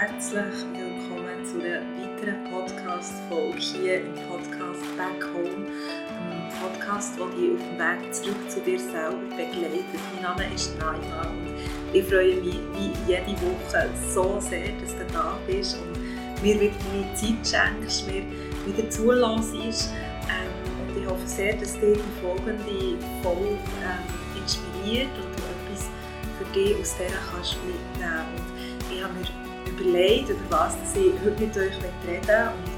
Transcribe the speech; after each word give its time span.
herzlich 0.00 0.64
willkommen 0.72 1.44
zu 1.44 1.60
einer 1.60 1.82
weiteren 2.00 2.42
Podcast-Folge 2.44 3.58
hier 3.58 4.00
im 4.00 4.14
Podcast 4.30 4.80
Back 4.96 5.28
Home. 5.34 5.66
Ein 6.08 6.50
Podcast, 6.58 7.18
der 7.18 7.26
dich 7.26 7.52
auf 7.52 7.60
dem 7.68 7.78
Weg 7.78 8.14
zurück 8.14 8.50
zu 8.50 8.60
dir 8.60 8.80
selber 8.80 9.18
begleitet. 9.28 9.84
Mein 10.14 10.22
Name 10.22 10.54
ist 10.54 10.78
Naima 10.78 11.28
und 11.28 11.54
ich 11.92 12.02
freue 12.06 12.36
mich 12.36 12.60
wie 12.78 12.92
jede 13.06 13.32
Woche 13.42 13.90
so 14.10 14.40
sehr, 14.40 14.72
dass 14.80 14.96
du 14.96 15.04
da 15.12 15.36
bist 15.46 15.76
und 15.76 16.42
mir 16.42 16.58
wieder 16.58 16.72
deine 16.92 17.14
Zeit 17.14 17.46
schenkst, 17.46 18.06
mir 18.06 18.22
wieder 18.64 18.88
zulässt. 18.88 19.90
Ähm, 20.30 20.88
und 20.88 20.96
ich 20.96 21.06
hoffe 21.06 21.26
sehr, 21.26 21.56
dass 21.56 21.78
dir 21.78 21.92
die 21.92 22.20
folgende 22.22 22.96
Folge 23.22 23.58
ähm, 23.84 24.40
inspiriert 24.40 25.10
und 25.16 25.28
du 25.36 25.42
etwas 25.44 25.90
für 26.38 26.58
dich 26.58 26.80
aus 26.80 26.96
dieser 26.96 27.20
kannst 27.30 27.58
mitnehmen 27.66 28.24
kannst. 28.38 28.90
Ich 28.90 29.04
habe 29.04 29.12
mir 29.12 29.49
überlegt, 29.80 30.30
über 30.30 30.40
was 30.50 30.76
ich 30.94 31.12
heute 31.24 31.40
mit 31.40 31.56
euch 31.56 31.74
reden 32.06 32.26
will. 32.26 32.48
Und 32.48 32.70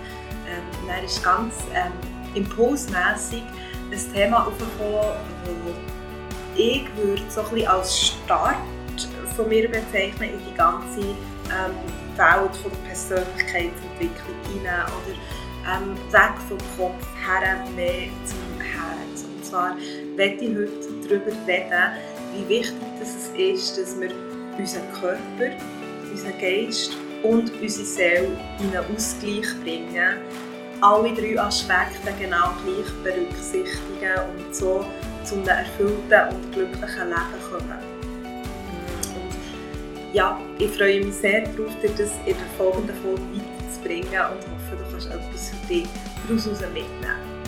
ähm, 0.48 0.88
dann 0.88 1.04
ist 1.04 1.22
ganz 1.22 1.54
ähm, 1.74 1.92
impulsmässig 2.34 3.42
ein 3.90 4.12
Thema 4.12 4.46
aufgekommen, 4.46 5.16
das 5.44 5.92
ich 6.54 6.84
würde 6.96 7.22
so 7.28 7.40
ein 7.40 7.66
als 7.66 8.08
Start 8.08 8.56
von 9.36 9.48
mir 9.48 9.68
bezeichnen 9.68 10.30
in 10.34 10.40
die 10.50 10.54
ganze 10.54 11.00
ähm, 11.00 11.74
Welt 12.16 12.56
von 12.56 12.70
der 12.70 12.88
Persönlichkeitsentwicklung 12.88 14.36
hinein 14.52 14.84
oder 14.84 15.16
ähm, 15.74 15.96
weg 16.12 16.34
vom 16.48 16.58
Kopf 16.76 17.06
her 17.26 17.64
mehr 17.74 18.08
zum 18.26 18.60
Herz. 18.60 19.24
Und 19.24 19.44
zwar 19.44 19.74
möchte 20.16 20.44
ich 20.44 20.56
heute 20.56 21.08
darüber 21.08 21.32
reden, 21.46 21.92
wie 22.34 22.48
wichtig 22.48 22.76
es 23.00 23.30
ist, 23.38 23.78
dass 23.78 23.98
wir 23.98 24.10
unseren 24.58 24.92
Körper 24.92 25.56
unseren 26.12 26.38
Geist 26.38 26.96
und 27.22 27.52
unsere 27.60 27.84
Seele 27.84 28.28
in 28.60 28.76
einen 28.76 28.94
Ausgleich 28.94 29.46
bringen, 29.62 30.18
alle 30.80 31.14
drei 31.14 31.40
Aspekte 31.40 32.12
genau 32.18 32.52
gleich 32.64 32.92
berücksichtigen 33.02 34.18
und 34.36 34.54
so 34.54 34.84
zu 35.24 35.36
einem 35.36 35.48
erfüllten 35.48 36.34
und 36.34 36.52
glücklichen 36.52 37.08
Leben 37.08 37.42
kommen. 37.50 37.78
Und 39.14 40.14
ja, 40.14 40.40
ich 40.58 40.70
freue 40.72 41.04
mich 41.04 41.14
sehr 41.14 41.42
darauf, 41.42 41.72
dir 41.80 41.90
das 41.90 42.10
in 42.26 42.36
der 42.36 42.46
folgenden 42.58 42.96
Folge 42.96 43.22
weiterzubringen 43.32 44.08
und 44.08 44.42
hoffe, 44.42 44.76
du 44.76 44.90
kannst 44.90 45.06
etwas 45.06 45.50
für 45.50 45.66
dich 45.68 45.86
daraus 46.28 46.46
mitnehmen. 46.60 47.41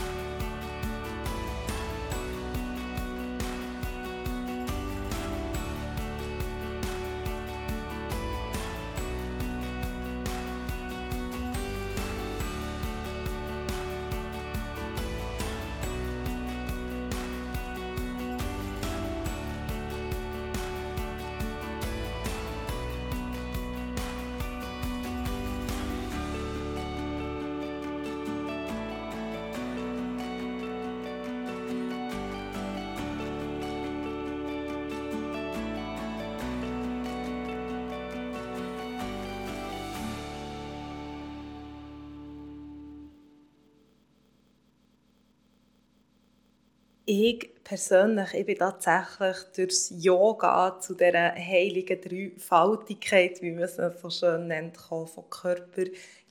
Persönlich, 47.65 48.35
ich 48.35 48.59
tatsächlich 48.59 49.37
durchs 49.57 49.93
Yoga 49.97 50.79
zu 50.79 50.95
dieser 50.95 51.35
heiligen 51.35 52.01
Dreifaltigkeit, 52.01 53.41
wie 53.43 53.53
man 53.53 53.65
es 53.65 53.77
so 53.77 54.11
schön 54.11 54.49
nennt, 54.49 54.77
von 54.77 55.09
Körper, 55.31 55.85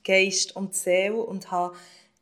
Geist 0.04 0.54
und 0.56 0.74
Seele 0.74 1.16
und 1.16 1.50
habe 1.50 1.74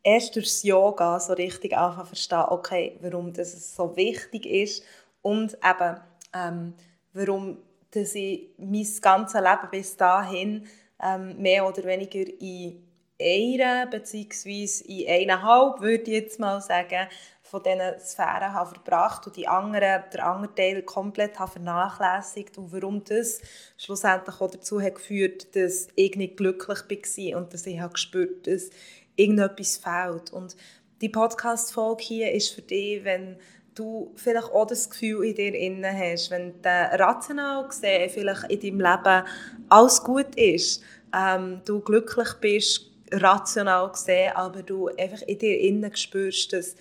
erst 0.03 0.35
durchs 0.35 0.63
Yoga 0.63 1.21
so 1.21 1.35
richtig 1.35 1.77
angefangen 1.77 2.07
zu 2.07 2.15
verstehen, 2.15 2.45
okay, 2.49 2.99
warum 3.01 3.33
das 3.33 3.77
so 3.77 3.95
wichtig 3.97 4.47
ist 4.47 4.83
und 5.21 5.55
eben, 5.55 6.01
ähm, 6.35 6.75
warum 7.13 7.59
dass 7.93 8.15
ich 8.15 8.49
mein 8.57 8.87
ganzes 9.01 9.41
Leben 9.41 9.69
bis 9.71 9.97
dahin 9.97 10.67
ähm, 11.03 11.37
mehr 11.41 11.67
oder 11.67 11.85
weniger 11.85 12.27
in 12.41 12.83
einer 13.21 13.87
beziehungsweise 13.87 14.85
in 14.85 15.09
eineinhalb, 15.09 15.81
würde 15.81 16.05
ich 16.05 16.09
jetzt 16.09 16.41
mal 16.41 16.61
sagen, 16.61 17.09
von 17.53 17.63
diesen 17.63 18.01
Sphären 18.01 18.55
habe 18.55 18.71
verbracht 18.71 19.27
und 19.27 19.37
die 19.37 19.47
anderen, 19.47 20.05
der 20.11 20.27
andere 20.27 20.55
Teil 20.55 20.83
komplett 20.85 21.39
habe 21.39 21.53
vernachlässigt 21.53 22.57
und 22.57 22.73
warum 22.73 23.05
das 23.05 23.43
schlussendlich 23.77 24.41
auch 24.41 24.51
dazu 24.51 24.81
hat 24.81 24.95
geführt, 24.95 25.55
dass 25.55 25.89
ich 25.95 26.17
nicht 26.17 26.39
glücklich 26.39 26.79
war 26.89 27.39
und 27.39 27.53
dass 27.53 27.67
ich 27.67 27.79
habe 27.79 27.93
gespürt 27.93 28.47
dass 28.47 28.71
irgendetwas 29.17 29.77
fehlt. 29.77 30.33
Und 30.33 30.57
die 31.03 31.11
Podcast-Folge 31.11 32.03
hier 32.03 32.33
ist 32.33 32.55
für 32.55 32.63
dich, 32.63 33.05
wenn 33.05 33.37
du 33.75 34.15
vielleicht 34.17 34.51
auch 34.51 34.67
das 34.67 34.89
Gefühl 34.89 35.23
in 35.27 35.35
dir 35.35 35.55
innen 35.55 35.95
hast, 35.95 36.31
wenn 36.31 36.55
du 36.63 36.69
rational 36.71 37.69
gesehen 37.69 38.09
vielleicht 38.09 38.45
in 38.45 38.61
deinem 38.61 38.81
Leben 38.81 39.27
alles 39.69 40.03
gut 40.03 40.35
ist, 40.37 40.83
ähm, 41.15 41.61
du 41.67 41.81
glücklich 41.81 42.33
bist, 42.41 42.91
rational 43.11 43.93
gesehen, 43.93 44.33
aber 44.35 44.63
du 44.63 44.89
einfach 44.89 45.21
in 45.27 45.39
dir 45.39 45.61
innen 45.61 45.95
spürst, 45.95 46.55
dass 46.55 46.77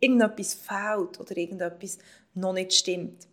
irgendetwas 0.00 0.54
fehlt 0.54 1.20
oder 1.20 1.36
irgendetwas 1.36 1.98
noch 2.34 2.52
nicht 2.52 2.72
stimmt. 2.72 3.26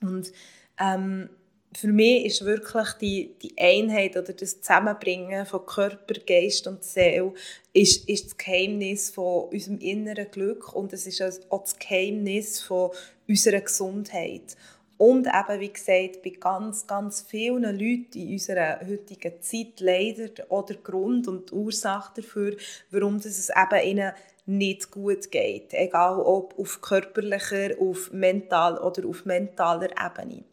Und 0.00 0.32
ähm, 0.78 1.30
für 1.76 1.88
mich 1.88 2.24
ist 2.24 2.44
wirklich 2.44 2.92
die, 3.00 3.34
die 3.42 3.54
Einheit 3.58 4.16
oder 4.16 4.32
das 4.32 4.60
Zusammenbringen 4.60 5.44
von 5.44 5.66
Körper, 5.66 6.14
Geist 6.26 6.66
und 6.66 6.82
Seele 6.82 7.34
ist, 7.72 8.08
ist 8.08 8.26
das 8.26 8.36
Geheimnis 8.36 9.10
von 9.10 9.48
unserem 9.48 9.78
inneren 9.78 10.30
Glück 10.30 10.72
und 10.74 10.92
es 10.92 11.06
ist 11.06 11.22
auch 11.50 11.62
das 11.62 11.78
Geheimnis 11.78 12.60
von 12.60 12.90
unserer 13.26 13.60
Gesundheit. 13.60 14.56
Und 14.96 15.28
eben, 15.28 15.60
wie 15.60 15.72
gesagt, 15.72 16.22
bei 16.24 16.30
ganz, 16.30 16.86
ganz 16.86 17.20
vielen 17.22 17.62
Leuten 17.62 18.18
in 18.18 18.32
unserer 18.32 18.80
heutigen 18.80 19.40
Zeit 19.40 19.78
leider 19.78 20.30
auch 20.48 20.66
der 20.66 20.76
Grund 20.76 21.28
und 21.28 21.52
Ursache 21.52 22.14
dafür, 22.16 22.56
warum 22.90 23.16
es 23.16 23.48
eben 23.48 23.88
ihnen 23.88 24.12
nicht 24.48 24.90
gut 24.90 25.30
geht. 25.30 25.74
Egal 25.74 26.20
ob 26.20 26.58
auf 26.58 26.80
körperlicher, 26.80 27.70
auf 27.80 28.10
mental 28.12 28.78
oder 28.78 29.06
auf 29.06 29.24
mentaler 29.24 29.90
Ebene. 29.90 30.44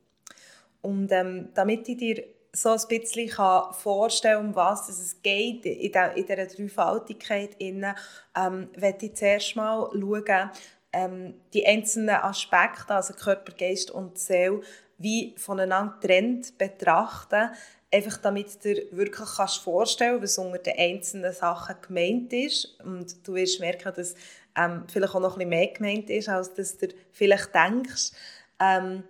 Und 0.81 1.11
ähm, 1.11 1.50
damit 1.53 1.88
ich 1.89 1.97
dir 1.97 2.23
so 2.51 2.69
ein 2.69 2.81
bisschen 2.88 3.29
kann 3.29 3.73
vorstellen 3.73 4.47
um 4.47 4.55
was 4.55 4.88
es 4.88 5.22
geht 5.22 5.66
in, 5.66 5.91
der, 5.91 6.16
in 6.16 6.25
dieser 6.25 6.45
Dreifaltigkeit, 6.45 7.55
innen, 7.57 7.95
ähm, 8.35 8.69
werde 8.75 9.05
ich 9.05 9.16
zuerst 9.16 9.55
mal 9.55 9.89
schauen, 9.91 10.51
ähm, 10.94 11.34
die 11.53 11.66
einzelnen 11.66 12.16
Aspekte, 12.16 12.95
also 12.95 13.13
Körper, 13.13 13.53
Geist 13.53 13.91
und 13.91 14.17
Seele, 14.17 14.61
wie 14.97 15.35
voneinander 15.38 15.97
getrennt 16.00 16.57
betrachten, 16.57 17.50
einfach 17.95 18.17
damit 18.17 18.63
du 18.63 18.73
dir 18.73 18.83
wirklich 18.91 19.29
kannst 19.35 19.57
vorstellen 19.57 20.22
was 20.22 20.38
unter 20.38 20.57
den 20.59 20.78
einzelnen 20.78 21.33
Sachen 21.33 21.75
gemeint 21.81 22.33
ist. 22.33 22.78
Und 22.83 23.28
du 23.28 23.33
wirst 23.33 23.59
merken, 23.59 23.94
dass 23.95 24.16
ähm, 24.56 24.83
vielleicht 24.88 25.16
auch 25.16 25.19
noch 25.22 25.38
bisschen 25.38 25.50
mehr 25.50 25.67
gemeint 25.67 26.09
ist, 26.09 26.29
als 26.29 26.53
dass 26.53 26.78
du 26.78 26.88
vielleicht 27.11 27.53
denkst. 27.53 28.11
Ähm, 28.59 29.03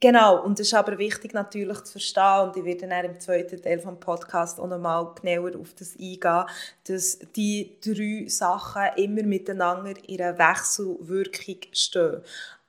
genau, 0.00 0.42
und 0.42 0.58
es 0.58 0.68
ist 0.68 0.74
aber 0.74 0.98
wichtig 0.98 1.32
natürlich 1.34 1.80
zu 1.82 1.92
verstehen, 1.92 2.48
und 2.48 2.56
ich 2.56 2.64
werde 2.64 2.88
dann 2.88 3.04
im 3.04 3.20
zweiten 3.20 3.60
Teil 3.60 3.78
des 3.78 4.00
Podcasts 4.00 4.58
auch 4.58 4.66
nochmal 4.66 5.12
genauer 5.20 5.56
auf 5.58 5.74
das 5.74 5.94
eingehen, 5.96 6.46
dass 6.84 7.18
die 7.36 7.78
drei 7.84 8.28
Sachen 8.28 8.96
immer 8.96 9.22
miteinander 9.22 9.94
in 10.08 10.20
einer 10.20 10.38
Wechselwirkung 10.38 11.58
stehen. 11.72 12.22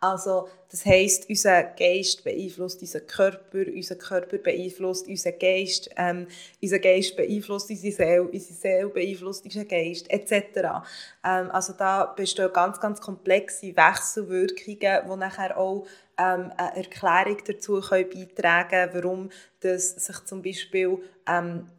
Also 0.04 0.50
das 0.70 0.86
heißt, 0.86 1.30
unser 1.30 1.64
Geist 1.64 2.26
beeinflusst 2.26 2.82
unseren 2.82 3.08
Körper, 3.08 3.72
unser 3.74 3.96
Körper 3.96 4.38
beeinflusst 4.38 5.08
unseren 5.08 5.40
Geist, 5.40 5.90
ähm, 5.96 6.28
unser 6.62 6.80
Geist 6.80 7.16
beeinflusst 7.16 7.70
unsere 7.70 7.94
Seele, 7.94 8.24
unsere 8.24 8.54
Seele 8.54 8.90
beeinflusst 8.90 9.46
unseren 9.46 9.66
Geist 9.66 10.12
etc. 10.12 10.84
Ähm, 11.24 11.50
also 11.52 11.72
da 11.72 12.04
bestehen 12.06 12.52
ganz, 12.52 12.82
ganz 12.82 13.00
komplexe 13.00 13.74
Wechselwirkungen, 13.78 14.78
die 15.10 15.16
nachher 15.16 15.58
auch 15.58 15.86
ähm, 16.18 16.52
eine 16.58 16.76
Erklärung 16.76 17.38
dazu 17.48 17.80
können 17.80 18.10
beitragen 18.10 18.90
warum 18.92 19.30
das 19.62 19.92
sich 19.92 20.26
zum 20.26 20.42
Beispiel 20.42 20.98
ähm, 21.28 21.70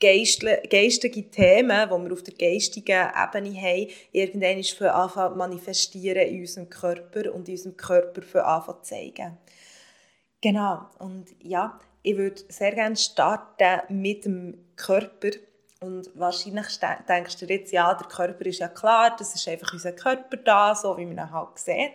geistige 0.00 1.30
Themen, 1.30 1.88
die 1.88 2.04
wir 2.04 2.12
auf 2.12 2.22
der 2.22 2.34
geistigen 2.34 3.08
Ebene 3.10 3.60
haben, 3.60 3.88
irgendwann 4.12 4.62
für 4.64 4.92
Anfang 4.92 5.36
manifestieren 5.36 6.28
in 6.28 6.40
unserem 6.40 6.70
Körper 6.70 7.34
und 7.34 7.48
in 7.48 7.54
unserem 7.54 7.76
Körper 7.76 8.22
für 8.22 8.44
Anfang 8.44 8.82
zeigen. 8.82 9.38
Genau, 10.40 10.86
und 10.98 11.26
ja, 11.42 11.78
ich 12.02 12.16
würde 12.16 12.40
sehr 12.48 12.74
gerne 12.74 12.96
starten 12.96 14.00
mit 14.00 14.24
dem 14.24 14.56
Körper. 14.76 15.30
Und 15.80 16.10
wahrscheinlich 16.14 16.66
denkst 17.08 17.36
du 17.38 17.46
jetzt, 17.46 17.72
ja, 17.72 17.92
der 17.94 18.06
Körper 18.08 18.46
ist 18.46 18.58
ja 18.58 18.68
klar, 18.68 19.14
das 19.16 19.34
ist 19.34 19.46
einfach 19.46 19.72
unser 19.72 19.92
Körper 19.92 20.36
da, 20.36 20.74
so 20.74 20.96
wie 20.96 21.06
man 21.06 21.18
ihn 21.18 21.32
halt 21.32 21.58
sieht. 21.58 21.92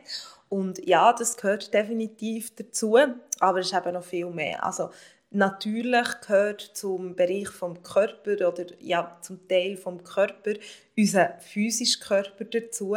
Und 0.49 0.85
ja, 0.85 1.13
das 1.13 1.35
gehört 1.35 1.73
definitiv 1.73 2.55
dazu, 2.55 2.97
aber 3.39 3.59
es 3.59 3.71
ist 3.71 3.77
eben 3.77 3.93
noch 3.93 4.03
viel 4.03 4.29
mehr. 4.29 4.63
Also 4.63 4.89
natürlich 5.33 6.07
gehört 6.21 6.61
zum 6.73 7.15
Bereich 7.15 7.49
vom 7.49 7.81
Körper 7.83 8.47
oder 8.47 8.65
ja, 8.79 9.17
zum 9.21 9.47
Teil 9.47 9.77
vom 9.77 10.03
Körper 10.03 10.53
unser 10.97 11.37
physischer 11.39 11.99
Körper 11.99 12.45
dazu, 12.45 12.95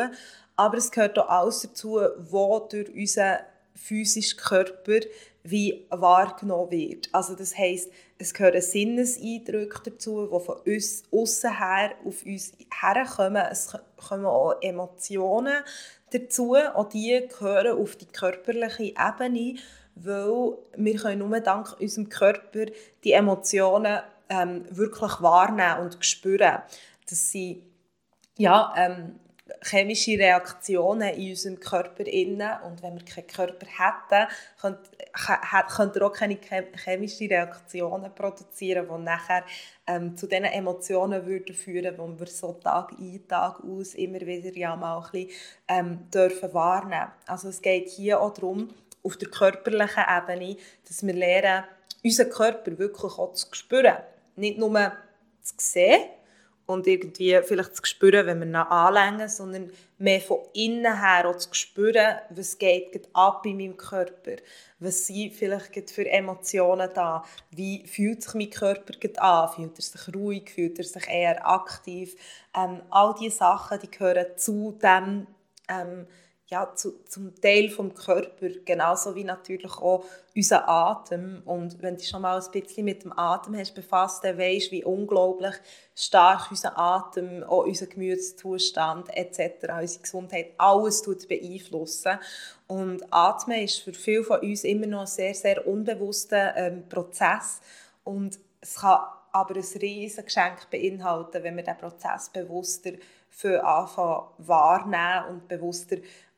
aber 0.57 0.77
es 0.79 0.91
gehört 0.91 1.19
auch 1.19 1.29
alles 1.29 1.63
dazu, 1.63 2.01
was 2.17 2.69
durch 2.69 2.95
unseren 2.95 3.39
physischen 3.75 4.39
Körper 4.39 5.01
wie 5.45 5.87
wahrgenommen 5.91 6.71
wird. 6.71 7.09
Also 7.13 7.35
das 7.35 7.57
heißt, 7.57 7.91
es 8.19 8.35
gehören 8.35 8.61
Sinneseindrücke 8.61 9.91
dazu, 9.91 10.27
die 10.27 10.45
von 10.45 10.57
uns 10.61 11.05
außen 11.13 11.59
her 11.59 11.95
auf 12.05 12.25
uns 12.25 12.53
herkommen. 12.83 13.43
Es 13.51 13.77
kommen 13.97 14.27
auch 14.27 14.61
Emotionen 14.61 15.63
dazu, 16.11 16.57
auch 16.57 16.89
die 16.89 17.29
gehören 17.29 17.79
auf 17.79 17.97
die 17.97 18.07
körperliche 18.07 18.95
Ebene, 18.95 19.57
weil 19.97 20.59
wir 20.77 20.97
können 20.97 21.19
nur 21.19 21.41
dank 21.41 21.81
unserem 21.81 22.09
Körper 22.09 22.67
die 23.03 23.13
Emotionen 23.13 24.01
ähm, 24.29 24.65
wirklich 24.71 25.21
wahrnehmen 25.21 25.81
und 25.81 26.05
spüren. 26.05 26.63
Das 27.09 27.31
sind 27.31 27.63
ja, 28.37 28.75
ähm, 28.77 29.19
chemische 29.63 30.19
Reaktionen 30.19 31.15
in 31.15 31.31
unserem 31.31 31.61
Körper 31.61 32.05
innen 32.05 32.51
und 32.65 32.83
wenn 32.83 32.95
wir 32.95 33.05
keinen 33.05 33.27
Körper 33.27 33.67
hätten, 33.67 34.29
könnte, 34.61 34.91
er 35.97 36.07
auch 36.07 36.13
keine 36.13 36.39
chemischen 36.85 37.29
Reaktionen 37.29 38.15
produzieren, 38.15 38.87
die 38.89 39.03
nachher 39.03 39.45
ähm, 39.87 40.17
zu 40.17 40.27
den 40.27 40.45
Emotionen 40.45 41.25
würden 41.27 41.55
führen, 41.55 41.95
die 41.95 42.21
wir 42.21 42.27
so 42.27 42.53
Tag 42.55 42.93
ein, 42.99 43.27
Tag 43.29 43.61
aus 43.65 43.95
immer 43.95 44.21
wieder 44.21 44.55
ja 44.57 44.75
mal 44.77 44.99
ein 44.99 45.11
bisschen, 45.11 45.31
ähm, 45.69 46.11
dürfen 46.13 46.53
wahrnehmen. 46.53 47.13
Also 47.27 47.49
es 47.49 47.63
geht 47.63 47.89
hier 47.89 48.21
auch 48.21 48.35
darum, 48.35 48.69
auf 49.07 49.17
der 49.17 49.29
körperlichen 49.29 50.05
Ebene, 50.09 50.57
dass 50.87 51.07
wir 51.07 51.15
lernen, 51.15 51.65
unseren 52.05 52.31
Körper 52.31 52.79
wirklich 52.79 53.19
auch 53.19 53.33
zu 53.33 53.47
spüren. 53.53 53.97
Nicht 54.37 54.59
nur 54.59 54.93
zu 55.43 55.55
sehen, 55.59 56.11
und 56.67 56.87
irgendwie 56.87 57.39
vielleicht 57.45 57.77
zu 57.77 57.85
spüren, 57.85 58.27
wenn 58.27 58.41
wir 58.41 58.47
ihn 58.47 58.57
anlängen, 58.57 59.29
sondern 59.29 59.71
mehr 59.99 60.21
von 60.21 60.41
innen 60.53 61.01
her 61.01 61.29
auch 61.29 61.37
zu 61.37 61.55
spüren, 61.55 62.17
was 62.31 62.59
geht 62.59 63.09
ab 63.13 63.47
in 63.47 63.57
meinem 63.57 63.77
Körper, 63.77 64.37
was 64.81 65.07
sind 65.07 65.33
vielleicht 65.33 65.91
für 65.91 66.09
Emotionen 66.09 66.91
da, 66.93 67.25
wie 67.53 67.87
fühlt 67.87 68.23
sich 68.23 68.35
mein 68.35 68.51
Körper 68.51 68.95
an, 69.23 69.49
fühlt 69.51 69.79
er 69.79 69.83
sich 69.83 70.15
ruhig, 70.15 70.51
fühlt 70.51 70.79
er 70.79 70.85
sich 70.85 71.09
eher 71.09 71.49
aktiv, 71.49 72.17
ähm, 72.55 72.83
all 72.91 73.15
diese 73.19 73.37
Sachen, 73.37 73.79
die 73.81 73.91
gehören 73.91 74.37
zu 74.37 74.77
dem, 74.83 75.29
ähm, 75.69 76.07
ja, 76.49 76.73
zu, 76.75 77.05
zum 77.05 77.35
Teil 77.41 77.69
vom 77.71 77.93
Körper, 77.93 78.49
genauso 78.65 79.17
wie 79.17 79.25
natürlich 79.25 79.73
auch 79.79 80.05
unser 80.35 80.69
Atem. 80.69 81.43
Und 81.45 81.83
wenn 81.83 81.97
du 81.97 82.05
schon 82.05 82.23
mal 82.23 82.41
ein 82.41 82.51
bisschen 82.53 82.85
mit 82.85 83.03
dem 83.03 83.13
Atem 83.19 83.57
hast 83.57 83.75
befasst, 83.75 84.23
dann 84.23 84.39
weißt 84.39 84.71
wie 84.71 84.85
unglaublich 84.85 85.55
stark 85.97 86.51
unser 86.51 86.79
Atem, 86.79 87.43
auch 87.43 87.65
unser 87.65 87.87
Gemütszustand 87.87 89.09
etc., 89.17 89.73
unsere 89.81 90.03
Gesundheit, 90.03 90.53
alles 90.57 91.03
tut 91.03 91.27
beeinflussen. 91.27 92.19
Und 92.69 93.03
Atmen 93.11 93.63
ist 93.63 93.81
für 93.81 93.95
viele 93.95 94.23
von 94.23 94.41
uns 94.41 94.63
immer 94.63 94.87
noch 94.87 95.01
ein 95.01 95.07
sehr, 95.07 95.35
sehr 95.35 95.67
unbewusster 95.67 96.57
ähm, 96.57 96.89
Prozess. 96.89 97.61
Und 98.05 98.39
es 98.61 98.77
kann 98.77 99.01
aber 99.33 99.57
ein 99.57 99.81
riesiges 99.81 100.25
Geschenk 100.25 100.71
beinhalten, 100.71 101.43
wenn 101.43 101.57
wir 101.57 101.65
diesen 101.65 101.79
Prozess 101.79 102.31
bewusster 102.31 102.93
für 103.29 103.63
anfangen 103.63 104.29
wahrnehmen 104.39 105.29
und 105.29 105.49
bewusster 105.49 105.97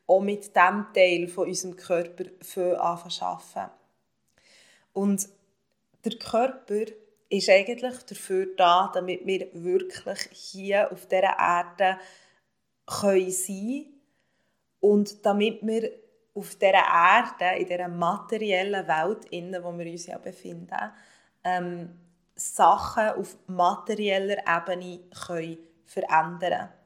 auch 0.09 0.21
mit 0.21 0.55
diesem 0.55 0.87
Teil 0.93 1.27
von 1.27 1.47
unserem 1.47 1.75
Körper 1.75 2.25
anfangen 2.81 3.11
zu 3.11 3.25
arbeiten. 3.25 3.71
Und 4.93 5.29
der 6.03 6.17
Körper 6.17 6.85
ist 7.29 7.49
eigentlich 7.49 8.03
dafür 8.03 8.47
da, 8.57 8.89
damit 8.91 9.25
wir 9.27 9.49
wirklich 9.53 10.19
hier 10.31 10.91
auf 10.91 11.05
dieser 11.05 11.37
Erde 11.37 11.99
können 12.87 13.31
sein 13.31 13.85
und 14.79 15.23
damit 15.23 15.59
wir 15.61 15.91
auf 16.33 16.55
dieser 16.55 16.73
Erde, 16.73 17.59
in 17.59 17.67
dieser 17.67 17.87
materiellen 17.87 18.87
Welt, 18.87 19.25
in 19.25 19.51
der 19.51 19.61
wir 19.63 19.91
uns 19.91 20.07
ja 20.07 20.17
befinden, 20.17 20.91
ähm, 21.43 21.99
Sachen 22.35 23.09
auf 23.09 23.37
materieller 23.45 24.37
Ebene 24.47 25.01
können 25.25 25.57
verändern 25.85 26.39
können. 26.39 26.78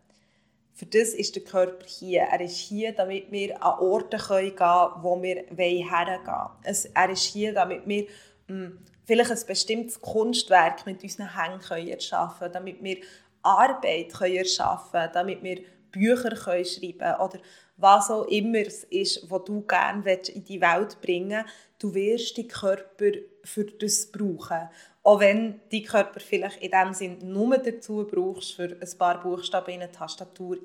Für 0.74 0.88
das 0.88 1.10
ist 1.10 1.36
der 1.36 1.44
Körper 1.44 1.86
hier. 1.86 2.22
Er 2.22 2.42
ist 2.42 2.58
hier, 2.58 2.94
damit 2.94 3.31
wir 3.31 3.64
an 3.64 3.80
Orte 3.80 4.18
gehen 4.18 4.56
können, 4.56 4.92
wo 5.02 5.22
wir 5.22 5.46
hergehen 5.52 6.25
wollen. 6.25 6.88
Er 6.94 7.10
ist 7.10 7.24
hier, 7.24 7.54
damit 7.54 7.88
wir 7.88 8.04
mh, 8.04 8.08
hm, 8.48 8.80
vielleicht 9.06 9.31
ein 9.31 9.48
bestimmtes 9.48 10.02
Kunstwerk 10.02 10.86
mit 10.86 11.04
unseren 11.04 11.36
Händen 11.40 11.60
können 11.60 11.88
erschaffen 11.88 12.40
können, 12.40 12.54
damit 12.54 12.84
wir 12.84 12.98
Arbeit 13.44 14.14
können 14.14 14.36
erschaffen 14.36 14.92
können, 14.92 15.12
damit 15.14 15.44
wir 15.44 15.62
Bücher 15.92 16.36
können 16.36 16.66
schreiben 16.66 16.98
können 16.98 17.19
oder 17.19 17.40
was 17.78 18.10
auch 18.10 18.26
immer 18.26 18.60
es 18.60 18.84
ist, 18.86 19.30
was 19.30 19.44
du 19.46 19.62
gerne 19.62 20.14
in 20.14 20.44
die 20.44 20.62
Welt 20.62 21.00
bringen 21.02 21.44
willst. 21.44 21.54
Du 21.80 21.94
wirst 21.94 22.38
den 22.38 22.48
Körper 22.48 23.12
für 23.44 23.66
das 23.66 24.12
brauchen. 24.12 24.69
Auch 25.04 25.20
wenn 25.20 25.60
dein 25.70 25.84
Körper 25.84 26.20
vielleicht 26.20 26.62
in 26.62 26.72
dem 26.72 26.94
Sinn 26.94 27.18
nur 27.22 27.58
dazu 27.58 28.08
brauchst, 28.10 28.54
für 28.54 28.78
ein 28.80 28.98
paar 28.98 29.22
Buchstaben 29.22 29.74
in 29.74 29.82
eine 29.82 29.92
Tastatur 29.92 30.58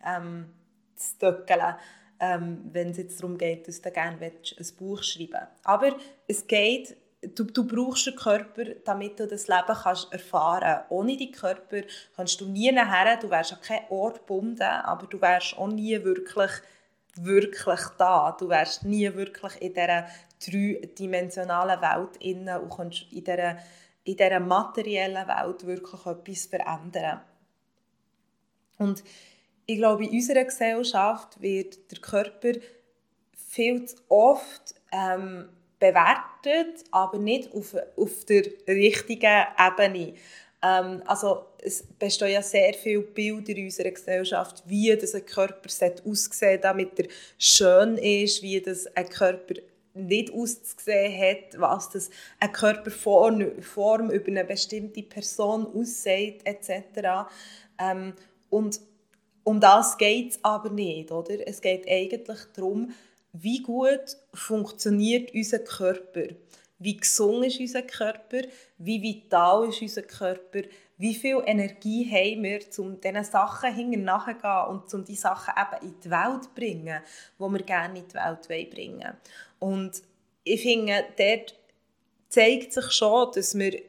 einzudöckeln, 0.00 1.60
ähm, 1.60 1.74
ähm, 2.20 2.70
wenn 2.72 2.90
es 2.90 2.96
jetzt 2.96 3.22
darum 3.22 3.36
geht, 3.36 3.68
dass 3.68 3.80
du 3.80 3.90
gerne 3.90 4.16
ein 4.20 4.32
Buch 4.78 5.02
schreiben 5.02 5.32
willst. 5.32 5.46
Aber 5.64 5.96
es 6.26 6.46
geht, 6.46 6.96
du, 7.20 7.44
du 7.44 7.66
brauchst 7.66 8.06
den 8.06 8.16
Körper, 8.16 8.64
damit 8.84 9.20
du 9.20 9.26
das 9.26 9.48
Leben 9.48 9.76
kannst 9.82 10.12
erfahren 10.12 10.62
kannst. 10.62 10.90
Ohne 10.90 11.16
deinen 11.16 11.32
Körper 11.32 11.82
kannst 12.16 12.40
du 12.40 12.46
nie 12.46 12.72
nachher, 12.72 13.18
du 13.18 13.30
wärst 13.30 13.52
an 13.52 13.60
keinen 13.60 13.90
Ort 13.90 14.20
gebunden, 14.20 14.62
aber 14.62 15.06
du 15.06 15.20
wärst 15.20 15.58
auch 15.58 15.68
nie 15.68 16.02
wirklich 16.02 16.50
wirklich 17.20 17.80
da. 17.98 18.36
Du 18.38 18.48
wärst 18.48 18.84
nie 18.84 19.12
wirklich 19.14 19.60
in 19.60 19.74
dieser 19.74 20.06
dreidimensionalen 20.44 21.80
Welt 21.80 22.16
inne 22.20 22.60
und 22.60 22.70
kannst 22.70 23.06
in 23.10 23.24
dieser, 23.24 23.58
in 24.04 24.16
dieser 24.16 24.40
materiellen 24.40 25.28
Welt 25.28 25.66
wirklich 25.66 26.06
etwas 26.06 26.46
verändern. 26.46 27.20
Und 28.78 29.02
ich 29.66 29.76
glaube, 29.76 30.04
in 30.04 30.10
unserer 30.10 30.44
Gesellschaft 30.44 31.40
wird 31.42 31.90
der 31.90 31.98
Körper 31.98 32.52
viel 33.36 33.84
zu 33.84 33.96
oft 34.08 34.74
ähm, 34.92 35.48
bewertet, 35.78 36.84
aber 36.90 37.18
nicht 37.18 37.52
auf, 37.52 37.76
auf 37.96 38.24
der 38.24 38.44
richtigen 38.66 39.44
Ebene. 39.58 40.14
Ähm, 40.62 41.02
also 41.06 41.46
es 41.62 41.84
bestehen 41.98 42.32
ja 42.32 42.42
sehr 42.42 42.74
viele 42.74 43.00
Bilder 43.00 43.52
in 43.56 43.66
unserer 43.66 43.90
Gesellschaft, 43.90 44.62
wie 44.66 44.96
das 44.96 45.14
ein 45.14 45.26
Körper 45.26 45.68
aussehen 46.04 46.60
damit 46.60 46.98
er 46.98 47.06
schön 47.38 47.96
ist, 47.96 48.42
wie 48.42 48.60
das 48.60 48.86
ein 48.96 49.08
Körper 49.08 49.54
nicht 50.06 50.32
auszusehen 50.32 51.20
hat, 51.20 51.60
was 51.60 51.90
das 51.90 52.10
eine 52.40 52.52
Körperform 52.52 53.40
über 54.10 54.28
eine 54.28 54.44
bestimmte 54.44 55.02
Person 55.02 55.66
aussieht, 55.66 56.40
etc. 56.44 57.28
Ähm, 57.78 58.14
und 58.50 58.80
um 59.44 59.60
das 59.60 59.98
geht 59.98 60.32
es 60.32 60.38
aber 60.42 60.70
nicht. 60.70 61.10
Oder? 61.10 61.46
Es 61.46 61.60
geht 61.60 61.88
eigentlich 61.88 62.38
darum, 62.54 62.92
wie 63.32 63.62
gut 63.62 64.16
funktioniert 64.34 65.34
unser 65.34 65.58
Körper 65.60 66.28
wie 66.78 66.96
gesund 66.96 67.44
ist 67.44 67.60
unser 67.60 67.82
Körper, 67.82 68.42
wie 68.78 69.02
vital 69.02 69.68
ist 69.68 69.82
unser 69.82 70.02
Körper, 70.02 70.62
wie 70.98 71.14
viel 71.14 71.40
Energie 71.46 72.04
haben 72.10 72.42
wir, 72.42 72.60
um 72.78 73.00
diesen 73.00 73.24
Sachen 73.24 73.72
hinterher 73.72 74.66
und 74.68 74.92
um 74.92 75.04
die 75.04 75.14
Sachen 75.14 75.54
eben 75.56 75.86
in 75.86 76.00
die 76.00 76.10
Welt 76.10 76.44
zu 76.44 76.50
bringen, 76.54 77.00
die 77.38 77.42
wir 77.42 77.62
gerne 77.62 77.98
in 78.00 78.08
die 78.08 78.14
Welt 78.14 78.70
bringen 78.70 79.00
wollen. 79.00 79.16
Und 79.60 80.02
ich 80.44 80.62
finde, 80.62 81.04
dort 81.16 81.54
zeigt 82.28 82.72
sich 82.72 82.90
schon, 82.90 83.30
dass 83.32 83.56
wir 83.56 83.80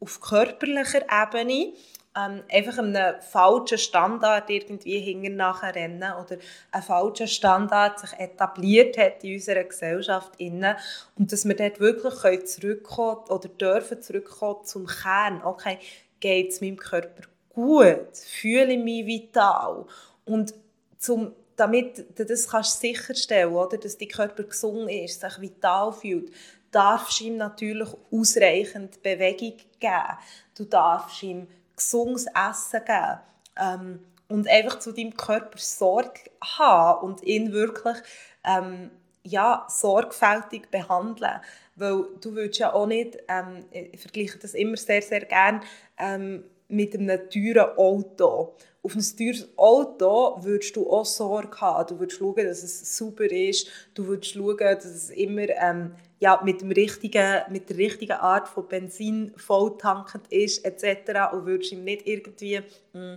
auf 0.00 0.20
körperlicher 0.20 1.02
Ebene 1.10 1.72
ähm, 2.16 2.42
einfach 2.50 2.78
einem 2.78 3.20
falschen 3.20 3.78
Standard 3.78 4.48
irgendwie 4.50 4.98
hinten 4.98 5.36
nachher 5.36 5.74
rennen 5.74 6.12
oder 6.12 6.36
ein 6.72 6.82
falscher 6.82 7.26
Standard 7.26 7.98
sich 7.98 8.12
etabliert 8.18 8.96
hat 8.98 9.24
in 9.24 9.34
unserer 9.34 9.64
Gesellschaft 9.64 10.32
innen 10.38 10.76
und 11.16 11.32
dass 11.32 11.46
wir 11.46 11.54
dort 11.54 11.80
wirklich 11.80 12.46
zurückkommen 12.46 13.24
oder 13.28 13.48
dürfen 13.48 14.02
zurückkommen 14.02 14.64
zum 14.64 14.86
Kern. 14.86 15.42
Okay, 15.44 15.78
geht 16.20 16.52
es 16.52 16.60
meinem 16.60 16.76
Körper 16.76 17.22
gut? 17.50 18.16
Fühle 18.16 18.74
ich 18.74 18.82
mich 18.82 19.06
vital? 19.06 19.86
Und 20.24 20.54
zum 20.98 21.32
damit 21.58 22.18
du 22.18 22.24
das 22.24 22.48
kannst 22.48 22.80
sicherstellen 22.80 23.52
kannst, 23.52 23.84
dass 23.84 23.98
dein 23.98 24.08
Körper 24.08 24.44
gesund 24.44 24.88
ist, 24.90 25.20
sich 25.20 25.40
vital 25.40 25.92
fühlt, 25.92 26.32
darfst 26.70 27.20
du 27.20 27.24
ihm 27.24 27.36
natürlich 27.36 27.88
ausreichend 28.12 29.02
Bewegung 29.02 29.56
geben. 29.80 30.18
Du 30.56 30.64
darfst 30.64 31.22
ihm 31.22 31.48
gesundes 31.76 32.26
Essen 32.26 32.84
geben. 32.84 33.18
Ähm, 33.56 34.00
und 34.28 34.46
einfach 34.46 34.78
zu 34.78 34.92
deinem 34.92 35.16
Körper 35.16 35.58
Sorge 35.58 36.20
haben 36.42 37.06
und 37.06 37.22
ihn 37.22 37.52
wirklich 37.52 37.96
ähm, 38.44 38.90
ja, 39.22 39.66
sorgfältig 39.68 40.70
behandeln. 40.70 41.40
Weil 41.78 42.04
du 42.20 42.34
willst 42.34 42.58
ja 42.58 42.72
auch 42.72 42.86
nicht, 42.86 43.18
ähm, 43.28 43.64
ich 43.70 44.00
vergleiche 44.00 44.38
das 44.38 44.54
immer 44.54 44.76
sehr, 44.76 45.02
sehr 45.02 45.20
gerne, 45.20 45.60
ähm, 45.98 46.44
mit 46.68 46.94
einem 46.94 47.30
teuren 47.30 47.76
Auto. 47.76 48.54
Auf 48.82 48.94
ein 48.94 49.16
teures 49.16 49.48
Auto 49.56 50.42
würdest 50.42 50.76
du 50.76 50.88
auch 50.90 51.04
Sorge 51.04 51.60
haben. 51.60 51.88
Du 51.88 52.00
würdest 52.00 52.18
schauen, 52.18 52.36
dass 52.36 52.62
es 52.62 52.96
super 52.96 53.24
ist. 53.24 53.68
Du 53.94 54.06
würdest 54.06 54.32
schauen, 54.32 54.56
dass 54.58 54.84
es 54.84 55.10
immer 55.10 55.48
ähm, 55.48 55.94
ja, 56.20 56.40
mit, 56.44 56.60
dem 56.60 56.70
richtigen, 56.70 57.42
mit 57.50 57.68
der 57.68 57.76
richtigen 57.78 58.12
Art 58.12 58.48
von 58.48 58.68
Benzin 58.68 59.32
volltankend 59.36 60.30
ist, 60.30 60.64
etc. 60.64 61.32
Und 61.32 61.46
würdest 61.46 61.72
ihm 61.72 61.84
nicht 61.84 62.06
irgendwie 62.06 62.60
mh, 62.92 63.12
hm, 63.12 63.16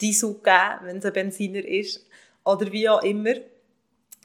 Diesel 0.00 0.34
geben, 0.34 0.84
wenn 0.84 0.98
es 0.98 1.04
ein 1.04 1.12
Benziner 1.12 1.64
ist. 1.64 2.06
Oder 2.44 2.70
wie 2.72 2.88
auch 2.88 3.02
immer. 3.02 3.34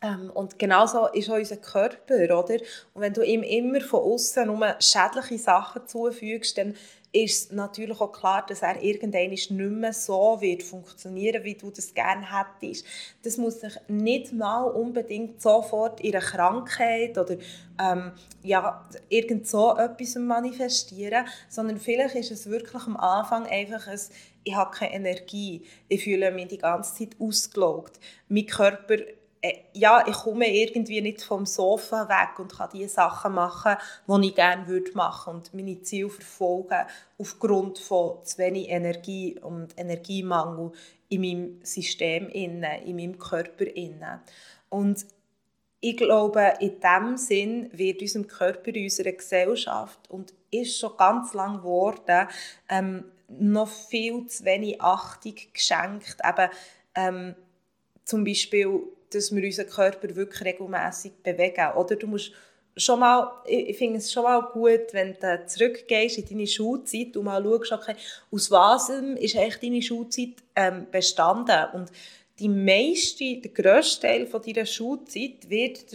Ähm, 0.06 0.30
und 0.34 0.60
genauso 0.60 1.08
ist 1.08 1.30
auch 1.30 1.36
unser 1.36 1.58
Körper, 1.58 2.38
oder? 2.38 2.56
Und 2.94 3.02
wenn 3.02 3.14
du 3.14 3.24
ihm 3.24 3.42
immer 3.42 3.82
von 3.82 4.02
außen 4.02 4.46
nur 4.46 4.76
schädliche 4.80 5.40
Sachen 5.40 5.88
zufügst, 5.88 6.58
dann 6.58 6.76
ist 7.12 7.54
natürlich 7.54 8.02
auch 8.02 8.12
klar, 8.12 8.46
dass 8.46 8.62
er 8.62 8.84
irgendwann 8.84 9.30
nicht 9.30 9.50
mehr 9.50 9.94
so 9.94 10.38
wird 10.42 10.64
funktionieren, 10.64 11.46
wie 11.46 11.56
du 11.56 11.72
das 11.72 11.94
gerne 11.94 12.26
hättest. 12.30 12.86
Das 13.24 13.38
muss 13.38 13.62
sich 13.62 13.74
nicht 13.88 14.34
mal 14.34 14.64
unbedingt 14.64 15.42
sofort 15.42 16.02
in 16.02 16.14
einer 16.14 16.26
Krankheit 16.26 17.18
oder 17.18 17.38
ähm, 17.82 18.12
ja, 18.44 18.84
irgend 19.08 19.48
so 19.48 19.78
etwas 19.78 20.16
manifestieren, 20.16 21.26
sondern 21.48 21.80
vielleicht 21.80 22.16
ist 22.16 22.32
es 22.32 22.50
wirklich 22.50 22.84
am 22.84 22.98
Anfang 22.98 23.46
einfach 23.48 23.88
ein 23.88 24.00
ich 24.46 24.56
habe 24.56 24.78
keine 24.78 24.94
Energie, 24.94 25.64
ich 25.90 26.04
fühle 26.04 26.32
mich 26.32 26.50
die 26.50 26.60
ganze 26.60 26.94
Zeit 26.96 27.16
ausgelaugt, 27.20 28.00
mein 28.30 28.46
Körper 28.46 28.98
ja, 29.74 30.06
ich 30.08 30.14
komme 30.14 30.48
irgendwie 30.48 31.02
nicht 31.02 31.22
vom 31.22 31.46
Sofa 31.46 32.08
weg 32.08 32.40
und 32.40 32.56
kann 32.56 32.70
die 32.74 32.88
Sachen 32.88 33.34
machen, 33.34 33.76
die 34.08 34.28
ich 34.28 34.36
gerne 34.36 34.68
würde 34.68 34.92
machen 34.94 35.36
und 35.36 35.54
meine 35.54 35.82
Ziele 35.82 36.10
verfolgen 36.10 36.86
aufgrund 37.18 37.80
von 37.80 38.24
zu 38.24 38.38
wenig 38.38 38.70
Energie 38.70 39.38
und 39.40 39.78
Energiemangel 39.78 40.72
in 41.10 41.22
meinem 41.22 41.60
System 41.64 42.30
in 42.30 42.62
meinem 42.62 43.20
Körper. 43.20 43.66
Und 44.70 45.06
ich 45.82 45.98
glaube, 45.98 46.54
in 46.60 46.80
diesem 46.80 47.18
Sinn 47.18 47.70
wird 47.72 48.02
unserem 48.02 48.28
Körper, 48.28 48.72
unserer 48.74 49.12
Gesellschaft 49.12 50.00
und 50.10 50.34
ist 50.50 50.80
schon 50.80 50.98
ganz 50.98 51.34
lange 51.34 51.60
geworden, 51.60 52.28
ähm, 52.70 53.06
noch 53.28 53.68
viel 53.68 54.26
zu 54.28 54.46
wenig 54.46 54.82
Achtung 54.82 55.36
geschenkt. 55.54 56.18
Eben, 56.28 56.50
ähm, 56.96 57.36
zum 58.04 58.24
Beispiel 58.24 58.82
dass 59.16 59.34
wir 59.34 59.44
unseren 59.44 59.70
Körper 59.70 60.16
wirklich 60.16 60.44
regelmäßig 60.44 61.14
bewegen. 61.24 61.72
Oder 61.76 61.96
du 61.96 62.08
musst 62.08 62.32
schon 62.78 63.00
mal, 63.00 63.42
ich 63.46 63.78
finde 63.78 64.00
es 64.00 64.12
schon 64.12 64.24
mal 64.24 64.42
gut, 64.42 64.94
wenn 64.94 65.14
du 65.14 65.46
zurückgehst 65.46 66.18
in 66.18 66.26
deine 66.28 66.48
Schulzeit 66.48 67.16
und 67.16 67.26
mal 67.26 67.44
schaust, 67.44 67.72
okay, 67.72 67.96
aus 68.32 68.52
was 68.52 68.90
ist 68.90 69.36
eigentlich 69.36 69.60
deine 69.60 69.82
Schulzeit 69.82 70.36
ähm, 70.56 70.88
bestanden. 70.92 71.66
Und 71.74 71.92
die 72.40 72.50
meiste, 72.50 73.38
der 73.38 73.52
grösste 73.52 74.08
Teil 74.08 74.28
von 74.28 74.42
deiner 74.42 74.66
Schulzeit 74.66 75.50
wird 75.50 75.86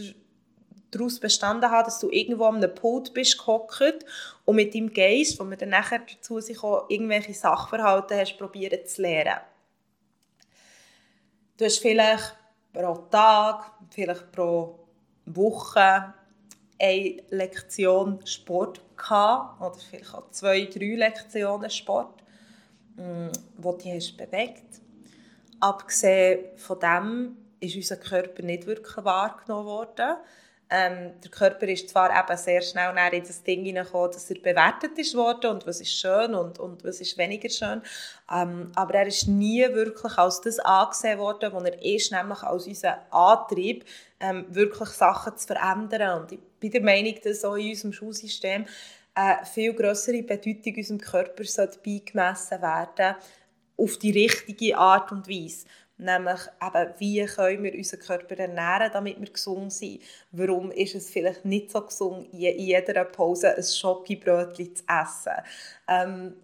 daraus 0.91 1.21
bestanden 1.21 1.71
haben, 1.71 1.85
dass 1.85 2.01
du 2.01 2.11
irgendwo 2.11 2.45
an 2.45 2.57
einem 2.57 2.75
Pult 2.75 3.15
bist 3.15 3.39
gehockt 3.39 4.05
und 4.45 4.57
mit 4.57 4.75
deinem 4.75 4.93
Geist, 4.93 5.39
wo 5.39 5.45
man 5.45 5.59
dann 5.59 5.69
nachher 5.69 6.01
dazu 6.01 6.41
sich 6.41 6.63
auch 6.63 6.89
irgendwelche 6.89 7.35
Sachverhalte 7.35 8.17
hast, 8.17 8.39
probieren 8.39 8.85
zu 8.87 9.03
lernen. 9.03 9.41
Du 11.57 11.65
hast 11.67 11.79
vielleicht 11.79 12.35
pro 12.73 12.95
Tag, 13.11 13.73
vielleicht 13.91 14.33
pro 14.33 14.79
Woche 15.27 16.15
eine 16.81 17.23
Lektion 17.31 18.25
Sport 18.25 18.81
gehabt, 18.97 19.61
oder 19.61 19.77
vielleicht 19.79 20.15
auch 20.15 20.31
zwei, 20.31 20.65
drei 20.65 20.95
Lektionen 20.97 21.71
Sport, 21.71 22.23
mm, 22.97 23.29
wo 23.59 23.73
die 23.73 23.93
hast 23.93 24.17
bewegt. 24.17 24.81
Abgesehen 25.61 26.57
von 26.57 26.81
dem 26.81 27.37
ist 27.61 27.77
unser 27.77 27.97
Körper 27.97 28.43
nicht 28.43 28.67
wirklich 28.67 29.05
wahrgenommen 29.05 29.67
worden. 29.67 30.17
Ähm, 30.71 31.13
der 31.23 31.31
Körper 31.31 31.67
ist 31.67 31.89
zwar 31.89 32.11
eben 32.11 32.39
sehr 32.39 32.63
schnell 32.63 32.95
in 33.13 33.25
das 33.25 33.43
Ding 33.43 33.65
hineingekommen, 33.65 34.13
dass 34.13 34.31
er 34.31 34.39
bewertet 34.39 34.97
ist 34.99 35.17
worden 35.17 35.51
und 35.51 35.67
was 35.67 35.81
ist 35.81 35.93
schön 35.93 36.33
und, 36.35 36.61
und 36.61 36.85
was 36.85 37.01
ist 37.01 37.19
weniger 37.19 37.49
schön, 37.49 37.83
ähm, 38.33 38.71
aber 38.77 38.95
er 38.95 39.07
ist 39.07 39.27
nie 39.27 39.63
wirklich 39.73 40.17
als 40.17 40.41
das 40.41 40.61
angesehen 40.61 41.19
worden, 41.19 41.53
was 41.53 41.65
er 41.65 41.83
ist, 41.83 42.13
nämlich 42.13 42.43
als 42.43 42.67
unser 42.69 43.13
Antrieb, 43.13 43.85
ähm, 44.21 44.47
wirklich 44.49 44.91
Sachen 44.91 45.37
zu 45.37 45.49
verändern. 45.49 46.23
Und 46.23 46.33
ich 46.33 46.41
bin 46.61 46.71
der 46.71 46.83
Meinung, 46.83 47.15
dass 47.25 47.45
auch 47.45 47.57
in 47.57 47.71
unserem 47.71 47.93
Schulsystem 47.93 48.67
eine 49.15 49.45
viel 49.45 49.75
größere 49.75 50.23
Bedeutung 50.23 50.77
unserem 50.77 51.01
Körper 51.01 51.43
beigemessen 51.85 52.63
werden 52.63 53.17
auf 53.77 53.97
die 53.99 54.13
richtige 54.13 54.77
Art 54.77 55.11
und 55.11 55.29
Weise. 55.29 55.67
Nämlich 56.01 56.41
eben, 56.63 56.95
wie 56.99 57.25
können 57.27 57.63
wir 57.63 57.75
unseren 57.75 58.01
Körper 58.01 58.39
ernähren, 58.39 58.91
damit 58.93 59.21
wir 59.21 59.31
gesund 59.31 59.73
sind. 59.73 60.01
Warum 60.33 60.71
ist 60.71 60.95
es 60.95 61.11
vielleicht 61.11 61.45
nicht 61.45 61.71
so 61.71 61.83
gesund, 61.83 62.33
in 62.33 62.41
jeder 62.41 63.05
Pause 63.05 63.55
ein 63.55 63.63
Schokibrötchen 63.63 64.75
zu 64.75 64.85
essen. 64.89 65.43
Ähm, 65.87 66.37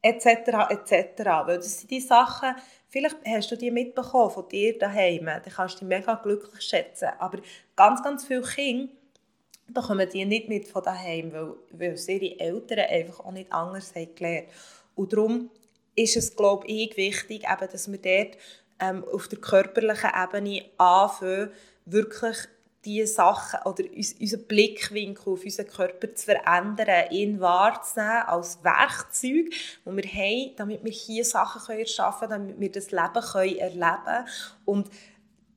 etc. 0.00 0.26
etc. 0.70 1.24
Weil 1.46 1.56
das 1.56 1.80
sind 1.80 1.90
die 1.90 2.00
Sachen, 2.00 2.54
vielleicht 2.88 3.16
hast 3.26 3.50
du 3.50 3.56
die 3.56 3.70
mitbekommen 3.70 4.30
von 4.30 4.48
dir 4.48 4.78
daheim, 4.78 5.26
dann 5.26 5.42
kannst 5.42 5.76
du 5.76 5.78
dich 5.80 5.88
mega 5.88 6.14
glücklich 6.14 6.62
schätzen. 6.62 7.08
Aber 7.18 7.38
ganz, 7.76 8.02
ganz 8.02 8.26
viele 8.26 8.42
Kinder 8.42 8.92
bekommen 9.68 10.08
die 10.12 10.24
nicht 10.24 10.48
mit 10.48 10.68
von 10.68 10.82
daheim, 10.82 11.32
weil, 11.32 11.54
weil 11.72 11.96
ihre 12.08 12.40
Eltern 12.40 12.80
einfach 12.80 13.20
auch 13.20 13.32
nicht 13.32 13.52
anders 13.52 13.94
haben 13.94 14.14
gelernt. 14.14 14.48
Und 14.94 15.12
darum 15.12 15.50
ist 15.96 16.16
es, 16.16 16.34
glaube 16.36 16.66
ich, 16.66 16.96
wichtig, 16.96 17.44
eben, 17.44 17.70
dass 17.70 17.90
wir 17.90 17.98
dort 17.98 18.36
ähm, 18.80 19.04
auf 19.04 19.28
der 19.28 19.38
körperlichen 19.38 20.10
Ebene 20.10 20.64
anfangen, 20.78 21.50
wirklich 21.84 22.36
diese 22.84 23.06
Sachen 23.06 23.60
oder 23.64 23.84
unseren 23.96 24.44
Blickwinkel 24.44 25.32
auf 25.32 25.44
unseren 25.44 25.66
Körper 25.66 26.14
zu 26.14 26.26
verändern, 26.26 27.10
ihn 27.10 27.40
wahrzunehmen 27.40 28.22
als 28.26 28.62
Werkzeug, 28.62 29.50
das 29.84 29.96
wir 29.96 30.04
haben, 30.04 30.56
damit 30.56 30.84
wir 30.84 30.92
hier 30.92 31.24
Sachen 31.24 31.78
erschaffen 31.78 32.28
können, 32.28 32.48
damit 32.48 32.60
wir 32.60 32.72
das 32.72 32.90
Leben 32.90 33.22
können 33.32 33.56
erleben 33.58 34.04
können. 34.04 34.26
Und 34.64 34.90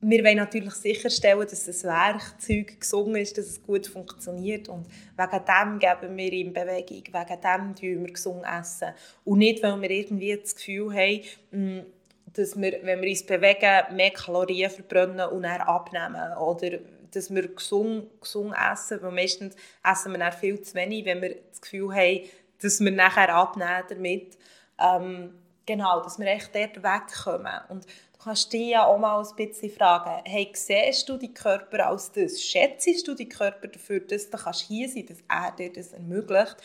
wir 0.00 0.24
wollen 0.24 0.36
natürlich 0.36 0.74
sicherstellen, 0.74 1.40
dass 1.40 1.64
das 1.64 1.82
Werkzeug 1.82 2.80
gesungen 2.80 3.16
ist, 3.16 3.36
dass 3.36 3.46
es 3.46 3.62
gut 3.62 3.86
funktioniert 3.86 4.68
und 4.68 4.86
wegen 5.16 5.44
dem 5.44 5.78
geben 5.80 6.16
wir 6.16 6.32
ihm 6.32 6.52
Bewegung, 6.52 7.02
wegen 7.12 7.40
dem 7.40 7.74
tun 7.74 8.06
wir 8.06 8.12
gesungen 8.12 8.44
essen 8.44 8.94
und 9.24 9.38
nicht, 9.38 9.62
weil 9.62 9.80
wir 9.80 9.90
irgendwie 9.90 10.36
das 10.36 10.54
Gefühl 10.54 10.94
haben, 10.94 11.22
hm, 11.50 11.86
dass 12.34 12.60
wir, 12.60 12.80
wenn 12.82 13.00
wir 13.00 13.08
uns 13.08 13.24
bewegen, 13.24 13.96
mehr 13.96 14.10
Kalorien 14.10 14.70
verbrennen 14.70 15.28
und 15.28 15.42
dann 15.42 15.60
abnehmen. 15.60 16.36
Oder 16.38 16.78
dass 17.10 17.34
wir 17.34 17.48
gesund, 17.48 18.20
gesund 18.20 18.54
essen, 18.72 19.00
weil 19.02 19.12
meistens 19.12 19.56
essen 19.84 20.12
wir 20.12 20.18
dann 20.18 20.32
viel 20.32 20.60
zu 20.60 20.74
wenig, 20.74 21.04
wenn 21.04 21.22
wir 21.22 21.36
das 21.50 21.60
Gefühl 21.60 21.94
haben, 21.94 22.28
dass 22.60 22.80
wir 22.80 22.90
nachher 22.90 23.34
abnehmen 23.34 23.84
damit. 23.88 24.36
Ähm, 24.78 25.34
genau, 25.64 26.02
dass 26.02 26.18
wir 26.18 26.26
echt 26.26 26.54
dort 26.54 26.82
wegkommen. 26.82 27.60
Und 27.68 27.84
du 27.86 28.24
kannst 28.24 28.52
dich 28.52 28.70
ja 28.70 28.84
auch 28.84 28.98
mal 28.98 29.20
ein 29.20 29.36
bisschen 29.36 29.70
fragen, 29.70 30.22
hey, 30.24 30.50
siehst 30.54 31.08
du 31.08 31.16
die 31.16 31.32
Körper 31.32 31.86
als 31.86 32.12
das? 32.12 32.42
Schätzt 32.42 33.06
du 33.06 33.14
die 33.14 33.28
Körper 33.28 33.68
dafür, 33.68 34.00
dass 34.00 34.28
du 34.28 34.36
kannst 34.36 34.62
hier 34.62 34.88
sein 34.88 35.06
dass 35.06 35.22
er 35.28 35.52
dir 35.52 35.72
das 35.72 35.92
ermöglicht? 35.92 36.56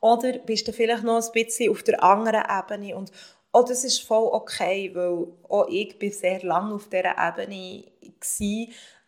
Oder 0.00 0.38
bist 0.38 0.66
du 0.66 0.72
vielleicht 0.72 1.04
noch 1.04 1.22
ein 1.22 1.32
bisschen 1.32 1.70
auf 1.70 1.82
der 1.82 2.02
anderen 2.02 2.44
Ebene 2.44 2.96
und 2.96 3.12
Oh, 3.52 3.64
das 3.66 3.84
ist 3.84 4.02
voll 4.02 4.28
okay, 4.32 4.94
weil 4.94 5.26
auch 5.48 5.66
ich 5.68 5.98
bin 5.98 6.12
sehr 6.12 6.42
lange 6.44 6.74
auf 6.74 6.88
dieser 6.88 7.16
Ebene 7.18 7.84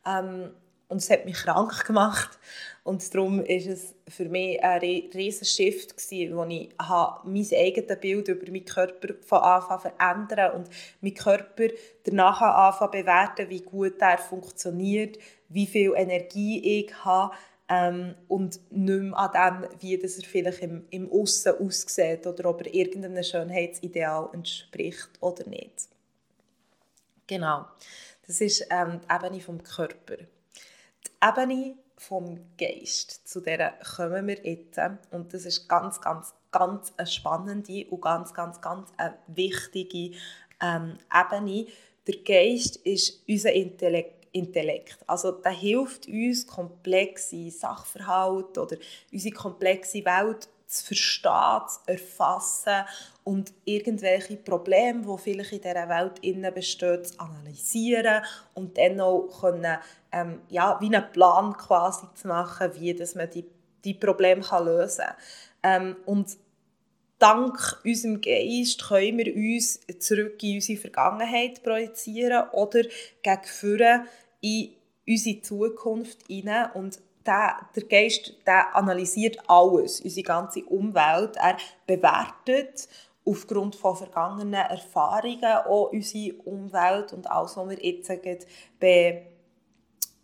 war, 0.05 0.21
ähm, 0.21 0.51
und 0.93 0.99
es 0.99 1.09
hat 1.09 1.25
mich 1.25 1.37
krank 1.37 1.85
gemacht. 1.87 2.39
Und 2.85 3.15
darum 3.15 3.39
war 3.39 3.49
es 3.49 3.95
für 4.09 4.29
mich 4.29 4.63
ein 4.63 4.81
riesiger 4.81 5.47
Shift, 5.47 5.97
gewesen, 5.97 6.37
wo 6.37 6.45
ich 6.45 6.69
mein 7.25 7.47
eigenes 7.59 8.01
Bild 8.01 8.29
über 8.29 8.51
meinen 8.51 8.65
Körper 8.65 9.15
von 9.25 9.39
Anfang 9.39 9.81
verändern 9.81 10.53
und 10.57 10.69
meinen 11.01 11.15
Körper 11.15 11.69
danach 12.05 12.41
anfangen 12.43 12.91
bewerten, 12.91 13.49
wie 13.49 13.63
gut 13.63 14.01
er 14.01 14.19
funktioniert, 14.19 15.19
wie 15.49 15.67
viel 15.67 15.95
Energie 15.97 16.81
ich 16.81 17.05
habe 17.05 17.35
ähm, 17.73 18.15
und 18.29 18.61
nicht 18.71 19.03
mehr 19.03 19.17
an 19.17 19.63
dem, 19.63 19.81
wie 19.81 19.97
das 19.97 20.19
er 20.19 20.25
vielleicht 20.25 20.61
im, 20.61 20.85
im 20.91 21.11
Aussen 21.11 21.55
aussieht 21.59 22.27
oder 22.27 22.51
ob 22.51 22.61
er 22.61 22.75
irgendeinem 22.75 23.23
Schönheitsideal 23.23 24.29
entspricht 24.33 25.11
oder 25.21 25.49
nicht. 25.49 25.89
Genau. 27.27 27.65
Das 28.27 28.41
ist 28.43 28.67
ähm, 28.71 29.01
die 29.01 29.15
Ebene 29.15 29.41
vom 29.41 29.63
Körper. 29.63 30.17
Die 30.19 31.27
Ebene 31.27 31.77
vom 31.97 32.41
Geist, 32.59 33.27
zu 33.27 33.41
der 33.41 33.75
kommen 33.97 34.27
wir 34.27 34.45
jetzt. 34.45 34.79
Und 35.11 35.33
das 35.33 35.47
ist 35.47 35.67
ganz, 35.67 36.01
ganz, 36.01 36.35
ganz 36.51 36.93
eine 36.97 37.07
spannende 37.07 37.87
und 37.87 38.03
ganz, 38.03 38.35
ganz, 38.35 38.61
ganz 38.61 38.91
eine 38.99 39.17
wichtige 39.29 40.17
ähm, 40.61 40.99
Ebene. 41.11 41.69
Der 42.07 42.17
Geist 42.17 42.77
ist 42.77 43.23
unser 43.27 43.53
Intellekt. 43.53 44.22
Intellekt. 44.33 44.99
Also 45.07 45.33
der 45.33 45.53
hilft 45.53 46.09
uns, 46.09 46.47
komplexe 46.47 47.51
Sachverhalte 47.51 48.63
oder 48.63 48.77
unsere 49.13 49.35
komplexe 49.35 50.05
Welt 50.05 50.49
zu 50.67 50.87
verstehen, 50.87 51.61
zu 51.69 51.81
erfassen 51.87 52.85
und 53.25 53.53
irgendwelche 53.65 54.37
Probleme, 54.37 55.03
die 55.03 55.23
vielleicht 55.23 55.53
in 55.53 55.61
dieser 55.61 55.89
Welt 55.89 56.19
innen 56.23 56.55
bestehen, 56.55 57.05
zu 57.05 57.21
analysieren 57.21 58.25
und 58.55 58.79
dann 58.79 59.01
auch 59.01 59.29
können, 59.41 59.79
ähm, 60.11 60.41
ja, 60.49 60.79
wie 60.81 60.87
einen 60.87 61.13
Plan 61.13 61.53
quasi 61.57 62.07
zu 62.15 62.29
machen, 62.29 62.71
wie 62.75 62.95
dass 62.95 63.15
man 63.15 63.31
die, 63.31 63.45
die 63.85 63.95
Probleme 63.95 64.41
kann 64.41 64.65
lösen 64.65 65.05
kann. 65.05 65.17
Ähm, 65.63 65.97
und 66.07 66.37
dank 67.19 67.81
unserem 67.85 68.21
Geist 68.21 68.83
können 68.89 69.19
wir 69.19 69.35
uns 69.35 69.79
zurück 70.01 70.43
in 70.43 70.57
unsere 70.57 70.81
Vergangenheit 70.81 71.63
projizieren 71.63 72.49
oder 72.51 72.83
gegen 73.23 73.45
vorne 73.45 74.07
in 74.43 74.75
unsere 75.09 75.41
Zukunft 75.41 76.27
hinein 76.27 76.71
und 76.75 77.01
der, 77.25 77.57
der 77.75 77.85
Geist 77.85 78.35
der 78.47 78.75
analysiert 78.77 79.39
alles, 79.49 80.01
unsere 80.01 80.27
ganze 80.27 80.65
Umwelt. 80.65 81.37
Er 81.37 81.57
bewertet 81.87 82.89
aufgrund 83.25 83.77
von 83.77 83.97
vergangenen 83.97 84.55
Erfahrungen 84.55 85.45
auch 85.45 85.93
unsere 85.93 86.35
Umwelt 86.43 87.13
und 87.13 87.31
alles, 87.31 87.57
was 87.57 87.69
wir 87.69 87.85
jetzt 87.85 88.11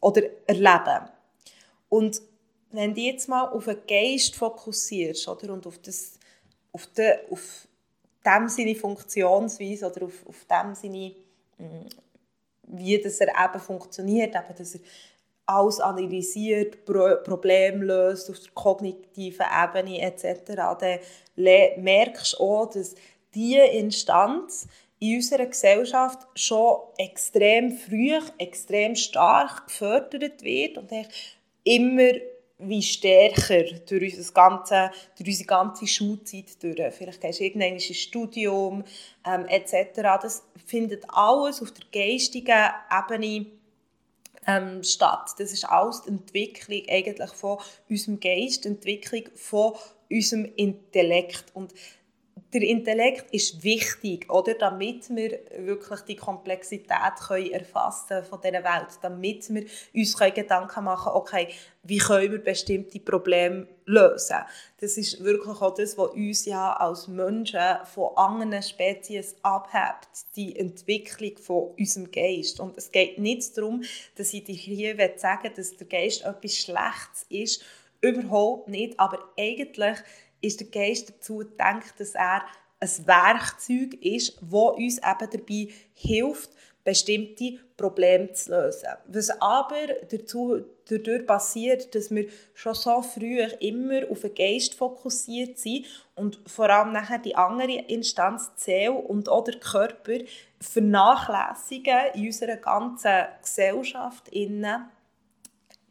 oder 0.00 0.22
erleben. 0.46 1.08
Und 1.88 2.20
wenn 2.70 2.94
du 2.94 3.00
jetzt 3.00 3.28
mal 3.28 3.48
auf 3.48 3.64
den 3.64 3.78
Geist 3.87 4.37
fokussierst 4.37 5.28
oder, 5.28 5.52
und 5.52 5.66
auf, 5.66 5.78
das, 5.78 6.18
auf, 6.72 6.87
de, 6.88 7.18
auf 7.30 7.66
dem 8.25 8.48
seine 8.48 8.75
Funktionsweise 8.75 9.90
oder 9.90 10.06
auf, 10.06 10.26
auf 10.26 10.44
dem 10.44 10.75
seine, 10.75 11.14
hm, 11.56 11.87
wie 12.68 13.00
das 13.00 13.20
er 13.20 13.28
eben 13.28 13.60
funktioniert, 13.60 14.34
eben, 14.34 14.56
dass 14.56 14.75
er 14.75 14.80
alles 15.46 15.80
analysiert, 15.80 16.84
Pro 16.84 17.16
Probleme 17.25 17.84
löst 17.84 18.28
auf 18.30 18.38
der 18.38 18.52
kognitiven 18.52 19.46
Ebene 19.64 20.02
etc., 20.02 20.52
dann 20.56 20.98
merkst 21.82 22.34
du 22.34 22.44
auch, 22.44 22.70
dass 22.70 22.94
diese 23.34 23.60
Instanz 23.60 24.68
in 24.98 25.16
unserer 25.16 25.46
Gesellschaft 25.46 26.26
schon 26.34 26.80
extrem 26.98 27.72
früh, 27.72 28.18
extrem 28.38 28.94
stark 28.96 29.68
gefördert 29.68 30.42
wird 30.42 30.76
und 30.76 30.90
immer 31.64 32.12
wie 32.59 32.83
stärker 32.83 33.62
durch, 33.88 34.17
unser 34.17 34.33
ganze, 34.33 34.91
durch 35.17 35.29
unsere 35.29 35.47
ganze 35.47 35.87
Schulzeit 35.87 36.62
durch. 36.62 36.95
Vielleicht 36.95 37.23
hast 37.23 37.38
du 37.38 37.45
irgendein 37.45 37.79
Studium 37.79 38.85
ähm, 39.25 39.47
etc. 39.47 40.00
Das 40.21 40.43
findet 40.67 41.05
alles 41.09 41.62
auf 41.62 41.73
der 41.73 41.85
geistigen 41.93 42.71
Ebene 42.91 43.47
ähm, 44.47 44.83
statt. 44.83 45.35
Das 45.38 45.53
ist 45.53 45.65
alles 45.65 46.03
die 46.03 46.09
Entwicklung 46.09 46.83
eigentlich 46.88 47.31
von 47.31 47.59
unserem 47.88 48.19
Geist, 48.19 48.65
die 48.65 48.69
Entwicklung 48.69 49.25
von 49.37 49.75
unserem 50.11 50.47
Intellekt. 50.57 51.45
Und 51.55 51.73
der 52.52 52.62
Intellekt 52.62 53.31
ist 53.33 53.62
wichtig, 53.62 54.31
oder, 54.31 54.55
damit 54.55 55.14
wir 55.14 55.38
wirklich 55.59 56.00
die 56.00 56.17
Komplexität 56.17 57.17
können 57.26 57.50
erfassen 57.50 58.25
von 58.25 58.40
dieser 58.40 58.64
Welt, 58.64 58.99
damit 59.02 59.52
wir 59.52 59.67
uns 59.95 60.17
Gedanken 60.17 60.85
machen 60.85 61.12
können, 61.12 61.17
okay, 61.17 61.49
wie 61.83 61.99
können 61.99 62.33
wir 62.33 62.43
bestimmte 62.43 63.00
Probleme 63.00 63.67
lösen. 63.85 64.38
Das 64.81 64.97
ist 64.97 65.23
wirklich 65.23 65.61
auch 65.61 65.75
das, 65.75 65.99
was 65.99 66.11
uns 66.11 66.46
ja 66.46 66.72
als 66.72 67.07
Menschen 67.07 67.61
von 67.85 68.16
anderen 68.16 68.62
Spezies 68.62 69.37
abhebt, 69.42 70.09
die 70.35 70.57
Entwicklung 70.57 71.37
von 71.37 71.75
unserem 71.79 72.11
Geist. 72.11 72.61
Und 72.61 72.79
es 72.79 72.90
geht 72.90 73.18
nicht 73.18 73.57
darum, 73.59 73.83
dass 74.16 74.33
ich 74.33 74.44
dir 74.44 74.55
hier 74.55 74.96
sagen 75.16 75.44
will, 75.44 75.53
dass 75.55 75.77
der 75.77 75.87
Geist 75.87 76.25
etwas 76.25 76.57
Schlechtes 76.57 77.27
ist, 77.29 77.62
überhaupt 78.01 78.68
nicht, 78.68 78.99
aber 78.99 79.18
eigentlich 79.37 79.99
ist 80.40 80.61
der 80.61 80.68
Geist 80.68 81.11
dazu 81.11 81.38
gedacht, 81.38 81.94
dass 81.98 82.14
er 82.14 82.42
ein 82.81 83.07
Werkzeug 83.07 83.94
ist, 84.01 84.38
das 84.40 84.53
uns 84.53 84.98
eben 84.98 85.31
dabei 85.31 85.68
hilft, 85.94 86.51
bestimmte 86.85 87.59
Probleme 87.77 88.33
zu 88.33 88.51
lösen. 88.51 88.88
Was 89.09 89.31
aber 89.42 89.88
dazu, 90.11 90.64
dadurch 90.88 91.27
passiert, 91.27 91.94
dass 91.94 92.11
wir 92.11 92.29
schon 92.55 92.74
so 92.74 93.03
früh 93.03 93.40
immer 93.61 94.11
auf 94.11 94.22
den 94.22 94.35
Geist 94.35 94.74
fokussiert 94.74 95.59
sind 95.59 95.87
und 96.14 96.40
vor 96.46 96.70
allem 96.70 96.92
nachher 96.92 97.18
die 97.18 97.35
andere 97.35 97.85
Instanz, 97.88 98.51
die 98.57 98.62
Seele 98.62 98.92
und 98.92 99.29
auch 99.29 99.44
der 99.44 99.61
Körper, 99.61 100.18
vernachlässigen 100.61 102.14
in 102.14 102.27
unserer 102.27 102.57
ganzen 102.57 103.27
Gesellschaft, 103.42 104.29
innen, 104.29 104.88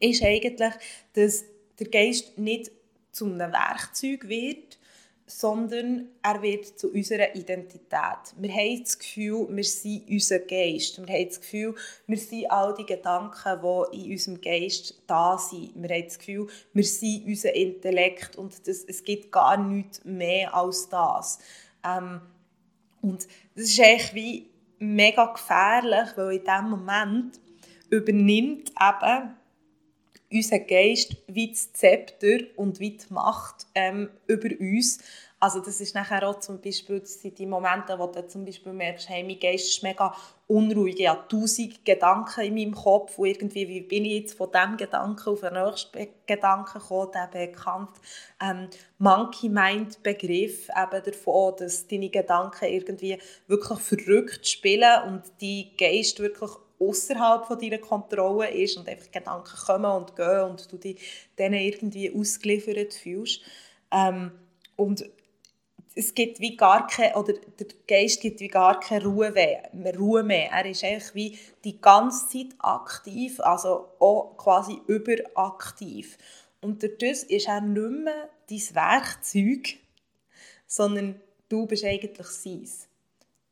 ist 0.00 0.22
eigentlich, 0.22 0.74
dass 1.14 1.44
der 1.78 1.88
Geist 1.88 2.38
nicht 2.38 2.72
zu 3.18 3.26
einem 3.26 3.52
Werkzeug 3.52 4.28
wird, 4.28 4.78
sondern 5.26 6.08
er 6.22 6.40
wird 6.40 6.78
zu 6.78 6.90
unserer 6.90 7.34
Identität. 7.34 8.34
Wir 8.38 8.50
haben 8.50 8.82
das 8.82 8.98
Gefühl, 8.98 9.46
wir 9.50 9.64
sind 9.64 10.08
unser 10.08 10.38
Geist. 10.38 11.06
Wir 11.06 11.14
haben 11.14 11.28
das 11.28 11.40
Gefühl, 11.40 11.74
wir 12.06 12.16
sind 12.16 12.50
all 12.50 12.74
die 12.74 12.86
Gedanken, 12.86 13.60
die 13.92 14.04
in 14.04 14.12
unserem 14.12 14.40
Geist 14.40 15.02
da 15.06 15.36
sind. 15.36 15.72
Wir 15.74 15.96
haben 15.96 16.04
das 16.04 16.18
Gefühl, 16.18 16.46
wir 16.72 16.84
sind 16.84 17.26
unser 17.26 17.54
Intellekt 17.54 18.36
und 18.36 18.66
das, 18.66 18.84
es 18.84 19.04
gibt 19.04 19.30
gar 19.30 19.56
nichts 19.58 20.02
mehr 20.04 20.54
als 20.54 20.88
das. 20.88 21.38
Ähm, 21.84 22.22
und 23.02 23.26
das 23.54 23.64
ist 23.64 23.80
eigentlich 23.80 24.14
wie 24.14 24.50
mega 24.78 25.26
gefährlich, 25.26 26.08
weil 26.16 26.36
in 26.36 26.44
diesem 26.44 26.70
Moment 26.70 27.40
übernimmt 27.90 28.70
eben 28.70 29.37
unser 30.30 30.58
Geist 30.60 31.16
wie 31.26 31.50
das 31.50 31.72
Zepter 31.72 32.38
und 32.56 32.80
wie 32.80 32.96
die 32.96 33.12
Macht 33.12 33.66
ähm, 33.74 34.10
über 34.26 34.48
uns. 34.60 34.98
Also 35.40 35.60
das 35.60 35.80
ist 35.80 35.94
nachher 35.94 36.28
auch 36.28 36.40
zum 36.40 36.60
Beispiel 36.60 36.98
das 36.98 37.20
sind 37.20 37.38
die 37.38 37.46
Momente, 37.46 37.96
wo 37.96 38.08
du 38.08 38.26
zum 38.26 38.44
Beispiel 38.44 38.72
merkst, 38.72 39.08
hey, 39.08 39.22
mein 39.22 39.38
Geist 39.38 39.68
ist 39.68 39.82
mega 39.84 40.12
unruhig, 40.48 40.98
ich 40.98 41.08
habe 41.08 41.28
tausend 41.28 41.84
Gedanken 41.84 42.40
in 42.40 42.54
meinem 42.54 42.74
Kopf 42.74 43.18
und 43.18 43.28
irgendwie, 43.28 43.68
wie 43.68 43.82
bin 43.82 44.04
ich 44.04 44.22
jetzt 44.22 44.36
von 44.36 44.50
diesem 44.50 44.76
Gedanken 44.76 45.28
auf 45.28 45.40
den 45.40 45.52
nächsten 45.52 46.08
Gedanken 46.26 46.78
gekommen, 46.80 47.12
der 47.12 47.46
bekannt 47.46 47.90
ähm, 48.42 48.68
Monkey 48.98 49.48
Mind 49.48 50.02
Begriff 50.02 50.68
eben 50.70 51.04
davon, 51.04 51.54
dass 51.56 51.86
deine 51.86 52.08
Gedanken 52.08 52.64
irgendwie 52.64 53.18
wirklich 53.46 53.78
verrückt 53.78 54.48
spielen 54.48 55.02
und 55.06 55.22
die 55.40 55.70
Geist 55.76 56.18
wirklich 56.18 56.50
außerhalb 56.80 57.46
von 57.46 57.58
deiner 57.58 57.78
Kontrolle 57.78 58.50
ist 58.50 58.76
und 58.76 58.88
einfach 58.88 59.10
Gedanken 59.10 59.56
kommen 59.66 59.90
und 59.90 60.16
gehen 60.16 60.42
und 60.42 60.72
du 60.72 60.76
dich 60.76 61.28
denen 61.38 61.60
irgendwie 61.60 62.14
ausgeliefert 62.14 62.94
fühlst. 62.94 63.42
Ähm, 63.90 64.32
und 64.76 65.04
es 65.94 66.14
gibt 66.14 66.38
wie 66.38 66.56
gar 66.56 66.86
keine, 66.86 67.16
oder 67.16 67.32
der 67.32 67.66
Geist 67.88 68.20
gibt 68.20 68.38
wie 68.38 68.48
gar 68.48 68.78
keine 68.78 69.04
Ruhe 69.04 69.32
mehr. 69.32 69.68
Ruhe 69.98 70.22
mehr. 70.22 70.50
Er 70.52 70.66
ist 70.66 70.84
eigentlich 70.84 71.14
wie 71.14 71.38
die 71.64 71.80
ganze 71.80 72.28
Zeit 72.28 72.54
aktiv, 72.58 73.40
also 73.40 73.88
auch 73.98 74.36
quasi 74.36 74.78
überaktiv. 74.86 76.16
Und 76.60 76.82
dadurch 76.82 77.24
ist 77.24 77.48
er 77.48 77.60
nicht 77.60 78.04
mehr 78.04 78.28
dein 78.48 78.74
Werkzeug, 78.74 79.78
sondern 80.68 81.20
du 81.48 81.66
bist 81.66 81.84
eigentlich 81.84 82.26
sein 82.28 82.87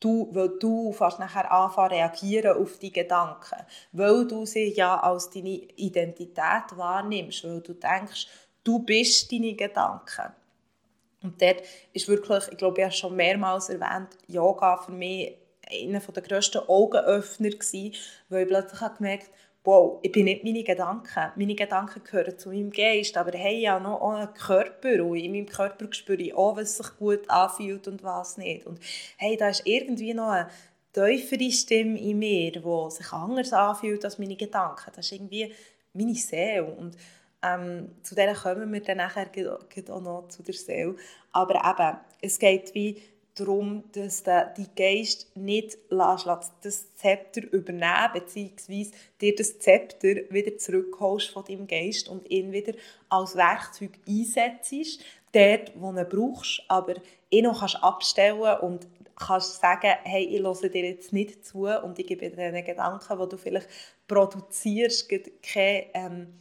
du, 0.06 0.28
weil 0.32 0.58
du 0.58 0.92
fast 0.92 1.18
nachher 1.18 1.50
anfangen 1.50 1.90
reagieren 1.90 2.56
auf 2.56 2.78
die 2.78 2.92
Gedanken, 2.92 3.66
weil 3.92 4.26
du 4.26 4.46
sie 4.46 4.72
ja 4.72 5.00
als 5.00 5.30
deine 5.30 5.56
Identität 5.76 6.76
wahrnimmst, 6.76 7.44
weil 7.44 7.60
du 7.60 7.74
denkst, 7.74 8.28
du 8.62 8.78
bist 8.78 9.32
deine 9.32 9.54
Gedanken. 9.54 10.32
Und 11.22 11.42
dort 11.42 11.62
ist 11.92 12.08
wirklich, 12.08 12.48
ich 12.52 12.58
glaube, 12.58 12.78
ich 12.78 12.84
habe 12.84 12.94
schon 12.94 13.16
mehrmals 13.16 13.68
erwähnt, 13.68 14.16
Yoga 14.28 14.76
für 14.76 14.92
mich 14.92 15.36
einer 15.68 15.98
der 15.98 16.22
grössten 16.22 16.58
Augenöffner 16.68 17.50
gewesen, 17.50 17.94
weil 18.28 18.42
ich 18.42 18.48
plötzlich 18.48 18.94
gemerkt 18.96 19.26
habe, 19.26 19.36
wow, 19.66 19.98
ich 20.02 20.12
bin 20.12 20.24
nicht 20.24 20.44
meine 20.44 20.62
Gedanken. 20.62 21.32
Meine 21.34 21.54
Gedanken 21.56 22.02
gehören 22.04 22.38
zu 22.38 22.50
meinem 22.50 22.70
Geist, 22.70 23.16
aber 23.16 23.34
ich 23.34 23.40
habe 23.40 23.54
ja 23.54 23.80
noch 23.80 24.00
einen 24.00 24.32
Körper 24.32 25.04
und 25.04 25.16
in 25.16 25.32
meinem 25.32 25.46
Körper 25.46 25.86
spüre 25.90 26.22
ich 26.22 26.34
auch, 26.34 26.56
was 26.56 26.76
sich 26.76 26.96
gut 26.96 27.28
anfühlt 27.28 27.88
und 27.88 28.04
was 28.04 28.38
nicht. 28.38 28.64
Und 28.64 28.78
hey, 29.16 29.36
da 29.36 29.48
ist 29.48 29.66
irgendwie 29.66 30.14
noch 30.14 30.28
eine 30.28 30.48
tiefere 30.92 31.50
Stimme 31.50 32.00
in 32.00 32.20
mir, 32.20 32.52
die 32.52 32.90
sich 32.90 33.12
anders 33.12 33.52
anfühlt 33.52 34.04
als 34.04 34.18
meine 34.18 34.36
Gedanken. 34.36 34.92
Das 34.94 35.06
ist 35.06 35.12
irgendwie 35.12 35.52
meine 35.92 36.14
Seele. 36.14 36.64
Und 36.64 36.96
ähm, 37.42 37.90
zu 38.02 38.14
der 38.14 38.34
kommen 38.34 38.72
wir 38.72 38.80
dann 38.80 38.98
nachher 38.98 39.26
auch 39.90 40.00
noch 40.00 40.28
zu 40.28 40.44
der 40.44 40.54
Seele. 40.54 40.94
Aber 41.32 41.56
eben, 41.56 41.98
es 42.22 42.38
geht 42.38 42.72
wie 42.74 43.02
darum, 43.36 43.84
dass 43.92 44.22
du 44.22 44.54
die 44.56 44.66
Geist 44.74 45.36
nicht 45.36 45.78
lässt, 45.90 46.26
das 46.62 46.94
Zepter 46.96 47.42
übernehmen 47.52 48.10
beziehungsweise 48.12 48.92
dir 49.20 49.34
das 49.34 49.58
Zepter 49.58 50.08
wieder 50.30 50.56
zurückholst 50.56 51.30
von 51.30 51.44
deinem 51.44 51.66
Geist 51.66 52.08
und 52.08 52.28
ihn 52.30 52.50
wieder 52.50 52.72
als 53.08 53.36
Werkzeug 53.36 53.92
einsetzt, 54.08 55.00
dort, 55.32 55.72
wo 55.76 55.92
du 55.92 56.00
ihn 56.00 56.08
brauchst, 56.08 56.62
aber 56.68 56.94
ihn 57.30 57.44
noch 57.44 57.60
kannst 57.60 57.82
abstellen 57.82 58.60
und 58.60 58.88
kannst 59.16 59.60
sagen, 59.60 59.94
hey, 60.04 60.24
ich 60.24 60.42
höre 60.42 60.68
dir 60.68 60.88
jetzt 60.88 61.12
nicht 61.12 61.44
zu 61.44 61.66
und 61.66 61.98
ich 61.98 62.06
gebe 62.06 62.30
dir 62.30 62.52
den 62.52 62.64
Gedanken, 62.64 63.18
die 63.18 63.28
du 63.28 63.36
vielleicht 63.36 63.68
produzierst, 64.08 65.08
keine 65.42 65.86
ähm, 65.94 66.38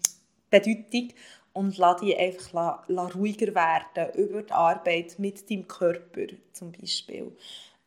Bedeutung 0.50 1.10
und 1.56 1.78
lass 1.78 2.02
dich 2.02 2.18
einfach 2.20 2.52
la, 2.52 2.84
la 2.88 3.08
ruhiger 3.08 3.56
werden 3.56 4.14
über 4.16 4.44
die 4.44 4.52
Arbeit 4.52 5.18
mit 5.20 5.50
deinem 5.50 5.68
Körper 5.68 6.28
zum 6.52 6.74
Beispiel. 6.74 7.32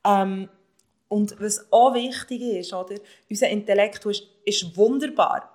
Ähm, 0.05 0.49
und 1.09 1.39
was 1.39 1.71
auch 1.71 1.93
wichtig 1.93 2.41
ist, 2.41 2.73
oder, 2.73 2.97
unser 3.29 3.49
Intellekt 3.49 4.05
ist, 4.07 4.27
ist 4.47 4.77
wunderbar 4.77 5.53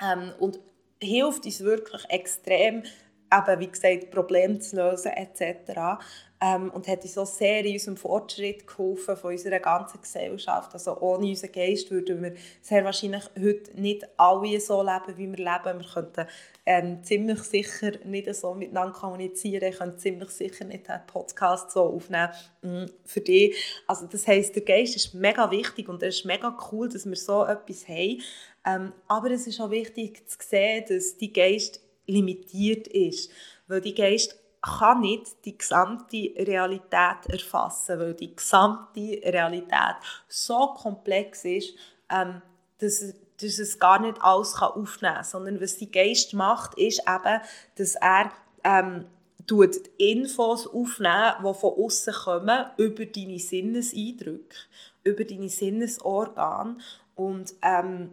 ähm, 0.00 0.32
und 0.38 0.60
hilft 1.02 1.44
uns 1.44 1.60
wirklich 1.60 2.04
extrem, 2.08 2.84
eben, 3.32 3.60
wie 3.60 3.66
gesagt, 3.66 4.12
Probleme 4.12 4.60
zu 4.60 4.76
lösen 4.76 5.10
etc 5.10 5.98
ähm, 6.44 6.70
und 6.72 6.86
hat 6.88 7.02
uns 7.02 7.14
so 7.14 7.24
sehr 7.24 7.64
in 7.64 7.72
unserem 7.72 7.96
Fortschritt 7.96 8.66
geholfen 8.66 9.16
von 9.16 9.32
unserer 9.32 9.60
ganzen 9.60 10.00
Gesellschaft. 10.02 10.74
Also 10.74 11.00
ohne 11.00 11.28
unseren 11.28 11.52
Geist 11.52 11.90
würden 11.90 12.22
wir 12.22 12.34
sehr 12.60 12.84
wahrscheinlich 12.84 13.24
heute 13.40 13.80
nicht 13.80 14.06
alle 14.18 14.60
so 14.60 14.82
leben, 14.82 15.16
wie 15.16 15.30
wir 15.30 15.38
leben. 15.38 15.80
Wir 15.80 15.88
könnten 15.94 16.26
ähm, 16.66 17.02
ziemlich 17.02 17.42
sicher 17.44 17.92
nicht 18.04 18.32
so 18.34 18.52
miteinander 18.52 18.92
kommunizieren, 18.92 19.70
ich 19.70 19.78
könnte 19.78 19.96
ziemlich 19.96 20.30
sicher 20.30 20.66
nicht 20.66 20.88
einen 20.90 21.06
Podcast 21.06 21.70
so 21.70 21.84
aufnehmen 21.84 22.30
mm, 22.60 22.84
für 23.06 23.20
dich. 23.22 23.56
Also 23.86 24.06
das 24.06 24.26
heisst, 24.26 24.54
der 24.54 24.64
Geist 24.64 24.96
ist 24.96 25.14
mega 25.14 25.50
wichtig 25.50 25.88
und 25.88 26.02
es 26.02 26.16
ist 26.16 26.24
mega 26.26 26.56
cool, 26.70 26.90
dass 26.90 27.06
wir 27.06 27.16
so 27.16 27.44
etwas 27.44 27.88
haben. 27.88 28.20
Ähm, 28.66 28.92
aber 29.08 29.30
es 29.30 29.46
ist 29.46 29.60
auch 29.60 29.70
wichtig 29.70 30.28
zu 30.28 30.36
sehen, 30.46 30.84
dass 30.88 31.16
die 31.16 31.32
Geist 31.32 31.80
limitiert 32.06 32.86
ist, 32.88 33.30
weil 33.66 33.80
die 33.80 33.94
Geist 33.94 34.43
kann 34.64 35.00
nicht 35.00 35.44
die 35.44 35.58
gesamte 35.58 36.32
Realität 36.38 37.26
erfassen, 37.28 37.98
weil 37.98 38.14
die 38.14 38.34
gesamte 38.34 39.20
Realität 39.22 39.96
so 40.26 40.68
komplex 40.68 41.44
ist, 41.44 41.74
ähm, 42.10 42.40
dass, 42.78 43.14
dass 43.40 43.58
es 43.58 43.78
gar 43.78 44.00
nicht 44.00 44.20
alles 44.22 44.54
kann 44.54 44.72
aufnehmen 44.72 45.14
kann. 45.16 45.24
Sondern 45.24 45.60
was 45.60 45.76
die 45.76 45.90
Geist 45.90 46.32
macht, 46.32 46.78
ist 46.78 47.02
eben, 47.06 47.40
dass 47.76 47.94
er 47.96 48.32
ähm, 48.64 49.06
tut 49.46 49.76
Infos 49.98 50.66
aufnehmen, 50.66 51.34
die 51.40 51.54
von 51.54 51.74
außen 51.74 52.14
kommen, 52.14 52.66
über 52.78 53.04
deine 53.04 53.38
Sinneseindrücke, 53.38 54.56
über 55.04 55.24
deine 55.24 55.50
Sinnesorgane. 55.50 56.78
Und 57.14 57.54
ähm, 57.62 58.12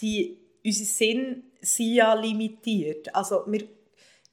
die, 0.00 0.38
unsere 0.64 0.86
Sinne 0.86 1.42
sind 1.60 1.94
ja 1.94 2.14
limitiert. 2.14 3.12
Also 3.14 3.42
wir 3.46 3.66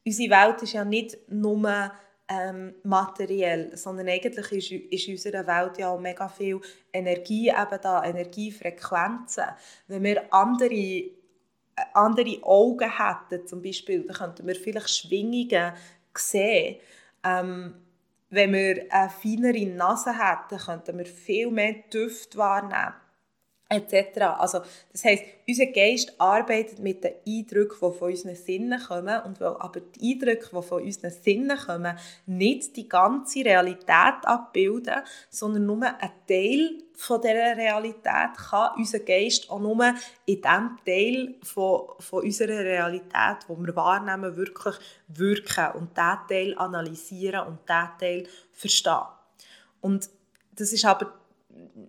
unsere 0.06 0.30
Welt 0.30 0.62
ist 0.64 0.74
ja 0.74 0.86
nicht 0.86 1.18
nur 1.30 1.92
ähm, 2.28 2.76
materiell, 2.84 3.76
sondern 3.76 4.08
eigentlich 4.08 4.52
ist, 4.52 4.72
ist 4.72 5.08
in 5.08 5.14
unserer 5.14 5.48
Welt 5.48 5.78
ja 5.80 5.90
auch 5.90 6.00
mega 6.00 6.28
viel 6.30 6.62
Energie 6.94 7.50
eben 7.50 7.82
da, 7.82 8.04
Energiefrequenzen. 8.04 9.46
Wenn 9.88 10.04
wir 10.04 10.32
andere, 10.34 10.74
äh, 10.74 11.12
andere 11.94 12.44
Augen 12.44 12.92
hätten, 12.98 13.48
zum 13.48 13.62
Beispiel, 13.62 14.04
dann 14.04 14.16
könnten 14.16 14.48
wir 14.48 14.56
vielleicht 14.56 14.90
Schwingungen 14.90 15.74
sehen. 16.16 16.78
Ähm, 17.24 17.76
wenn 18.30 18.54
wir 18.54 18.86
eine 18.92 19.10
feinere 19.10 19.66
Nase 19.66 20.12
hätten, 20.14 20.64
könnten 20.64 20.98
wir 21.00 21.06
viel 21.08 21.50
mehr 21.50 21.74
Düfte 21.92 22.38
wahrnehmen 22.38 22.94
etc. 23.70 24.22
Also, 24.40 24.62
das 24.92 25.04
heisst, 25.04 25.24
unser 25.48 25.68
Geist 25.68 26.14
arbeitet 26.20 26.80
mit 26.80 27.04
den 27.04 27.14
Eindrücken, 27.28 27.78
die 27.80 27.98
von 27.98 28.10
unseren 28.10 28.36
Sinnen 28.36 28.82
kommen 28.82 29.22
und 29.24 29.40
weil 29.40 29.56
aber 29.60 29.80
die 29.80 30.14
Eindrücke, 30.14 30.50
die 30.52 30.62
von 30.64 30.84
unseren 30.84 31.12
Sinnen 31.12 31.58
kommen, 31.58 31.98
nicht 32.26 32.76
die 32.76 32.90
ganze 32.90 33.46
Realität 33.46 34.26
abbilden, 34.26 35.02
sondern 35.30 35.66
nur 35.68 35.84
ein 35.84 36.12
Teil 36.28 36.84
von 36.96 37.22
dieser 37.22 37.56
Realität 37.56 38.36
kann 38.50 38.72
unser 38.76 39.00
Geist 39.00 39.50
auch 39.50 39.60
nur 39.60 39.96
in 40.26 40.42
dem 40.42 40.78
Teil 40.86 41.36
von, 41.44 41.84
von 42.00 42.24
unserer 42.24 42.60
Realität, 42.60 43.38
wo 43.48 43.56
wir 43.56 43.74
wahrnehmen, 43.76 44.36
wirklich 44.36 44.76
wirken 45.08 45.72
und 45.76 45.96
diesen 45.96 46.28
Teil 46.28 46.58
analysieren 46.58 47.48
und 47.48 47.60
diesen 47.70 47.98
Teil 48.00 48.28
verstehen. 48.52 49.08
Und 49.80 50.10
das 50.52 50.74
ist 50.74 50.84
aber 50.84 51.19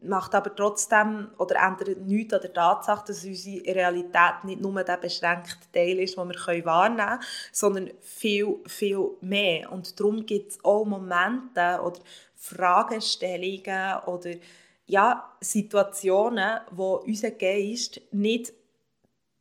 macht 0.03 0.35
aber 0.35 0.55
trotzdem 0.55 1.29
oder 1.39 1.57
ändert 1.57 2.01
nichts 2.01 2.33
an 2.33 2.41
der 2.41 2.53
Tatsache, 2.53 3.05
dass 3.07 3.25
unsere 3.25 3.75
Realität 3.75 4.45
nicht 4.45 4.61
nur 4.61 4.83
der 4.83 4.97
beschränkte 4.97 5.71
Teil 5.73 5.99
ist, 5.99 6.17
den 6.17 6.29
wir 6.29 6.65
wahrnehmen 6.65 7.07
können, 7.07 7.21
sondern 7.53 7.91
viel, 8.01 8.57
viel 8.67 9.11
mehr. 9.21 9.71
Und 9.71 9.99
darum 10.01 10.25
gibt 10.25 10.53
es 10.53 10.65
auch 10.65 10.85
Momente 10.85 11.81
oder 11.83 12.01
Fragestellungen 12.37 13.99
oder 14.07 14.31
ja, 14.87 15.31
Situationen, 15.41 16.61
wo 16.71 16.95
unser 16.97 17.31
Geist 17.31 18.01
nicht 18.11 18.53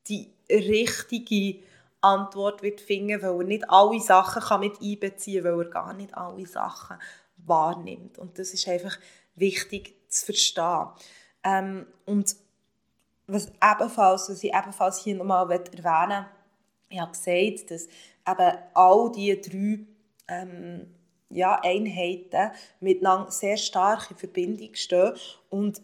die 0.07 0.31
richtige 0.49 1.63
Antwort 2.01 2.61
wird 2.61 2.81
finden, 2.81 3.21
weil 3.21 3.41
er 3.41 3.43
nicht 3.43 3.69
alle 3.69 3.99
Sachen 3.99 4.41
kann 4.41 4.59
mit 4.59 4.81
einbeziehen 4.81 5.43
kann, 5.43 5.57
weil 5.57 5.65
er 5.65 5.71
gar 5.71 5.93
nicht 5.93 6.15
alle 6.15 6.45
Sachen 6.45 6.97
wahrnimmt. 7.37 8.17
Und 8.19 8.37
das 8.37 8.53
ist 8.53 8.67
einfach 8.67 8.97
wichtig 9.35 9.98
zu 10.09 10.25
verstehen. 10.25 10.87
Ähm, 11.43 11.87
und 12.05 12.35
was 13.27 13.47
ebenfalls, 13.47 14.29
was 14.29 14.43
ich 14.43 14.53
ebenfalls 14.53 15.03
hier 15.03 15.15
nochmal 15.15 15.49
erwähnen 15.49 15.69
möchte, 15.75 16.25
ich 16.89 16.99
habe 16.99 17.11
gesagt, 17.11 17.71
dass 17.71 17.87
eben 18.27 18.57
all 18.73 19.11
diese 19.11 19.37
drei 19.37 19.79
ähm, 20.27 20.87
ja, 21.29 21.59
Einheiten 21.63 22.51
miteinander 22.79 23.31
sehr 23.31 23.57
stark 23.57 24.09
in 24.09 24.17
Verbindung 24.17 24.73
stehen 24.73 25.13
und 25.49 25.81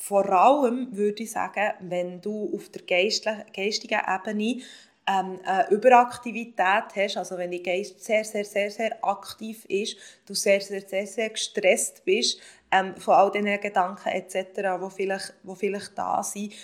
vor 0.00 0.30
allem 0.30 0.96
würde 0.96 1.24
ich 1.24 1.32
sagen, 1.32 1.72
wenn 1.80 2.20
du 2.20 2.54
auf 2.54 2.68
der 2.68 2.82
geistigen 2.82 4.00
Ebene 4.06 4.62
ähm, 5.08 5.40
eine 5.44 5.68
Überaktivität 5.70 6.94
hast, 6.94 7.16
also 7.16 7.36
wenn 7.36 7.50
dein 7.50 7.62
Geist 7.62 8.04
sehr, 8.04 8.24
sehr, 8.24 8.44
sehr, 8.44 8.70
sehr 8.70 9.04
aktiv 9.04 9.64
ist, 9.64 9.96
du 10.26 10.34
sehr, 10.34 10.60
sehr, 10.60 10.82
sehr, 10.82 11.06
sehr 11.06 11.30
gestresst 11.30 12.04
bist, 12.04 12.40
ähm, 12.70 12.96
von 12.96 13.14
all 13.14 13.30
diesen 13.30 13.60
Gedanken 13.60 14.08
etc., 14.08 14.36
die 14.54 14.90
vielleicht, 14.90 15.34
die 15.42 15.56
vielleicht 15.56 15.96
da 15.96 16.22
sind. 16.22 16.54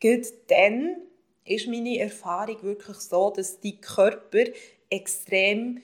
Gut, 0.00 0.26
dann 0.48 0.96
ist 1.44 1.68
meine 1.68 1.98
Erfahrung 1.98 2.62
wirklich 2.62 2.98
so, 2.98 3.30
dass 3.30 3.60
die 3.60 3.80
Körper 3.80 4.44
extrem 4.90 5.82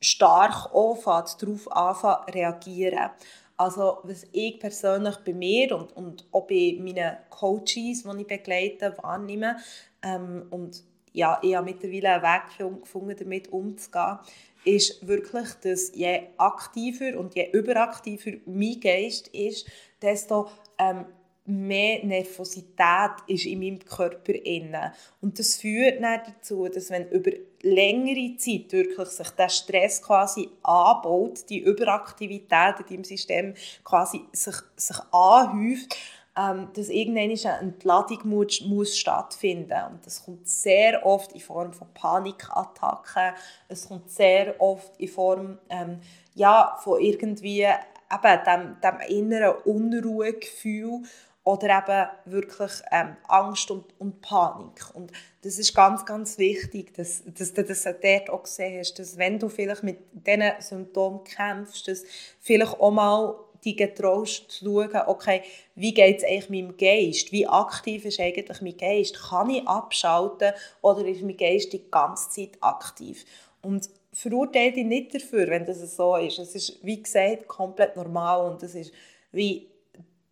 stark 0.00 0.74
anfängt, 0.74 1.42
darauf 1.42 1.72
anfangen 1.72 2.30
reagieren. 2.30 3.10
Also 3.56 3.98
was 4.02 4.26
ich 4.32 4.58
persönlich 4.58 5.16
bei 5.18 5.32
mir 5.32 5.76
und, 5.76 5.96
und 5.96 6.26
auch 6.32 6.46
bei 6.46 6.76
meinen 6.80 7.16
Coaches, 7.30 8.02
die 8.02 8.20
ich 8.20 8.26
begleite, 8.26 8.96
wahrnehme, 9.00 9.56
ähm, 10.02 10.46
und 10.50 10.82
ja, 11.14 11.38
ich 11.42 11.54
habe 11.54 11.64
mittlerweile 11.64 12.14
einen 12.14 12.22
Weg 12.22 12.80
gefunden, 12.82 13.16
damit 13.16 13.48
umzugehen, 13.48 14.18
ist 14.64 15.06
wirklich, 15.06 15.48
dass 15.62 15.94
je 15.94 16.22
aktiver 16.36 17.18
und 17.18 17.34
je 17.34 17.50
überaktiver 17.52 18.32
mein 18.46 18.80
Geist 18.80 19.28
ist, 19.28 19.66
desto 20.02 20.48
ähm, 20.78 21.06
mehr 21.46 22.04
Nervosität 22.04 23.12
ist 23.26 23.44
in 23.44 23.60
meinem 23.60 23.78
Körper 23.78 24.32
inne. 24.32 24.92
Und 25.20 25.38
das 25.38 25.56
führt 25.56 26.02
dann 26.02 26.20
dazu, 26.26 26.66
dass 26.68 26.90
wenn 26.90 27.08
über 27.10 27.32
längere 27.60 28.36
Zeit 28.36 28.72
wirklich 28.72 29.08
sich 29.08 29.28
der 29.30 29.48
Stress 29.50 30.02
quasi 30.02 30.48
anbaut, 30.62 31.48
die 31.50 31.60
Überaktivität 31.60 32.80
in 32.80 32.86
deinem 32.86 33.04
System 33.04 33.54
quasi 33.84 34.22
sich, 34.32 34.56
sich 34.76 34.98
anhäuft, 35.12 35.96
ähm, 36.36 36.68
dass 36.74 36.88
irgendwann 36.88 37.30
eine 37.30 37.60
Entladung 37.60 38.18
muss, 38.24 38.60
muss 38.62 38.98
stattfinden 38.98 39.78
und 39.90 40.04
das 40.04 40.24
kommt 40.24 40.48
sehr 40.48 41.04
oft 41.06 41.32
in 41.32 41.40
Form 41.40 41.72
von 41.72 41.86
Panikattacken, 41.94 43.34
es 43.68 43.88
kommt 43.88 44.10
sehr 44.10 44.60
oft 44.60 44.98
in 44.98 45.08
Form 45.08 45.58
ähm, 45.68 46.00
ja, 46.34 46.76
von 46.82 47.00
irgendwie 47.00 47.62
eben 47.62 48.40
dem, 48.46 48.76
dem 48.80 49.00
inneren 49.08 49.56
Unruhegefühl 49.64 51.02
oder 51.44 51.78
eben 51.78 52.32
wirklich 52.32 52.72
ähm, 52.90 53.16
Angst 53.28 53.70
und, 53.70 53.84
und 53.98 54.22
Panik. 54.22 54.82
Und 54.94 55.12
das 55.42 55.58
ist 55.58 55.74
ganz, 55.74 56.06
ganz 56.06 56.38
wichtig, 56.38 56.94
dass, 56.94 57.22
dass 57.26 57.52
du 57.52 57.62
das 57.62 57.82
dort 57.82 58.30
auch 58.30 58.42
gesehen 58.44 58.78
hast, 58.78 58.98
dass 58.98 59.18
wenn 59.18 59.38
du 59.38 59.50
vielleicht 59.50 59.82
mit 59.82 59.98
diesen 60.12 60.52
Symptomen 60.60 61.22
kämpfst, 61.24 61.86
dass 61.86 62.04
vielleicht 62.40 62.80
auch 62.80 62.90
mal 62.90 63.36
die 63.64 63.76
getraust 63.76 64.50
zu 64.50 64.64
schauen, 64.64 65.02
okay, 65.06 65.42
wie 65.74 65.94
geht 65.94 66.18
es 66.18 66.24
eigentlich 66.24 66.50
meinem 66.50 66.76
Geist? 66.76 67.32
Wie 67.32 67.46
aktiv 67.46 68.04
ist 68.04 68.20
eigentlich 68.20 68.60
mein 68.60 68.76
Geist? 68.76 69.20
Kann 69.28 69.50
ich 69.50 69.66
abschalten 69.66 70.52
oder 70.82 71.04
ist 71.06 71.22
mein 71.22 71.36
Geist 71.36 71.72
die 71.72 71.90
ganze 71.90 72.30
Zeit 72.30 72.58
aktiv? 72.60 73.24
Und 73.62 73.88
verurteile 74.12 74.72
dich 74.72 74.84
nicht 74.84 75.14
dafür, 75.14 75.48
wenn 75.48 75.66
das 75.66 75.96
so 75.96 76.16
ist. 76.16 76.38
Es 76.38 76.54
ist, 76.54 76.84
wie 76.84 77.02
gesagt, 77.02 77.48
komplett 77.48 77.96
normal 77.96 78.50
und 78.50 78.62
es 78.62 78.74
ist 78.74 78.92
wie 79.32 79.68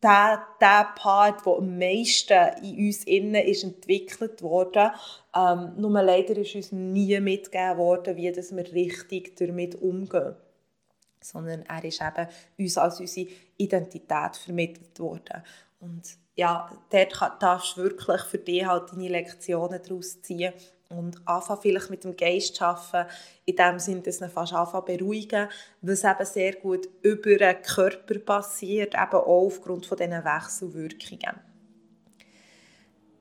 der, 0.02 0.42
der 0.60 0.88
Part, 0.96 1.46
der 1.46 1.52
am 1.52 1.78
meisten 1.78 2.62
in 2.62 2.86
uns 2.86 3.04
innen 3.04 3.46
ist 3.46 3.62
entwickelt 3.62 4.42
wurde. 4.42 4.92
Ähm, 5.34 5.72
nur 5.76 6.02
leider 6.02 6.36
ist 6.36 6.54
uns 6.54 6.72
nie 6.72 7.18
mitgegeben 7.20 7.78
worden, 7.78 8.16
wie 8.16 8.30
das 8.32 8.54
wir 8.54 8.72
richtig 8.72 9.36
damit 9.36 9.80
umgehen. 9.80 10.34
Sondern 11.22 11.62
er 11.62 11.84
ist 11.84 12.02
eben 12.02 12.28
uns 12.58 12.78
als 12.78 13.00
unsere 13.00 13.28
Identität 13.56 14.36
vermittelt 14.36 14.98
worden. 15.00 15.42
Und 15.80 16.16
ja, 16.34 16.70
dort 16.90 17.42
darfst 17.42 17.76
du 17.76 17.82
wirklich 17.82 18.22
für 18.22 18.38
dich 18.38 18.66
halt 18.66 18.92
deine 18.92 19.08
Lektionen 19.08 19.80
daraus 19.82 20.20
ziehen 20.22 20.52
und 20.88 21.26
anfangen 21.26 21.60
vielleicht 21.60 21.90
mit 21.90 22.04
dem 22.04 22.16
Geist 22.16 22.56
zu 22.56 22.64
arbeiten, 22.64 23.10
in 23.44 23.56
dem 23.56 23.78
Sinne, 23.78 24.02
dass 24.02 24.20
man 24.20 24.30
fast 24.30 24.52
anfangen 24.52 24.84
beruhigen, 24.84 25.48
was 25.80 26.04
eben 26.04 26.24
sehr 26.24 26.54
gut 26.54 26.88
über 27.02 27.36
den 27.36 27.62
Körper 27.62 28.18
passiert, 28.18 28.94
eben 28.94 29.12
auch 29.12 29.26
aufgrund 29.26 29.86
von 29.86 29.96
diesen 29.96 30.24
Wechselwirkungen. 30.24 31.40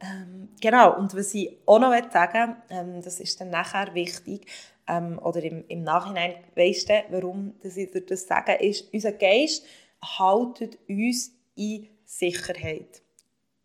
Ähm, 0.01 0.49
genau, 0.59 0.97
und 0.97 1.15
was 1.15 1.33
ich 1.33 1.59
auch 1.65 1.79
noch 1.79 1.93
sagen 2.11 2.55
ähm, 2.69 3.01
das 3.01 3.19
ist 3.19 3.39
dann 3.39 3.51
nachher 3.51 3.93
wichtig, 3.93 4.47
ähm, 4.91 5.19
oder 5.19 5.41
im, 5.41 5.65
im 5.67 5.83
Nachhinein 5.83 6.35
weisst 6.55 6.89
du, 6.89 7.03
warum 7.09 7.55
dass 7.63 7.77
ich 7.77 7.91
dir 7.91 8.01
das 8.01 8.27
sage, 8.27 8.53
ist, 8.55 8.93
unser 8.93 9.13
Geist 9.13 9.65
haltet 10.03 10.77
uns 10.87 11.31
in 11.55 11.87
Sicherheit. 12.03 13.01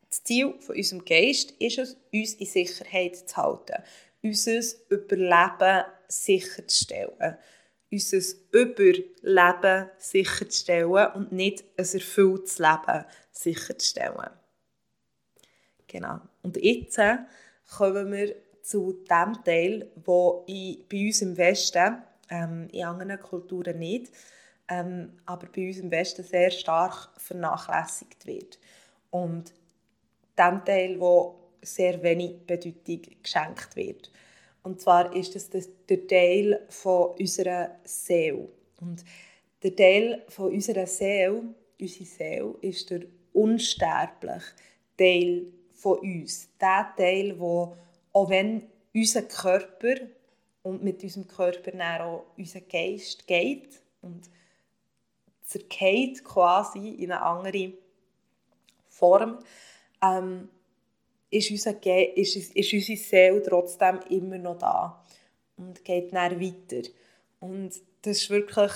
Das 0.09 0.23
Ziel 0.23 0.55
von 0.61 0.77
unserem 0.77 1.05
Geist 1.05 1.51
ist 1.59 1.79
es, 1.79 1.97
uns 2.13 2.35
in 2.35 2.47
Sicherheit 2.47 3.17
zu 3.17 3.37
halten, 3.37 3.83
unser 4.23 4.61
Überleben 4.89 5.85
sicherzustellen, 6.07 7.37
unser 7.91 8.19
Überleben 8.53 9.91
sicherzustellen 9.99 11.13
und 11.15 11.33
nicht 11.33 11.65
ein 11.77 11.87
erfülltes 11.93 12.59
Leben 12.59 13.05
sicherzustellen. 13.33 14.31
Genau. 15.89 16.21
Und 16.43 16.57
jetzt 16.57 17.01
kommen 17.77 18.13
wir 18.13 18.37
zu 18.67 19.05
dem 19.09 19.45
Teil, 19.45 19.89
wo 20.05 20.45
bei 20.91 21.07
uns 21.07 21.23
im 21.23 21.37
Westen, 21.37 22.03
ähm, 22.29 22.69
in 22.73 22.85
anderen 22.85 23.21
Kulturen 23.21 23.79
nicht, 23.79 24.11
ähm, 24.69 25.13
aber 25.25 25.47
bei 25.55 25.69
uns 25.69 25.79
im 25.79 25.91
Westen 25.93 26.25
sehr 26.25 26.51
stark 26.51 27.11
vernachlässigt 27.17 28.27
wird. 28.27 28.59
Und 29.11 29.55
dem 30.37 30.65
Teil, 30.65 30.99
wo 30.99 31.37
sehr 31.63 32.03
wenig 32.03 32.39
Bedeutung 32.45 33.03
geschenkt 33.23 33.77
wird. 33.77 34.11
Und 34.65 34.81
zwar 34.81 35.15
ist 35.15 35.37
das 35.37 35.49
der 35.89 36.07
Teil 36.09 36.61
von 36.69 37.11
unserer 37.21 37.77
Seele. 37.85 38.49
Und 38.81 39.05
der 39.63 39.77
Teil 39.77 40.25
von 40.29 40.53
unserer 40.53 40.87
Seele, 40.87 41.55
unsere 41.81 42.05
Seele, 42.05 42.55
ist 42.63 42.91
der 42.91 43.03
unsterbliche 43.33 44.43
Teil 44.99 45.47
von 45.73 46.01
uns. 46.01 46.49
Der 46.61 46.93
Teil, 46.97 47.39
wo 47.39 47.77
auch 48.17 48.31
wenn 48.31 48.63
unser 48.95 49.23
Körper 49.23 49.95
und 50.63 50.83
mit 50.83 51.03
unserem 51.03 51.29
Körper 51.29 51.71
dann 51.73 52.01
auch 52.01 52.25
unser 52.39 52.63
Geist 52.63 53.27
geht 53.27 53.83
und 54.01 54.31
zergeht 55.43 56.25
quasi 56.25 56.93
in 56.93 57.13
eine 57.13 57.21
andere 57.21 57.75
Form, 58.89 59.39
ähm, 60.03 60.49
ist, 61.29 61.51
unser 61.51 61.75
Ge 61.75 62.05
ist, 62.15 62.37
ist 62.37 62.73
unsere 62.73 62.97
Seele 62.97 63.43
trotzdem 63.43 64.01
immer 64.09 64.39
noch 64.39 64.57
da 64.57 65.05
und 65.59 65.85
geht 65.85 66.15
dann 66.15 66.41
weiter. 66.41 66.89
Und 67.39 67.75
das 68.01 68.23
ist 68.23 68.31
wirklich 68.31 68.73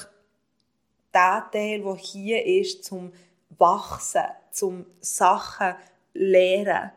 der 1.14 1.48
Teil, 1.50 1.81
der 1.81 1.96
hier 1.96 2.44
ist, 2.44 2.85
zum 2.85 3.11
Wachsen, 3.57 4.24
zum 4.53 4.85
Sachen 5.00 5.76
lernen. 6.12 6.92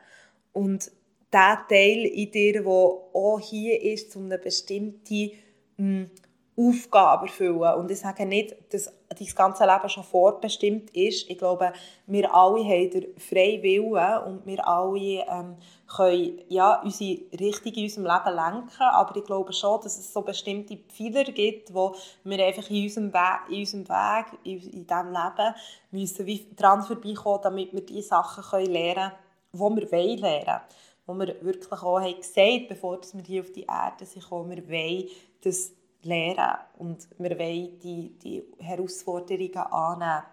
Und 0.52 0.92
der 1.34 1.66
Teil 1.68 2.06
in 2.06 2.32
dir, 2.32 2.54
der 2.54 2.68
auch 2.68 3.40
hier 3.40 3.82
ist, 3.82 4.16
um 4.16 4.26
eine 4.26 4.38
bestimmte 4.38 5.32
hm, 5.78 6.10
Aufgabe 6.56 7.26
erfüllen. 7.26 7.74
Und 7.76 7.90
ich 7.90 8.00
sage 8.00 8.28
nicht, 8.28 8.56
dass 8.72 8.94
dein 9.10 9.28
ganze 9.36 9.66
Leben 9.66 9.90
schon 9.90 10.04
vorbestimmt 10.04 10.92
ist. 10.96 11.28
Ich 11.30 11.38
glaube, 11.38 11.74
wir 12.06 12.34
alle 12.34 12.64
haben 12.64 12.92
den 12.92 13.18
freien 13.18 13.64
Willen 13.64 14.24
und 14.28 14.46
wir 14.46 14.68
alle 14.68 15.26
ähm, 15.28 15.56
können 15.88 16.42
ja, 16.50 16.82
unsere 16.84 17.22
Richtung 17.40 17.74
in 17.74 17.84
unserem 17.84 18.06
Leben 18.06 18.36
lenken. 18.36 18.84
Aber 18.84 19.16
ich 19.16 19.24
glaube 19.24 19.52
schon, 19.52 19.82
dass 19.82 19.98
es 19.98 20.14
so 20.14 20.22
bestimmte 20.22 20.78
Pfeiler 20.78 21.24
gibt, 21.24 21.74
wo 21.74 21.96
wir 22.24 22.46
einfach 22.46 22.70
in 22.70 22.84
unserem, 22.84 23.14
We 23.14 23.54
in 23.54 23.60
unserem 23.60 23.90
Weg, 23.90 24.26
in, 24.44 24.60
in 24.60 24.88
diesem 24.88 25.08
Leben, 25.08 25.56
müssen 25.90 26.26
wie 26.28 26.48
dran 26.56 26.84
vorbeikommen, 26.84 27.40
damit 27.42 27.74
wir 27.74 27.82
die 27.82 28.02
Sachen 28.04 28.44
können 28.44 28.72
lernen 28.72 29.12
können, 29.58 29.76
die 29.76 29.92
wir 29.92 30.18
lernen 30.18 30.46
wollen. 30.46 30.62
Wo 31.06 31.14
wir 31.14 31.44
wirklich 31.44 31.72
auch 31.72 32.00
haben 32.00 32.16
gesagt 32.16 32.70
bevor 32.70 33.00
wir 33.02 33.24
hier 33.24 33.42
auf 33.42 33.52
die 33.52 33.66
Erde 33.66 34.06
sind, 34.06 34.24
wir 34.30 34.70
wollen 34.70 35.10
das 35.42 35.74
lernen 36.04 36.58
und 36.78 37.08
wir 37.18 37.38
wollen 37.38 37.80
die, 37.80 38.18
die 38.20 38.44
Herausforderungen 38.60 39.56
annehmen 39.56 40.24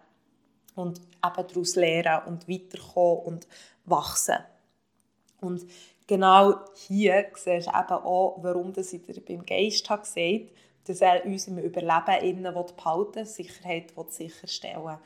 und 0.76 0.98
eben 0.98 1.48
daraus 1.48 1.76
lernen 1.76 2.26
und 2.26 2.48
weiterkommen 2.48 3.24
und 3.24 3.48
wachsen. 3.84 4.38
Und 5.40 5.66
genau 6.06 6.54
hier 6.86 7.26
siehst 7.34 7.66
du 7.66 7.70
eben 7.70 8.04
auch, 8.04 8.38
warum 8.42 8.72
das 8.72 8.92
ich 8.92 9.02
dir 9.02 9.20
beim 9.20 9.44
Geist 9.44 9.88
habe 9.90 10.02
gesagt 10.02 10.50
dass 10.84 11.00
er 11.00 11.24
uns 11.24 11.46
im 11.46 11.58
Überleben 11.58 12.24
innen 12.24 12.54
behalten 12.54 13.14
will, 13.14 13.26
Sicherheit 13.26 13.96
will 13.96 14.06
sicherstellen 14.08 14.98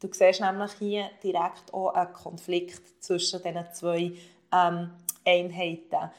Du 0.00 0.08
siehst 0.12 0.40
nämlich 0.40 0.72
hier 0.78 1.10
direkt 1.22 1.72
auch 1.74 1.94
einen 1.94 2.12
Konflikt 2.12 3.02
zwischen 3.02 3.42
diesen 3.42 3.72
zwei 3.72 4.12
ähm, 4.52 4.90
Einheiten. 5.28 6.10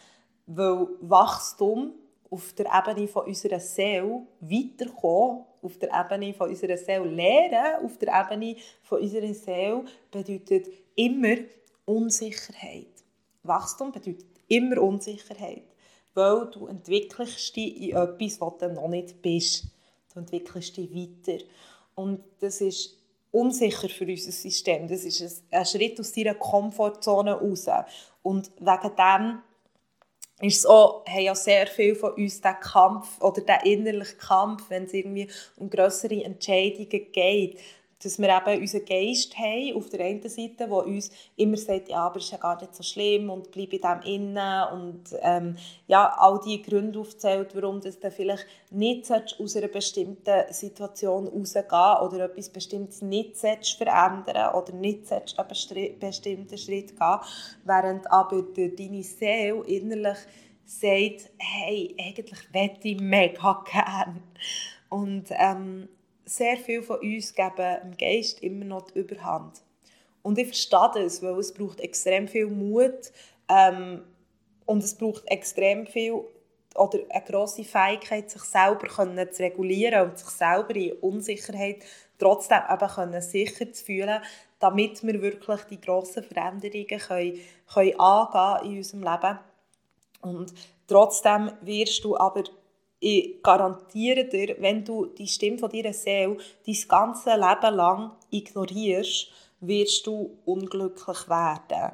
Weil 0.46 0.88
Wachstum 1.02 1.94
auf 2.30 2.54
der 2.54 2.68
Ebene 2.68 3.08
von 3.08 3.26
unserer 3.26 3.60
Seele 3.60 4.22
weiterkommen, 4.40 5.46
auf 5.62 5.78
der 5.78 5.90
Ebene 5.94 6.34
von 6.34 6.50
unserer 6.50 6.78
Seele 6.78 7.06
lernen, 7.06 7.86
auf 7.86 7.98
der 7.98 8.14
Ebene 8.22 8.56
von 8.84 9.02
unserer 9.02 9.34
Seele 9.34 9.86
bedeutet 10.12 10.68
immer 10.96 11.38
Unsicherheit. 11.86 13.04
Wachstum 13.44 13.92
bedeutet 13.92 14.28
immer 14.48 14.82
Unsicherheit, 14.82 15.64
weil 16.14 16.50
du 16.52 16.68
entwickelst 16.68 17.56
dich 17.56 17.82
in 17.82 17.96
etwas, 17.96 18.42
was 18.42 18.58
du 18.60 18.70
noch 18.74 18.88
nicht 18.88 19.22
bist. 19.22 19.66
Du 20.14 20.20
entwickelst 20.20 20.78
dich 20.78 20.94
weiter. 20.94 21.44
Und 21.96 22.22
das 22.40 22.62
ist 22.62 22.98
unsicher 23.32 23.90
für 23.90 24.06
unser 24.06 24.32
System. 24.32 24.88
Das 24.88 25.04
ist 25.04 25.44
ein 25.52 25.66
Schritt 25.66 26.00
aus 26.00 26.12
deiner 26.12 26.36
Komfortzone 26.36 27.34
raus. 27.34 27.68
Und 28.22 28.52
wegen 28.60 28.96
dem 28.96 29.42
ist 30.42 30.60
es 30.60 30.66
auch, 30.66 31.06
haben 31.06 31.22
ja 31.22 31.36
sehr 31.36 31.68
viele 31.68 31.96
von 31.96 32.14
uns 32.14 32.42
den 32.42 32.60
Kampf 32.60 33.22
oder 33.22 33.42
den 33.42 33.60
innerlichen 33.64 34.18
Kampf, 34.18 34.70
wenn 34.70 34.86
es 34.86 34.94
irgendwie 34.94 35.30
um 35.58 35.70
größere 35.70 36.24
Entscheidungen 36.24 37.12
geht, 37.12 37.60
dass 38.02 38.18
wir 38.18 38.30
eben 38.30 38.62
unseren 38.62 38.86
Geist 38.86 39.38
haben, 39.38 39.76
auf 39.76 39.90
der 39.90 40.06
einen 40.06 40.28
Seite, 40.28 40.56
der 40.58 40.72
uns 40.72 41.12
immer 41.36 41.58
sagt, 41.58 41.90
ja, 41.90 42.06
aber 42.06 42.18
es 42.18 42.26
ist 42.26 42.32
ja 42.32 42.38
gar 42.38 42.60
nicht 42.60 42.74
so 42.76 42.84
schlimm 42.84 43.30
und 43.30 43.52
bleib 43.52 43.74
in 43.74 43.82
dem 43.82 44.02
innen 44.04 44.64
und 44.74 45.04
ähm, 45.22 45.58
ja, 45.88 46.14
all 46.18 46.40
die 46.40 46.62
Gründe 46.62 47.00
aufzählt, 47.00 47.56
warum 47.56 47.82
du 47.82 47.92
vielleicht 47.92 48.46
nicht 48.72 49.12
aus 49.12 49.56
einer 49.56 49.68
bestimmten 49.68 50.54
Situation 50.54 51.28
rausgehen 51.28 51.98
oder 52.02 52.26
etwas 52.26 52.50
Bestimmtes 52.50 53.02
nicht 53.02 53.38
verändern 53.38 54.56
oder 54.56 54.74
nicht 54.74 55.12
einen 55.12 55.98
bestimmten 56.00 56.58
Schritt 56.58 56.98
gehen, 56.98 57.20
während 57.66 58.12
aber 58.12 58.44
deine 58.44 59.04
Seele 59.04 59.64
innerlich 59.66 60.18
sagt, 60.66 61.32
hey, 61.38 61.96
eigentlich 62.00 62.40
möchte 62.54 62.88
ich 62.90 63.00
mega 63.00 63.64
gerne. 63.66 64.22
Und 64.90 65.26
ähm, 65.32 65.90
sehr 66.30 66.58
viele 66.58 66.84
von 66.84 67.00
uns 67.00 67.34
geben 67.34 67.78
dem 67.84 67.98
Geist 67.98 68.42
immer 68.42 68.66
noch 68.66 68.92
die 68.92 69.00
Überhand. 69.00 69.62
Und 70.22 70.38
ich 70.38 70.48
verstehe 70.48 71.04
das, 71.04 71.24
weil 71.24 71.38
es 71.40 71.54
braucht 71.54 71.80
extrem 71.80 72.28
viel 72.28 72.48
Mut 72.48 73.12
ähm, 73.48 74.04
und 74.66 74.84
es 74.84 74.96
braucht 74.96 75.28
extrem 75.28 75.88
viel 75.88 76.22
oder 76.76 77.00
eine 77.10 77.24
grosse 77.26 77.64
Fähigkeit, 77.64 78.30
sich 78.30 78.44
selber 78.44 78.88
können 78.88 79.32
zu 79.32 79.42
regulieren 79.42 80.10
und 80.10 80.20
sich 80.20 80.30
selber 80.30 80.76
in 80.76 80.94
Unsicherheit 80.94 81.84
trotzdem 82.20 82.60
eben 82.72 82.88
können 82.88 83.22
sicher 83.22 83.72
zu 83.72 83.84
fühlen, 83.84 84.22
damit 84.60 85.04
wir 85.04 85.22
wirklich 85.22 85.62
die 85.64 85.82
grossen 85.82 86.24
Veränderungen 86.24 87.00
können, 87.00 87.40
können 87.74 88.00
angehen 88.00 88.72
in 88.72 88.78
unserem 88.78 89.04
Leben. 89.04 89.40
Und 90.22 90.54
trotzdem 90.88 91.52
wirst 91.62 92.04
du 92.04 92.18
aber 92.18 92.44
ich 93.00 93.42
garantiere 93.42 94.26
dir, 94.26 94.56
wenn 94.60 94.84
du 94.84 95.06
die 95.06 95.28
Stimme 95.28 95.58
von 95.58 95.70
deiner 95.70 95.94
Seele 95.94 96.38
dein 96.66 96.78
ganzes 96.88 97.26
Leben 97.26 97.76
lang 97.76 98.12
ignorierst, 98.30 99.32
wirst 99.62 100.06
du 100.06 100.38
unglücklich 100.46 101.30
werden. 101.30 101.94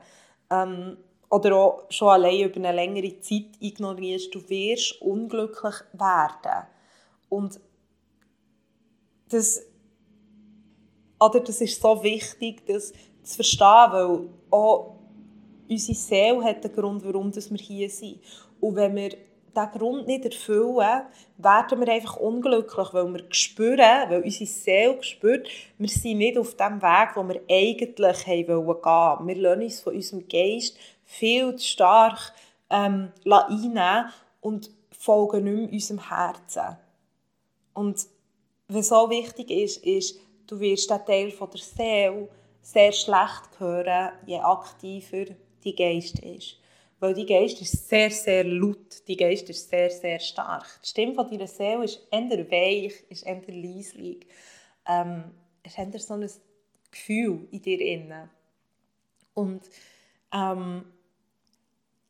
Ähm, 0.49 0.97
oder 1.29 1.55
auch 1.55 1.83
schon 1.89 2.09
allein 2.09 2.41
über 2.41 2.55
eine 2.57 2.71
längere 2.71 3.19
Zeit 3.19 3.49
ignorierst, 3.59 4.33
du 4.33 4.47
wirst 4.49 5.01
unglücklich 5.01 5.75
werden. 5.93 6.67
Und 7.29 7.59
das, 9.29 9.61
oder 11.19 11.39
das 11.39 11.61
ist 11.61 11.81
so 11.81 12.01
wichtig, 12.03 12.65
das 12.65 12.93
zu 13.23 13.35
verstehen, 13.35 13.91
weil 13.91 14.29
auch 14.51 14.95
unsere 15.67 15.97
Seele 15.97 16.43
hat 16.43 16.63
einen 16.63 16.75
Grund, 16.75 17.03
warum 17.03 17.35
wir 17.35 17.57
hier 17.57 17.89
sind. 17.89 18.19
Und 18.61 18.75
wenn 18.75 18.95
wir 18.95 19.17
diesen 19.55 19.71
Grund 19.71 20.07
nicht 20.07 20.25
erfüllen, 20.25 21.03
werden 21.37 21.79
wir 21.79 21.87
einfach 21.87 22.17
unglücklich, 22.17 22.93
weil 22.93 23.13
wir 23.13 23.23
spüren, 23.29 24.09
weil 24.09 24.21
unsere 24.23 24.45
Seele 24.45 25.03
spürt, 25.03 25.47
wir 25.77 25.89
sind 25.89 26.17
nicht 26.17 26.37
auf 26.37 26.55
dem 26.55 26.81
Weg, 26.81 27.09
wo 27.15 27.27
wir 27.27 27.41
eigentlich 27.49 28.25
gehen 28.25 28.47
wollen. 28.47 29.27
Wir 29.27 29.35
lassen 29.35 29.61
uns 29.61 29.81
von 29.81 29.95
unserem 29.95 30.27
Geist 30.27 30.77
viel 31.03 31.55
zu 31.55 31.67
stark 31.67 32.33
ähm, 32.69 33.11
einnehmen 33.25 34.09
und 34.41 34.69
folgen 34.91 35.43
nicht 35.43 35.55
mehr 35.55 35.71
unserem 35.71 36.09
Herzen. 36.09 36.77
Und 37.73 38.07
was 38.67 38.87
so 38.87 39.09
wichtig 39.09 39.51
ist, 39.51 39.83
ist, 39.85 40.19
du 40.47 40.59
wirst 40.59 40.89
den 40.89 41.05
Teil 41.05 41.31
von 41.31 41.49
der 41.51 41.59
Seele 41.59 42.29
sehr 42.61 42.91
schlecht 42.91 43.59
hören, 43.59 44.11
je 44.25 44.39
aktiver 44.39 45.25
die 45.63 45.75
Geist 45.75 46.19
ist. 46.19 46.57
Weil 46.99 47.13
die 47.13 47.25
Geist 47.25 47.61
ist 47.61 47.89
sehr, 47.89 48.09
sehr 48.09 48.43
laut, 48.43 49.07
die 49.07 49.17
Geist 49.17 49.49
ist 49.49 49.69
sehr, 49.69 49.89
sehr 49.89 50.19
stark. 50.19 50.65
Die 50.83 50.87
Stimme 50.87 51.13
von 51.13 51.29
deiner 51.29 51.47
Seele 51.47 51.83
ist 51.83 52.07
eher 52.09 52.51
weich, 52.51 52.93
ist 53.09 53.25
eher 53.25 53.41
leislich. 53.47 54.25
Ähm, 54.87 55.25
es 55.61 55.77
hat 55.77 55.99
so 55.99 56.13
ein 56.13 56.29
Gefühl 56.91 57.47
in 57.51 57.61
dir 57.61 57.81
inne. 57.81 58.29
Und 59.33 59.63
ähm, 60.33 60.85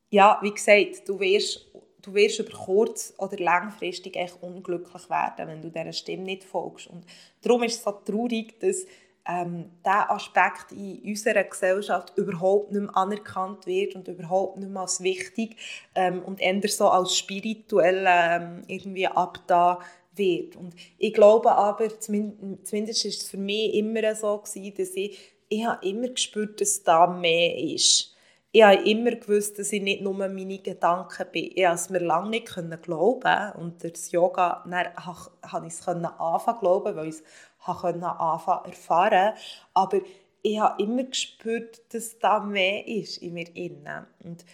ja, 0.10 0.40
wie 0.42 0.52
gesagt, 0.52 1.10
du 1.10 1.20
wirst, 1.20 1.66
du 2.02 2.14
wirst 2.14 2.40
über 2.40 2.58
kurz 2.58 3.14
oder 3.18 3.38
langfristig 3.38 4.16
echt 4.16 4.38
unglücklich 4.42 5.10
werden, 5.10 5.48
wenn 5.48 5.62
du 5.62 5.70
dieser 5.70 5.94
Stimme 5.94 6.24
nicht 6.24 6.44
folgst. 6.44 6.88
Und 6.88 7.06
darum 7.42 7.64
ist 7.64 7.78
es 7.78 7.84
so 7.84 7.92
traurig, 7.92 8.60
dass 8.60 8.86
ähm, 9.28 9.72
dieser 9.84 10.12
Aspekt 10.12 10.72
in 10.72 11.02
unserer 11.04 11.44
Gesellschaft 11.44 12.14
überhaupt 12.18 12.72
nicht 12.72 12.82
mehr 12.82 12.96
anerkannt 12.98 13.66
wird 13.66 13.96
und 13.96 14.08
überhaupt 14.08 14.58
nicht 14.58 14.70
mehr 14.70 14.82
als 14.82 15.02
wichtig 15.02 15.58
ähm, 15.96 16.22
und 16.24 16.42
eher 16.42 16.62
so 16.70 16.90
als 16.90 17.18
spirituell 17.18 18.06
ähm, 18.08 18.64
irgendwie 18.68 19.08
abda 19.08 19.80
wird. 20.16 20.56
Und 20.56 20.76
ich 20.98 21.14
glaube 21.14 21.52
aber, 21.52 22.00
zumindest, 22.00 23.06
ist 23.06 23.06
es 23.06 23.30
für 23.30 23.38
mich 23.38 23.74
immer 23.74 24.16
so 24.16 24.38
gewesen, 24.38 24.74
dass 24.78 24.96
ich, 24.96 25.18
ich 25.50 25.66
habe 25.66 25.86
immer 25.88 26.10
gespürt, 26.10 26.62
dass 26.62 26.84
da 26.84 27.08
mehr 27.08 27.58
ist 27.58 28.16
ich 28.56 28.64
habe 28.64 28.90
immer 28.90 29.12
gewusst, 29.12 29.60
dass 29.60 29.74
ich 29.74 29.82
nicht 29.82 30.02
nur 30.02 30.14
meine 30.14 30.60
Gedanken 30.60 31.26
bin. 31.34 31.52
Ich 31.54 31.56
konnte 31.66 31.74
es 31.74 31.90
mir 31.90 32.00
lange 32.00 32.30
nicht 32.30 32.48
glauben 32.84 33.52
und 33.58 33.84
durch 33.84 33.92
das 33.92 34.14
Yoga 34.14 34.64
konnte 34.64 35.68
ich 35.68 35.74
es 35.74 35.86
anfangen 35.86 36.60
glauben, 36.62 36.96
weil 36.96 37.10
ich 37.10 37.16
es 37.16 37.24
anfangen 37.66 38.66
erfahren 38.66 39.34
Aber 39.74 40.02
ich 40.42 40.60
habe 40.60 40.82
immer 40.84 41.04
gespürt, 41.04 41.82
dass 41.94 42.20
da 42.20 42.40
mehr 42.40 42.88
ist 42.88 43.18
in 43.18 43.34
mir 43.34 43.48
innen. 43.56 44.06
Und 44.24 44.46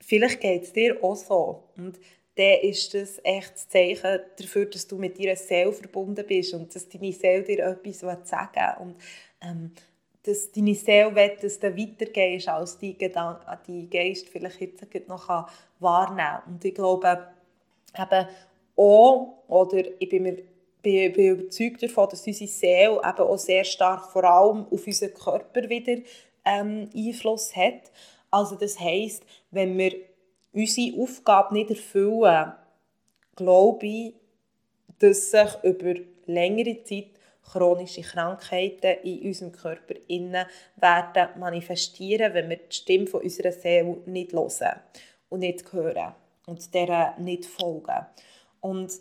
vielleicht 0.00 0.40
geht 0.40 0.64
es 0.64 0.72
dir 0.72 1.02
auch 1.02 1.16
so. 1.16 1.64
Und 1.76 1.98
dann 2.36 2.60
ist 2.62 2.92
das 2.94 3.20
echt 3.22 3.54
das 3.54 3.68
Zeichen 3.68 4.20
dafür, 4.38 4.66
dass 4.66 4.86
du 4.86 4.98
mit 4.98 5.18
deiner 5.18 5.36
Seele 5.36 5.72
verbunden 5.72 6.26
bist 6.26 6.52
und 6.52 6.74
dass 6.74 6.88
deine 6.88 7.12
Seele 7.12 7.42
dir 7.42 7.66
etwas 7.66 8.00
sagen 8.28 8.50
will. 8.54 8.86
Und 8.86 8.96
ähm, 9.40 9.72
dass 10.24 10.50
deine 10.52 10.74
Seele 10.74 11.14
will, 11.14 11.36
dass 11.40 11.60
du 11.60 11.76
weitergehst, 11.76 12.48
als 12.48 12.78
die, 12.78 12.96
Gedanken, 12.96 13.58
die 13.66 13.88
Geist 13.88 14.28
vielleicht 14.28 14.60
jetzt 14.60 15.08
noch 15.08 15.48
wahrnehmen 15.80 16.18
kann. 16.18 16.52
Und 16.52 16.64
ich 16.64 16.74
glaube 16.74 17.28
eben 17.96 18.28
auch, 18.76 19.44
oder 19.48 19.84
ich 19.98 20.08
bin, 20.08 20.22
mir, 20.22 20.42
bin, 20.84 21.12
bin 21.12 21.40
überzeugt 21.40 21.82
davon, 21.82 22.08
dass 22.10 22.24
unsere 22.24 22.48
Seele 22.48 23.00
eben 23.02 23.18
auch 23.18 23.38
sehr 23.38 23.64
stark 23.64 24.12
vor 24.12 24.22
allem 24.22 24.66
auf 24.70 24.86
unseren 24.86 25.14
Körper 25.14 25.68
wieder 25.68 25.96
ähm, 26.44 26.88
Einfluss 26.94 27.56
hat. 27.56 27.90
Also 28.30 28.54
das 28.54 28.78
heisst, 28.78 29.24
wenn 29.50 29.76
wir 29.76 29.94
unsere 30.52 31.02
Aufgabe 31.02 31.54
nicht 31.54 31.70
erfüllen, 31.70 32.52
glaube 33.34 33.86
ich, 33.86 34.14
dass 35.00 35.32
sich 35.32 35.50
über 35.62 35.94
längere 36.26 36.84
Zeit 36.84 37.08
chronische 37.42 38.02
Krankheiten 38.02 38.98
in 39.02 39.26
unserem 39.26 39.52
Körper 39.52 39.94
innen 40.08 40.46
werden 40.76 41.28
manifestieren, 41.38 42.32
wenn 42.32 42.48
wir 42.48 42.56
die 42.56 42.74
Stimme 42.74 43.06
von 43.06 43.22
unserer 43.22 43.52
Seele 43.52 43.98
nicht 44.06 44.32
hören 44.32 44.80
und 45.28 45.40
nicht 45.40 45.72
hören 45.72 46.14
und 46.46 46.72
der 46.72 47.14
nicht 47.18 47.46
folgen. 47.46 48.06
Und 48.60 48.92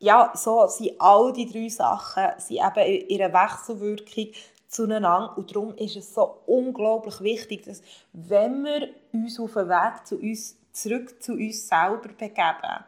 ja, 0.00 0.32
so 0.34 0.66
sind 0.66 0.98
all 0.98 1.32
die 1.32 1.46
drei 1.46 1.68
Sachen 1.68 2.24
sind 2.38 2.56
eben 2.58 2.86
in 2.86 3.08
ihrer 3.08 3.32
Wechselwirkung 3.32 4.28
zueinander. 4.66 5.34
Und 5.36 5.54
darum 5.54 5.74
ist 5.76 5.96
es 5.96 6.14
so 6.14 6.38
unglaublich 6.46 7.20
wichtig, 7.20 7.64
dass 7.64 7.82
wenn 8.12 8.64
wir 8.64 8.88
uns 9.12 9.38
auf 9.38 9.52
den 9.52 9.68
Weg 9.68 10.06
zu 10.06 10.16
uns, 10.16 10.56
zurück 10.72 11.22
zu 11.22 11.32
uns 11.32 11.68
selber 11.68 12.08
begeben, 12.08 12.84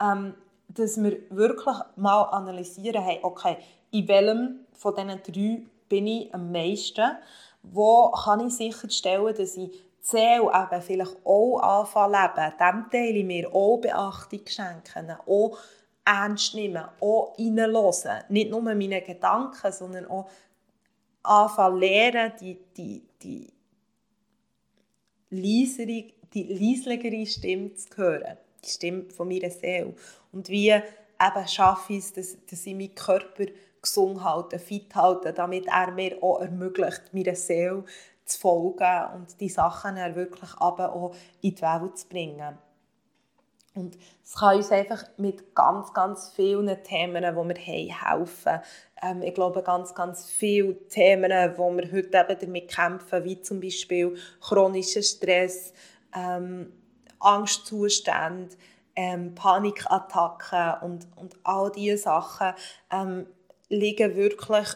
ähm, 0.00 0.34
dass 0.68 1.02
wir 1.02 1.18
wirklich 1.30 1.76
mal 1.96 2.22
analysieren, 2.24 3.02
hey, 3.02 3.20
okay, 3.22 3.56
in 3.92 4.08
welchem 4.08 4.60
von 4.72 4.94
diesen 4.94 5.22
drei 5.22 5.62
bin 5.88 6.06
ich 6.06 6.34
am 6.34 6.50
meisten? 6.50 7.16
Wo 7.62 8.10
kann 8.10 8.46
ich 8.46 8.56
sicherstellen, 8.56 9.34
dass 9.36 9.56
ich 9.56 9.70
Seele 10.00 10.50
eben 10.52 10.82
vielleicht 10.82 11.16
auch 11.24 11.58
anfangen 11.58 12.12
leben, 12.12 12.52
dem 12.58 12.90
Teil 12.90 13.24
mir 13.24 13.54
auch 13.54 13.80
Beachtung 13.80 14.40
schenken, 14.46 15.14
auch 15.26 15.58
ernst 16.10 16.54
nehmen, 16.54 16.84
auch 17.00 17.34
reinhören. 17.38 18.24
Nicht 18.28 18.50
nur 18.50 18.62
meine 18.62 19.02
Gedanken, 19.02 19.72
sondern 19.72 20.06
auch 20.06 20.28
anfangen 21.22 21.78
lernen, 21.78 22.32
die, 22.40 22.58
die, 22.76 23.02
die 23.22 23.52
die 26.34 26.44
leisligere 26.44 27.26
Stimme 27.26 27.74
zu 27.74 27.88
hören. 27.96 28.36
Die 28.64 28.68
Stimme 28.68 29.04
von 29.10 29.28
meiner 29.28 29.50
Seele. 29.50 29.94
Und 30.32 30.48
wie 30.48 30.70
eben 30.70 31.48
schaffe 31.48 31.94
ich 31.94 32.00
es, 32.00 32.12
dass, 32.12 32.36
dass 32.46 32.66
ich 32.66 32.74
meinen 32.74 32.94
Körper 32.94 33.46
gesund 33.80 34.22
halten, 34.22 34.58
fit 34.58 34.94
halten, 34.94 35.34
damit 35.34 35.66
er 35.66 35.90
mir 35.92 36.22
auch 36.22 36.40
ermöglicht, 36.40 37.12
meiner 37.12 37.34
Seele 37.34 37.84
zu 38.24 38.38
folgen 38.38 39.14
und 39.14 39.40
die 39.40 39.48
Sachen 39.48 39.96
wirklich 40.14 40.54
auch 40.58 41.14
in 41.40 41.54
die 41.54 41.62
Welt 41.62 41.98
zu 41.98 42.08
bringen. 42.08 42.58
Und 43.74 43.96
es 44.24 44.34
kann 44.34 44.56
uns 44.56 44.72
einfach 44.72 45.04
mit 45.16 45.54
ganz, 45.54 45.92
ganz 45.92 46.32
vielen 46.34 46.82
Themen, 46.82 47.22
die 47.22 47.30
wir 47.30 47.36
haben, 47.36 47.54
helfen. 47.56 48.60
Ähm, 49.02 49.22
ich 49.22 49.34
glaube, 49.34 49.62
ganz, 49.62 49.94
ganz 49.94 50.28
viele 50.28 50.88
Themen, 50.88 51.30
wo 51.56 51.70
wir 51.70 51.90
heute 51.92 52.18
eben 52.18 52.40
damit 52.40 52.68
kämpfen, 52.68 53.24
wie 53.24 53.40
zum 53.40 53.60
Beispiel 53.60 54.16
chronischer 54.40 55.02
Stress, 55.02 55.72
ähm, 56.14 56.72
Angstzustände, 57.20 58.56
ähm, 58.96 59.34
Panikattacken 59.34 60.82
und, 60.82 61.06
und 61.16 61.36
all 61.44 61.70
diese 61.70 61.98
Sachen, 61.98 62.54
ähm, 62.90 63.26
liegen 63.68 64.16
wirklich 64.16 64.68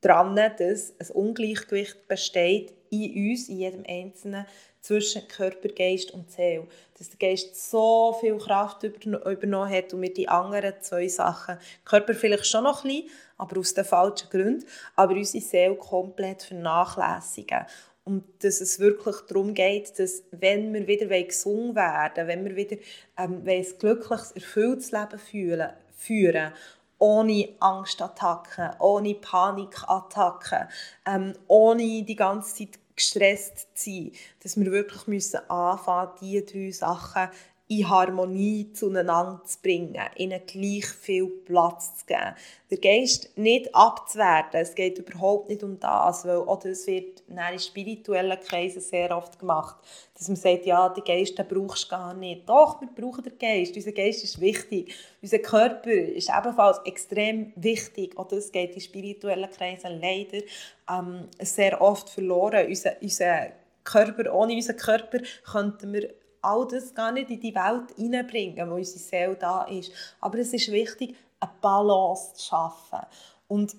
daran, 0.00 0.36
dass 0.36 0.94
ein 0.98 1.10
Ungleichgewicht 1.14 2.08
besteht 2.08 2.74
in 2.90 3.30
uns, 3.30 3.48
in 3.48 3.58
jedem 3.58 3.84
Einzelnen, 3.86 4.46
zwischen 4.84 5.26
Körper, 5.28 5.68
Geist 5.68 6.10
und 6.10 6.30
Seele. 6.30 6.66
Dass 6.98 7.08
der 7.08 7.30
Geist 7.30 7.70
so 7.70 8.14
viel 8.20 8.36
Kraft 8.36 8.82
übernommen 8.82 9.72
hat 9.72 9.94
und 9.94 10.02
wir 10.02 10.12
die 10.12 10.28
anderen 10.28 10.74
zwei 10.80 11.08
Sachen, 11.08 11.56
Körper 11.86 12.12
vielleicht 12.12 12.46
schon 12.46 12.64
noch 12.64 12.84
ein 12.84 12.90
bisschen, 12.90 13.10
aber 13.38 13.58
aus 13.58 13.72
den 13.72 13.84
falschen 13.86 14.28
Gründen, 14.28 14.66
aber 14.94 15.14
unsere 15.14 15.42
Seele 15.42 15.76
komplett 15.76 16.42
vernachlässigen. 16.42 17.64
Und 18.04 18.24
dass 18.44 18.60
es 18.60 18.78
wirklich 18.78 19.16
darum 19.26 19.54
geht, 19.54 19.98
dass 19.98 20.22
wenn 20.32 20.74
wir 20.74 20.86
wieder 20.86 21.06
gesungen 21.06 21.74
werden 21.74 22.28
wenn 22.28 22.44
wir 22.44 22.54
wieder 22.54 22.76
ähm, 23.16 23.42
ein 23.46 23.66
glückliches, 23.78 24.32
erfülltes 24.32 24.92
Leben 24.92 25.18
fühlen, 25.18 25.70
führen 25.96 26.52
ohne 26.98 27.48
Angstattacken, 27.60 28.70
ohne 28.78 29.14
Panikattacken, 29.14 30.68
ähm, 31.06 31.32
ohne 31.48 32.02
die 32.02 32.16
ganze 32.16 32.54
Zeit 32.54 32.78
gestresst 32.96 33.68
zu 33.76 33.90
sein, 33.90 34.12
dass 34.42 34.58
wir 34.58 34.70
wirklich 34.70 35.06
müssen 35.06 35.40
anfangen, 35.50 36.12
diese 36.20 36.42
drei 36.42 36.70
Sachen 36.70 37.28
in 37.66 37.88
Harmonie 37.88 38.70
zueinander 38.74 39.40
zu 39.46 39.58
bringen, 39.62 39.98
ihnen 40.16 40.40
gleich 40.46 40.84
viel 40.86 41.26
Platz 41.26 41.96
zu 41.96 42.06
geben. 42.06 42.34
Der 42.70 42.78
Geist 42.78 43.38
nicht 43.38 43.74
abzuwerten, 43.74 44.60
es 44.60 44.74
geht 44.74 44.98
überhaupt 44.98 45.48
nicht 45.48 45.62
um 45.62 45.80
das, 45.80 46.26
weil 46.26 46.36
auch 46.36 46.60
das 46.60 46.86
wird 46.86 47.22
in 47.26 47.58
spirituellen 47.58 48.38
Kreisen 48.38 48.82
sehr 48.82 49.16
oft 49.16 49.38
gemacht, 49.38 49.76
dass 50.12 50.28
man 50.28 50.36
sagt, 50.36 50.66
ja, 50.66 50.90
den 50.90 51.04
Geist 51.04 51.38
den 51.38 51.48
brauchst 51.48 51.84
du 51.84 51.88
gar 51.88 52.12
nicht. 52.12 52.46
Doch, 52.46 52.82
wir 52.82 52.88
brauchen 52.88 53.24
den 53.24 53.38
Geist, 53.38 53.74
unser 53.74 53.92
Geist 53.92 54.22
ist 54.24 54.40
wichtig, 54.42 54.94
unser 55.22 55.38
Körper 55.38 55.90
ist 55.90 56.30
ebenfalls 56.36 56.80
extrem 56.84 57.52
wichtig, 57.56 58.18
auch 58.18 58.28
das 58.28 58.52
geht 58.52 58.74
in 58.74 58.82
spirituellen 58.82 59.50
Kreisen 59.50 60.00
leider 60.00 60.44
ähm, 60.90 61.28
sehr 61.40 61.80
oft 61.80 62.10
verloren. 62.10 62.66
Unser, 62.66 62.96
unser 63.00 63.52
Körper, 63.84 64.34
ohne 64.34 64.54
unseren 64.54 64.76
Körper 64.76 65.18
könnten 65.44 65.92
wir 65.94 66.10
all 66.44 66.66
das 66.68 66.94
gar 66.94 67.12
nicht 67.12 67.30
in 67.30 67.40
die 67.40 67.54
Welt 67.54 67.96
hineinbringen, 67.96 68.70
wo 68.70 68.74
unsere 68.74 68.98
Seele 68.98 69.36
da 69.36 69.64
ist. 69.64 69.90
Aber 70.20 70.38
es 70.38 70.52
ist 70.52 70.70
wichtig, 70.70 71.16
eine 71.40 71.50
Balance 71.60 72.34
zu 72.34 72.46
schaffen. 72.46 73.06
Und 73.48 73.76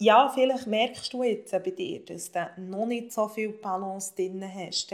ja, 0.00 0.30
vielleicht 0.32 0.66
merkst 0.66 1.12
du 1.12 1.22
jetzt 1.22 1.50
bei 1.50 1.70
dir, 1.70 2.04
dass 2.04 2.30
du 2.30 2.48
noch 2.58 2.86
nicht 2.86 3.12
so 3.12 3.26
viel 3.28 3.50
Balance 3.50 4.14
drin 4.14 4.44
hast. 4.44 4.92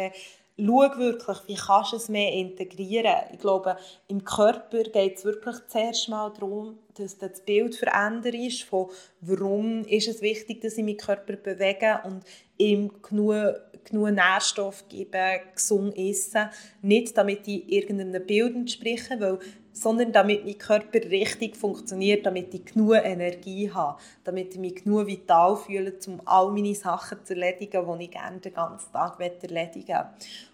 Schau 0.56 0.98
wirklich, 0.98 1.38
wie 1.46 1.56
kannst 1.56 1.92
du 1.92 1.96
es 1.96 2.08
mehr 2.08 2.32
integrieren. 2.32 3.24
Ich 3.32 3.40
glaube, 3.40 3.76
im 4.06 4.24
Körper 4.24 4.84
geht 4.84 5.18
es 5.18 5.24
wirklich 5.24 5.56
zuerst 5.66 6.08
mal 6.08 6.30
darum, 6.30 6.78
dass 6.94 7.18
das 7.18 7.40
Bild 7.40 7.74
verändert 7.74 8.36
von 8.68 8.88
warum 9.20 9.84
ist 9.84 10.06
es 10.06 10.22
wichtig, 10.22 10.60
dass 10.60 10.78
ich 10.78 10.84
meinen 10.84 10.96
Körper 10.96 11.34
bewege 11.34 12.00
und 12.04 12.22
ihm 12.56 12.92
genug, 13.02 13.56
genug 13.84 14.10
Nährstoff 14.10 14.84
gebe, 14.88 15.40
gesund 15.54 15.96
essen. 15.96 16.48
Nicht, 16.82 17.16
damit 17.16 17.46
ich 17.46 17.70
irgendeinem 17.70 18.24
Bild 18.26 18.54
entspreche, 18.54 19.20
weil 19.20 19.38
sondern 19.74 20.12
damit 20.12 20.44
mein 20.44 20.56
Körper 20.56 21.00
richtig 21.10 21.56
funktioniert, 21.56 22.24
damit 22.24 22.54
ich 22.54 22.64
genug 22.64 22.94
Energie 22.94 23.70
habe, 23.70 23.98
damit 24.22 24.54
ich 24.54 24.60
mich 24.60 24.76
genug 24.76 25.08
vital 25.08 25.56
fühle, 25.56 25.92
um 26.06 26.22
all 26.24 26.52
meine 26.52 26.74
Sachen 26.76 27.24
zu 27.24 27.34
erledigen, 27.34 27.84
die 27.98 28.04
ich 28.04 28.10
gerne 28.12 28.38
den 28.38 28.54
ganzen 28.54 28.92
Tag 28.92 29.20
erledigen 29.20 29.52
möchte. 29.52 30.08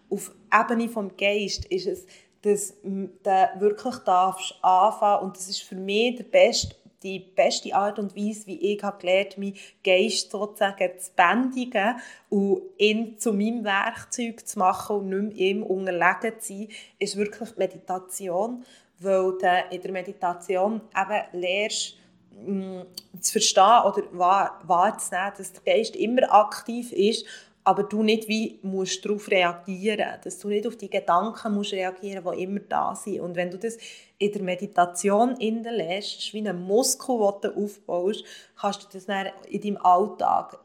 Auf 0.08 0.32
Ebene 0.52 0.88
des 0.88 1.16
Geist 1.18 1.66
ist 1.66 1.86
es, 1.86 2.06
dass 2.42 2.74
du 2.82 3.10
wirklich 3.58 3.96
darfst 4.06 4.54
anfangen 4.62 5.24
und 5.24 5.36
das 5.36 5.48
ist 5.48 5.62
für 5.62 5.74
mich 5.74 6.16
der 6.16 6.24
beste 6.24 6.74
die 7.02 7.18
beste 7.18 7.74
Art 7.74 7.98
und 7.98 8.14
Weise, 8.16 8.46
wie 8.46 8.74
ich 8.74 8.82
habe 8.82 8.98
gelernt 8.98 9.38
meinen 9.38 9.54
Geist 9.82 10.30
sozusagen 10.30 10.90
zu 10.98 11.10
bändigen 11.16 11.96
und 12.28 12.62
ihn 12.78 13.18
zu 13.18 13.32
meinem 13.32 13.64
Werkzeug 13.64 14.46
zu 14.46 14.58
machen 14.58 14.96
und 14.96 15.08
nicht 15.08 15.38
mehr 15.38 15.48
ihm 15.48 15.62
unterlegen 15.62 16.40
zu 16.40 16.54
sein, 16.54 16.68
ist 16.98 17.16
wirklich 17.16 17.56
Meditation 17.56 18.64
weil 19.00 19.38
du 19.38 19.46
in 19.70 19.82
der 19.82 19.92
Meditation 19.92 20.80
eben 20.94 21.40
lernst, 21.40 21.96
mm, 22.32 22.80
zu 23.20 23.32
verstehen 23.32 23.82
oder 23.84 24.02
wahr, 24.12 24.60
wahrzunehmen, 24.64 25.32
dass 25.36 25.52
der 25.52 25.74
Geist 25.74 25.96
immer 25.96 26.32
aktiv 26.32 26.92
ist, 26.92 27.26
aber 27.62 27.82
du 27.82 28.02
nicht 28.02 28.26
wie 28.28 28.58
musst 28.62 29.04
darauf 29.04 29.30
reagieren 29.30 30.18
dass 30.24 30.38
du 30.38 30.48
nicht 30.48 30.66
auf 30.66 30.76
die 30.76 30.88
Gedanken 30.88 31.54
musst 31.54 31.72
reagieren 31.72 32.24
die 32.24 32.42
immer 32.42 32.60
da 32.60 32.94
sind. 32.94 33.20
Und 33.20 33.36
wenn 33.36 33.50
du 33.50 33.58
das 33.58 33.76
in 34.18 34.32
der 34.32 34.42
Meditation 34.42 35.36
lässt, 35.36 36.32
wie 36.32 36.46
ein 36.46 36.62
Muskel, 36.62 37.16
den 37.16 37.50
du 37.50 37.64
aufbaust, 37.64 38.24
kannst 38.58 38.82
du 38.82 38.86
das 38.92 39.06
dann 39.06 39.28
in 39.48 39.60
deinem 39.60 39.76
Alltag 39.78 40.58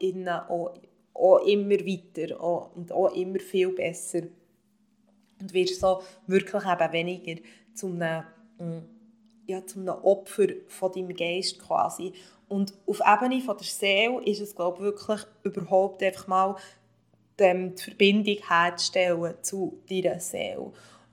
auch, 0.48 0.74
auch 1.14 1.38
immer 1.46 1.78
weiter 1.80 2.40
auch, 2.40 2.74
und 2.74 2.92
auch 2.92 3.14
immer 3.14 3.38
viel 3.40 3.70
besser. 3.70 4.22
Und 5.40 5.52
wirst 5.52 5.80
so 5.80 6.02
wirklich 6.26 6.64
eben 6.64 6.92
weniger 6.92 7.42
zu 7.74 7.88
einem, 7.88 8.24
mm, 8.58 8.78
ja, 9.46 9.64
zu 9.66 9.80
einem 9.80 9.94
Opfer 10.02 10.46
von 10.66 10.92
deinem 10.92 11.14
Geist 11.14 11.58
quasi. 11.58 12.12
Und 12.48 12.72
auf 12.86 13.00
Ebene 13.00 13.42
von 13.42 13.56
der 13.56 13.66
Seele 13.66 14.22
ist 14.24 14.40
es, 14.40 14.54
glaube 14.54 14.78
ich, 14.78 14.82
wirklich 14.82 15.20
überhaupt 15.42 16.02
einfach 16.02 16.26
mal 16.26 16.56
die 17.38 17.72
Verbindung 17.76 18.36
herzustellen 18.48 19.34
zu 19.42 19.78
deiner 19.88 20.20
Seele. 20.20 20.72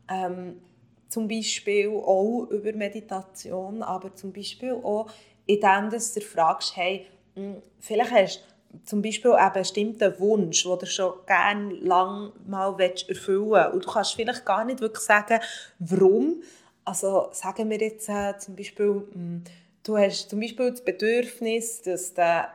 Ähm, 0.09 0.61
zum 1.09 1.27
Beispiel 1.27 1.89
auch 1.89 2.47
über 2.49 2.73
Meditation, 2.73 3.83
aber 3.83 4.15
zum 4.15 4.33
Beispiel 4.33 4.73
auch, 4.73 5.09
indem 5.45 5.89
du 5.89 5.97
dir 5.97 6.21
fragst, 6.21 6.75
hey, 6.75 7.05
hm, 7.35 7.61
vielleicht 7.79 8.11
hast 8.11 8.43
du 8.71 8.79
zum 8.85 9.01
Beispiel 9.01 9.33
einen 9.33 9.53
bestimmten 9.53 10.19
Wunsch, 10.19 10.63
den 10.63 10.79
du 10.79 10.85
schon 10.85 11.13
gerne 11.27 11.73
lang 11.75 12.31
mal 12.47 12.75
erfüllen 12.79 13.51
willst. 13.51 13.73
Und 13.73 13.85
du 13.85 13.91
kannst 13.91 14.15
vielleicht 14.15 14.45
gar 14.45 14.65
nicht 14.65 14.81
wirklich 14.81 15.03
sagen, 15.03 15.39
warum. 15.79 16.41
Also 16.85 17.29
sagen 17.31 17.69
wir 17.69 17.79
jetzt 17.79 18.09
äh, 18.09 18.37
zum 18.39 18.55
Beispiel, 18.55 19.03
hm, 19.13 19.43
du 19.83 19.97
hast 19.97 20.29
zum 20.29 20.39
Beispiel 20.39 20.71
das 20.71 20.83
Bedürfnis, 20.83 21.81
dass 21.81 22.13
du 22.13 22.47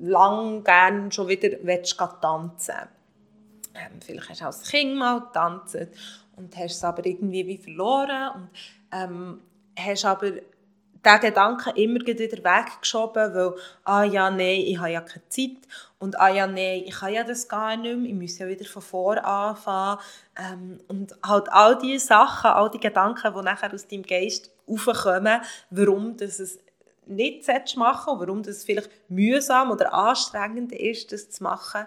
lang 0.00 0.64
gerne 0.64 1.10
schon 1.12 1.28
wieder 1.28 1.56
willst, 1.62 1.98
tanzen. 2.20 2.74
Ähm, 3.74 4.00
Vielleicht 4.00 4.30
hast 4.30 4.40
du 4.40 4.44
als 4.46 4.62
Kind 4.62 4.96
mal 4.96 5.20
getanzt 5.20 5.76
und 6.36 6.56
hast 6.56 6.76
es 6.76 6.84
aber 6.84 7.04
irgendwie 7.04 7.46
wie 7.46 7.58
verloren 7.58 8.30
und 8.34 8.50
ähm, 8.92 9.40
hast 9.78 10.04
aber 10.04 10.30
diesen 10.30 11.20
Gedanken 11.20 11.76
immer 11.76 12.00
wieder 12.00 12.44
weggeschoben, 12.44 13.34
weil 13.34 13.54
«Ah 13.84 14.04
ja, 14.04 14.30
nein, 14.30 14.62
ich 14.66 14.78
habe 14.78 14.90
ja 14.90 15.00
keine 15.00 15.28
Zeit» 15.28 15.58
und 15.98 16.18
«Ah 16.18 16.28
ja, 16.28 16.46
nein, 16.46 16.82
ich 16.84 16.94
kann 16.94 17.12
ja 17.12 17.22
das 17.22 17.48
gar 17.48 17.76
nicht 17.76 17.96
mehr, 17.96 18.10
ich 18.10 18.14
muss 18.14 18.38
ja 18.38 18.48
wieder 18.48 18.64
von 18.64 18.82
vorne 18.82 19.24
anfangen» 19.24 19.98
ähm, 20.36 20.80
und 20.88 21.14
halt 21.24 21.52
all 21.52 21.78
diese 21.78 22.06
Sachen, 22.06 22.50
all 22.50 22.70
die 22.70 22.80
Gedanken, 22.80 23.32
die 23.34 23.42
nachher 23.42 23.72
aus 23.72 23.86
deinem 23.86 24.02
Geist 24.02 24.50
aufkommen, 24.66 25.40
warum 25.70 26.16
das 26.16 26.40
es 26.40 26.58
nicht 27.06 27.76
machen 27.76 28.14
und 28.14 28.20
warum 28.20 28.42
das 28.42 28.64
vielleicht 28.64 28.90
mühsam 29.08 29.70
oder 29.70 29.92
anstrengend 29.94 30.72
ist, 30.72 31.12
das 31.12 31.30
zu 31.30 31.42
machen. 31.42 31.86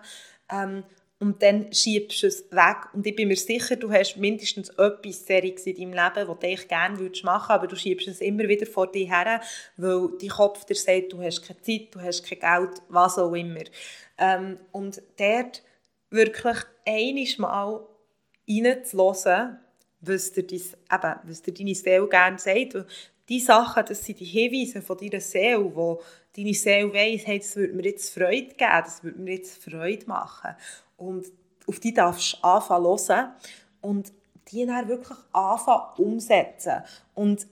Ähm, 0.52 0.84
und 1.22 1.44
dann 1.44 1.74
schiebst 1.74 2.24
du 2.24 2.28
es 2.28 2.50
weg. 2.52 2.78
Und 2.94 3.06
ich 3.06 3.16
bin 3.16 3.28
mir 3.28 3.36
sicher, 3.36 3.76
du 3.76 3.92
hast 3.92 4.16
mindestens 4.16 4.70
etwas 4.70 5.26
Seriges 5.26 5.68
in 5.68 5.76
deinem 5.76 5.92
Leben, 5.92 6.28
das 6.28 6.40
du 6.40 6.48
eigentlich 6.48 6.68
gerne 6.70 6.96
machen 6.96 7.04
würdest, 7.04 7.26
aber 7.26 7.68
du 7.68 7.76
schiebst 7.76 8.08
es 8.08 8.22
immer 8.22 8.48
wieder 8.48 8.66
vor 8.66 8.90
dir 8.90 9.06
her, 9.06 9.42
weil 9.76 10.10
dein 10.20 10.30
Kopf 10.30 10.64
dir 10.64 10.76
sagt, 10.76 11.12
du 11.12 11.22
hast 11.22 11.46
keine 11.46 11.62
Zeit, 11.62 11.90
du 11.92 12.00
hast 12.00 12.24
kein 12.24 12.40
Geld, 12.40 12.82
was 12.88 13.18
auch 13.18 13.34
immer. 13.34 13.64
Ähm, 14.18 14.60
und 14.72 15.02
dort 15.18 15.62
wirklich 16.10 16.58
einiges 16.88 17.38
Mal 17.38 17.86
reinzuhören, 18.50 19.60
was 20.00 20.32
dir, 20.32 20.48
dein, 20.48 20.60
eben, 20.60 21.20
was 21.24 21.42
dir 21.42 21.54
deine 21.54 21.76
Seele 21.76 22.08
gerne 22.08 22.40
sagt. 22.40 22.86
Diese 23.30 23.46
Sachen, 23.46 23.86
das 23.88 24.04
sind 24.04 24.20
die 24.20 24.26
Hinweise 24.26 24.82
von 24.82 24.98
deiner 24.98 25.22
Seele, 25.22 25.74
wo 25.76 26.02
deine 26.36 26.54
Seele 26.54 26.92
weiss, 26.92 27.28
hey, 27.28 27.40
das 27.40 27.56
würde 27.56 27.74
mir 27.74 27.86
jetzt 27.86 28.14
Freude 28.14 28.56
geben, 28.56 28.82
das 28.84 29.04
würde 29.04 29.20
mir 29.20 29.36
jetzt 29.36 29.64
Freude 29.64 30.06
machen. 30.08 30.56
Und 30.98 31.28
auf 31.68 31.80
die 31.80 31.94
darfst 31.94 32.34
du 32.34 32.44
anfangen 32.44 32.86
hören 32.86 33.34
und 33.82 34.12
die 34.52 34.66
dann 34.66 34.88
wirklich 34.88 35.18
anfangen 35.32 35.94
umsetzen. 35.98 36.82
Und 37.14 37.48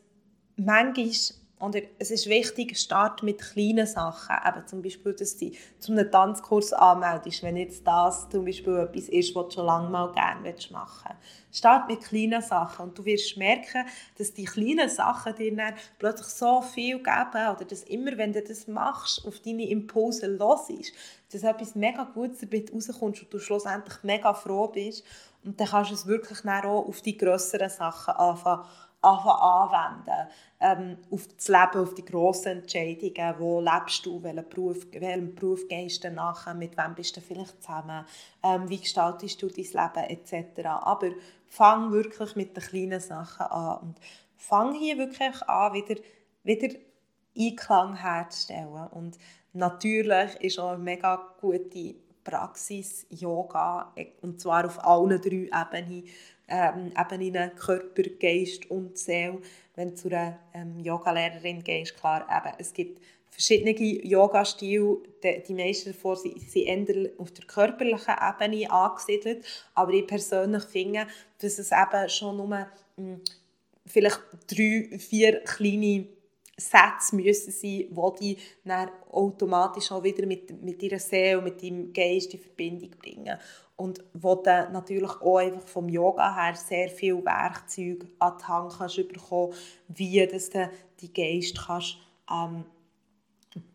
manchmal 0.55 1.11
oder 1.59 1.81
es 1.97 2.11
ist 2.11 2.27
wichtig, 2.27 2.77
start 2.77 3.23
mit 3.23 3.39
kleinen 3.39 3.87
Sachen. 3.87 4.35
Eben 4.47 4.67
zum 4.67 4.81
Beispiel, 4.83 5.13
dass 5.13 5.37
du 5.37 5.51
zu 5.79 5.91
einem 5.91 6.11
Tanzkurs 6.11 6.71
anmeldest, 6.71 7.41
wenn 7.41 7.57
jetzt 7.57 7.85
das 7.85 8.29
zum 8.29 8.45
Beispiel 8.45 8.77
etwas 8.77 9.09
ist, 9.09 9.35
was 9.35 9.47
du 9.47 9.51
schon 9.55 9.65
lange 9.65 9.89
mal 9.89 10.11
gerne 10.11 10.53
machen 10.71 11.09
willst. 11.09 11.57
Start 11.57 11.87
mit 11.87 12.01
kleinen 12.01 12.43
Sachen 12.43 12.89
und 12.89 12.97
du 12.97 13.03
wirst 13.05 13.37
merken, 13.37 13.85
dass 14.17 14.33
die 14.33 14.45
kleinen 14.45 14.87
Sachen 14.89 15.33
dir 15.35 15.55
dann 15.55 15.73
plötzlich 15.97 16.27
so 16.27 16.61
viel 16.61 16.97
geben 16.97 17.55
oder 17.55 17.65
dass 17.67 17.83
immer, 17.83 18.15
wenn 18.17 18.33
du 18.33 18.43
das 18.43 18.67
machst, 18.67 19.25
auf 19.25 19.39
deine 19.39 19.67
Impulse 19.67 20.27
los 20.27 20.69
ist, 20.69 20.93
dass 21.31 21.41
etwas 21.41 21.73
mega 21.73 22.03
Gutes 22.03 22.41
damit 22.41 22.71
rauskommst 22.71 23.23
und 23.23 23.33
du 23.33 23.39
schlussendlich 23.39 23.97
mega 24.03 24.33
froh 24.35 24.67
bist 24.67 25.03
und 25.43 25.59
dann 25.59 25.67
kannst 25.67 25.89
du 25.89 25.95
es 25.95 26.05
wirklich 26.05 26.45
auch 26.45 26.87
auf 26.87 27.01
die 27.01 27.17
grösseren 27.17 27.69
Sachen 27.69 28.13
anfangen 28.13 28.65
anwenden. 29.01 30.27
Ähm, 30.59 30.97
auf 31.11 31.27
das 31.27 31.47
Leben, 31.47 31.83
auf 31.83 31.93
die 31.93 32.05
grossen 32.05 32.59
Entscheidungen. 32.59 33.35
Wo 33.37 33.61
lebst 33.61 34.05
du? 34.05 34.21
Welchen 34.23 34.49
Beruf, 34.49 34.87
welchem 34.91 35.35
Beruf 35.35 35.67
gehst 35.67 36.03
du 36.03 36.11
nachher? 36.11 36.53
Mit 36.53 36.77
wem 36.77 36.95
bist 36.95 37.15
du 37.15 37.21
vielleicht 37.21 37.61
zusammen? 37.61 38.05
Ähm, 38.43 38.69
wie 38.69 38.79
gestaltest 38.79 39.41
du 39.41 39.47
dein 39.47 39.65
Leben? 39.65 40.09
Etc. 40.09 40.65
Aber 40.65 41.09
fang 41.47 41.91
wirklich 41.91 42.35
mit 42.35 42.55
den 42.55 42.63
kleinen 42.63 42.99
Sachen 42.99 43.45
an. 43.45 43.77
Und 43.79 43.99
fang 44.35 44.73
hier 44.73 44.97
wirklich 44.97 45.41
an, 45.43 45.73
wieder, 45.73 45.95
wieder 46.43 46.75
Einklang 47.37 47.95
herzustellen. 47.95 48.87
Und 48.91 49.17
natürlich 49.53 50.35
ist 50.41 50.59
auch 50.59 50.71
eine 50.71 50.83
mega 50.83 51.15
gute 51.39 51.95
Praxis 52.23 53.05
Yoga, 53.09 53.93
und 54.21 54.41
zwar 54.41 54.65
auf 54.65 54.83
allen 54.85 55.21
drei 55.21 55.49
Ebenen 55.49 56.03
ähm, 56.47 56.91
Ebenen 56.97 57.55
Körper, 57.55 58.03
Geist 58.19 58.69
und 58.71 58.97
Seele. 58.97 59.39
Wenn 59.75 59.89
du 59.89 59.95
zu 59.95 60.07
einer 60.07 60.39
ähm, 60.53 60.79
Yogalehrerin 60.79 61.63
gehst, 61.63 61.97
klar, 61.97 62.27
eben, 62.29 62.55
es 62.57 62.73
gibt 62.73 63.01
verschiedene 63.29 63.71
Yoga-Stile. 63.71 64.97
Die, 65.23 65.43
die 65.47 65.53
meisten 65.53 65.91
davon 65.91 66.15
sind, 66.15 66.41
sind 66.49 67.19
auf 67.19 67.31
der 67.31 67.45
körperlichen 67.45 68.15
Ebene 68.41 68.71
angesiedelt. 68.71 69.45
Aber 69.75 69.93
ich 69.93 70.07
persönlich 70.07 70.63
finde, 70.63 71.07
dass 71.39 71.59
es 71.59 71.71
eben 71.71 72.09
schon 72.09 72.37
nur 72.37 72.47
mh, 72.47 72.67
hm, 72.95 73.21
vielleicht 73.85 74.21
drei, 74.47 74.97
vier 74.97 75.41
kleine 75.43 76.07
Sätze 76.59 77.15
müssen 77.15 77.51
sein, 77.51 77.87
die 78.19 78.19
dich 78.19 78.57
dann 78.65 78.89
automatisch 79.11 79.91
auch 79.91 80.03
wieder 80.03 80.25
mit, 80.25 80.61
mit 80.63 80.81
deiner 80.81 80.99
Seele, 80.99 81.41
mit 81.41 81.61
deinem 81.61 81.93
Geist 81.93 82.33
in 82.33 82.39
Verbindung 82.39 82.89
bringen. 82.99 83.37
Und 83.75 84.03
wo 84.13 84.35
du 84.35 84.67
natürlich 84.71 85.21
auch 85.21 85.37
einfach 85.37 85.67
vom 85.67 85.87
Yoga 85.87 86.35
her 86.35 86.55
sehr 86.55 86.89
viel 86.89 87.23
Werkzeuge 87.23 88.07
an 88.17 88.37
die 88.39 88.43
Hand 88.45 88.73
kannst 88.75 89.07
bekommen, 89.07 89.53
wie 89.89 90.25
dass 90.25 90.49
du 90.49 90.69
die 90.99 91.13
Geist 91.13 91.59
kannst, 91.63 91.97
ähm, 92.29 92.65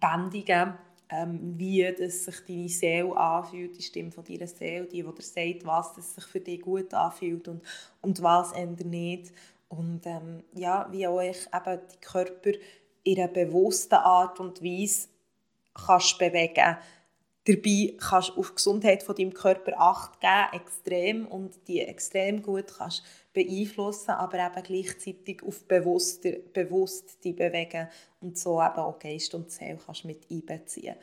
bändigen 0.00 0.74
ähm, 1.12 1.58
wie 1.58 1.86
das 1.92 2.24
sich 2.24 2.40
deine 2.46 2.68
Seele 2.68 3.14
anfühlt, 3.14 3.76
die 3.76 3.82
Stimme 3.82 4.10
von 4.10 4.24
deiner 4.24 4.46
Seele, 4.46 4.86
die, 4.86 5.02
die 5.02 5.14
dir 5.14 5.22
sagt, 5.22 5.66
was 5.66 5.92
das 5.94 6.14
sich 6.14 6.24
für 6.24 6.40
dich 6.40 6.62
gut 6.62 6.94
anfühlt 6.94 7.48
und, 7.48 7.60
und 8.00 8.22
was 8.22 8.52
eher 8.52 8.66
nicht. 8.66 9.30
Und 9.72 10.04
ähm, 10.04 10.44
ja, 10.52 10.86
wie 10.90 11.04
ich 11.04 11.46
eben 11.46 11.80
die 11.90 12.00
Körper 12.02 12.50
in 13.04 13.18
einer 13.18 13.28
bewussten 13.28 13.94
Art 13.94 14.38
und 14.38 14.62
Weise 14.62 15.08
kannst 15.72 16.18
bewegen 16.18 16.76
Dabei 17.44 17.94
kannst 17.98 18.30
du 18.30 18.40
auf 18.40 18.50
die 18.50 18.54
Gesundheit 18.54 19.02
von 19.02 19.16
deinem 19.16 19.34
Körper 19.34 19.72
Acht 19.76 20.20
geben, 20.20 20.62
extrem, 20.62 21.26
und 21.26 21.54
die 21.66 21.80
extrem 21.80 22.40
gut 22.40 22.66
kannst 22.78 23.02
beeinflussen, 23.32 24.12
aber 24.12 24.38
eben 24.38 24.62
gleichzeitig 24.62 25.42
auf 25.42 25.64
bewusst, 25.64 26.24
bewusst 26.52 27.24
die 27.24 27.32
bewegen 27.32 27.88
und 28.20 28.38
so 28.38 28.60
eben 28.62 28.76
auch 28.76 28.98
Geist 28.98 29.34
und 29.34 29.50
Seele 29.50 29.78
kannst 29.84 30.04
mit 30.04 30.24
einbeziehen. 30.30 30.94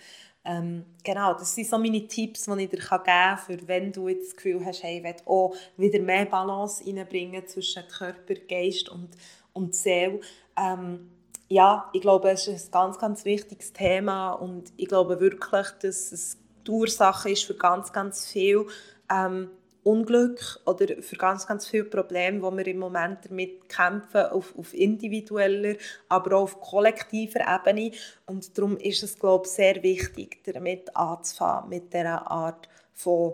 Ähm, 0.45 0.85
genau, 1.03 1.33
das 1.33 1.53
sind 1.53 1.67
so 1.67 1.77
meine 1.77 2.07
Tipps, 2.07 2.45
die 2.45 2.63
ich 2.63 2.69
dir 2.69 2.79
geben 2.79 3.03
kann, 3.03 3.37
für 3.37 3.67
wenn 3.67 3.91
du 3.91 4.07
jetzt 4.07 4.29
das 4.29 4.35
Gefühl 4.37 4.65
hast, 4.65 4.83
hey, 4.83 4.99
ich 4.99 5.03
will 5.03 5.15
auch 5.25 5.53
wieder 5.75 5.99
mehr 5.99 6.25
Balance 6.25 6.85
reinbringen 6.85 7.45
zwischen 7.47 7.83
Körper, 7.87 8.35
Geist 8.47 8.87
und, 8.87 9.09
und 9.51 9.75
Seele. 9.75 10.21
Ähm, 10.57 11.09
ja, 11.49 11.89
ich 11.93 12.01
glaube, 12.01 12.29
es 12.29 12.47
ist 12.47 12.67
ein 12.67 12.71
ganz, 12.71 12.99
ganz 12.99 13.25
wichtiges 13.25 13.73
Thema 13.73 14.33
und 14.33 14.71
ich 14.77 14.87
glaube 14.87 15.19
wirklich, 15.19 15.67
dass 15.81 16.11
es 16.11 16.37
die 16.65 16.71
Ursache 16.71 17.31
ist 17.31 17.43
für 17.43 17.55
ganz, 17.55 17.91
ganz 17.91 18.27
viel 18.27 18.67
ähm, 19.11 19.49
Unglück 19.83 20.61
oder 20.65 21.01
für 21.01 21.15
ganz, 21.15 21.47
ganz 21.47 21.67
viele 21.67 21.85
Probleme, 21.85 22.39
die 22.39 22.57
wir 22.57 22.67
im 22.67 22.79
Moment 22.79 23.25
damit 23.27 23.67
kämpfen, 23.67 24.25
auf, 24.27 24.55
auf 24.57 24.73
individueller, 24.75 25.75
aber 26.09 26.37
auch 26.37 26.43
auf 26.43 26.61
kollektiver 26.61 27.39
Ebene. 27.39 27.91
Und 28.27 28.55
darum 28.55 28.77
ist 28.77 29.01
es, 29.01 29.17
glaube 29.17 29.45
ich, 29.47 29.51
sehr 29.51 29.81
wichtig, 29.81 30.43
damit 30.43 30.95
anzufangen, 30.95 31.69
mit 31.69 31.91
dieser 31.91 32.29
Art 32.29 32.69
von, 32.93 33.33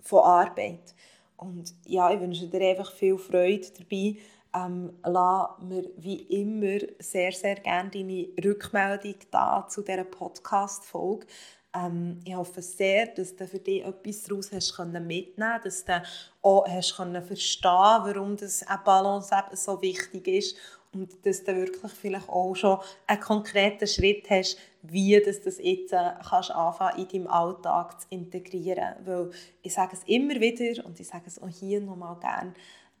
von 0.00 0.24
Arbeit. 0.24 0.94
Und 1.36 1.74
ja, 1.86 2.10
ich 2.12 2.20
wünsche 2.20 2.48
dir 2.48 2.70
einfach 2.70 2.92
viel 2.92 3.18
Freude 3.18 3.68
dabei, 3.78 4.16
ähm, 4.54 4.92
lass 5.04 5.58
mir 5.60 5.90
wie 5.96 6.22
immer 6.22 6.78
sehr, 6.98 7.32
sehr 7.32 7.56
gerne 7.56 7.90
deine 7.90 8.28
Rückmeldung 8.44 9.14
da 9.30 9.66
zu 9.68 9.82
dieser 9.82 10.04
Podcast-Folge. 10.04 11.26
Ähm, 11.74 12.20
ich 12.24 12.34
hoffe 12.34 12.60
sehr, 12.60 13.06
dass 13.06 13.34
du 13.34 13.46
für 13.46 13.58
dich 13.58 13.84
etwas 13.84 14.22
daraus 14.24 14.52
hast 14.52 14.78
mitnehmen 14.78 15.60
dass 15.64 15.84
du 15.84 16.02
auch 16.42 16.68
hast 16.68 16.96
können 16.96 17.22
verstehen 17.22 17.70
warum 17.70 18.36
das 18.36 18.64
Balance 18.84 19.34
eben 19.34 19.56
so 19.56 19.80
wichtig 19.80 20.28
ist 20.28 20.56
und 20.92 21.24
dass 21.24 21.44
du 21.44 21.56
wirklich 21.56 21.92
vielleicht 21.92 22.28
auch 22.28 22.54
schon 22.54 22.78
einen 23.06 23.20
konkreten 23.20 23.86
Schritt 23.86 24.28
hast, 24.28 24.58
wie 24.82 25.18
du 25.18 25.32
das 25.32 25.58
jetzt 25.58 25.92
äh, 25.92 26.10
kannst 26.28 26.50
anfangen 26.50 26.98
in 26.98 27.08
deinem 27.08 27.26
Alltag 27.28 28.02
zu 28.02 28.06
integrieren. 28.10 28.96
Weil 29.04 29.30
ich 29.62 29.72
sage 29.72 29.94
es 29.94 30.02
immer 30.04 30.34
wieder 30.34 30.84
und 30.84 31.00
ich 31.00 31.08
sage 31.08 31.24
es 31.26 31.40
auch 31.40 31.48
hier 31.48 31.80
nochmal 31.80 32.18
gerne, 32.20 32.52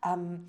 ähm, 0.06 0.46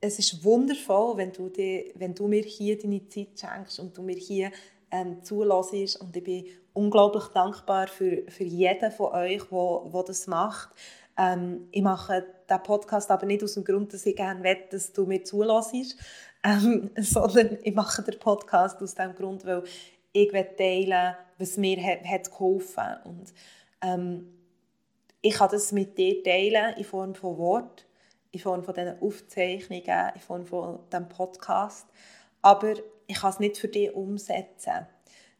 es 0.00 0.18
ist 0.18 0.44
wundervoll, 0.44 1.16
wenn 1.16 1.32
du, 1.32 1.48
dir, 1.48 1.92
wenn 1.94 2.14
du 2.14 2.26
mir 2.26 2.42
hier 2.42 2.78
deine 2.78 3.06
Zeit 3.08 3.38
schenkst 3.38 3.80
und 3.80 3.96
du 3.96 4.02
mir 4.02 4.16
hier 4.16 4.50
ähm, 4.90 5.22
zulässt. 5.22 6.00
Und 6.00 6.16
ich 6.16 6.24
bin 6.24 6.46
unglaublich 6.72 7.24
dankbar 7.34 7.88
für, 7.88 8.24
für 8.28 8.44
jeden 8.44 8.90
von 8.92 9.12
euch, 9.12 9.42
der 9.50 10.02
das 10.04 10.26
macht. 10.26 10.70
Ähm, 11.18 11.68
ich 11.70 11.82
mache 11.82 12.24
diesen 12.48 12.62
Podcast 12.62 13.10
aber 13.10 13.26
nicht 13.26 13.42
aus 13.42 13.54
dem 13.54 13.64
Grund, 13.64 13.92
dass 13.92 14.06
ich 14.06 14.16
gerne 14.16 14.42
will, 14.42 14.56
dass 14.70 14.92
du 14.92 15.04
mir 15.04 15.22
zulässt, 15.22 15.96
ähm, 16.44 16.90
sondern 16.96 17.58
ich 17.62 17.74
mache 17.74 18.02
den 18.02 18.18
Podcast 18.18 18.80
aus 18.82 18.94
dem 18.94 19.14
Grund, 19.14 19.44
weil 19.44 19.62
ich 20.12 20.30
teilen 20.30 21.14
was 21.38 21.56
mir 21.56 21.82
hat, 21.82 22.04
hat 22.04 22.30
geholfen 22.30 22.82
hat. 22.82 23.04
Ähm, 23.82 24.34
ich 25.22 25.34
kann 25.34 25.50
das 25.50 25.72
mit 25.72 25.96
dir 25.98 26.22
teilen 26.22 26.76
in 26.76 26.84
Form 26.84 27.14
von 27.14 27.36
Wort 27.36 27.86
in 28.32 28.40
Form 28.40 28.62
von 28.62 28.74
diesen 28.74 29.00
Aufzeichnungen, 29.00 30.10
in 30.14 30.20
Form 30.20 30.46
von 30.46 30.80
diesem 30.90 31.08
Podcast. 31.08 31.86
Aber 32.42 32.74
ich 33.06 33.16
kann 33.16 33.30
es 33.30 33.40
nicht 33.40 33.58
für 33.58 33.68
dich 33.68 33.94
umsetzen. 33.94 34.86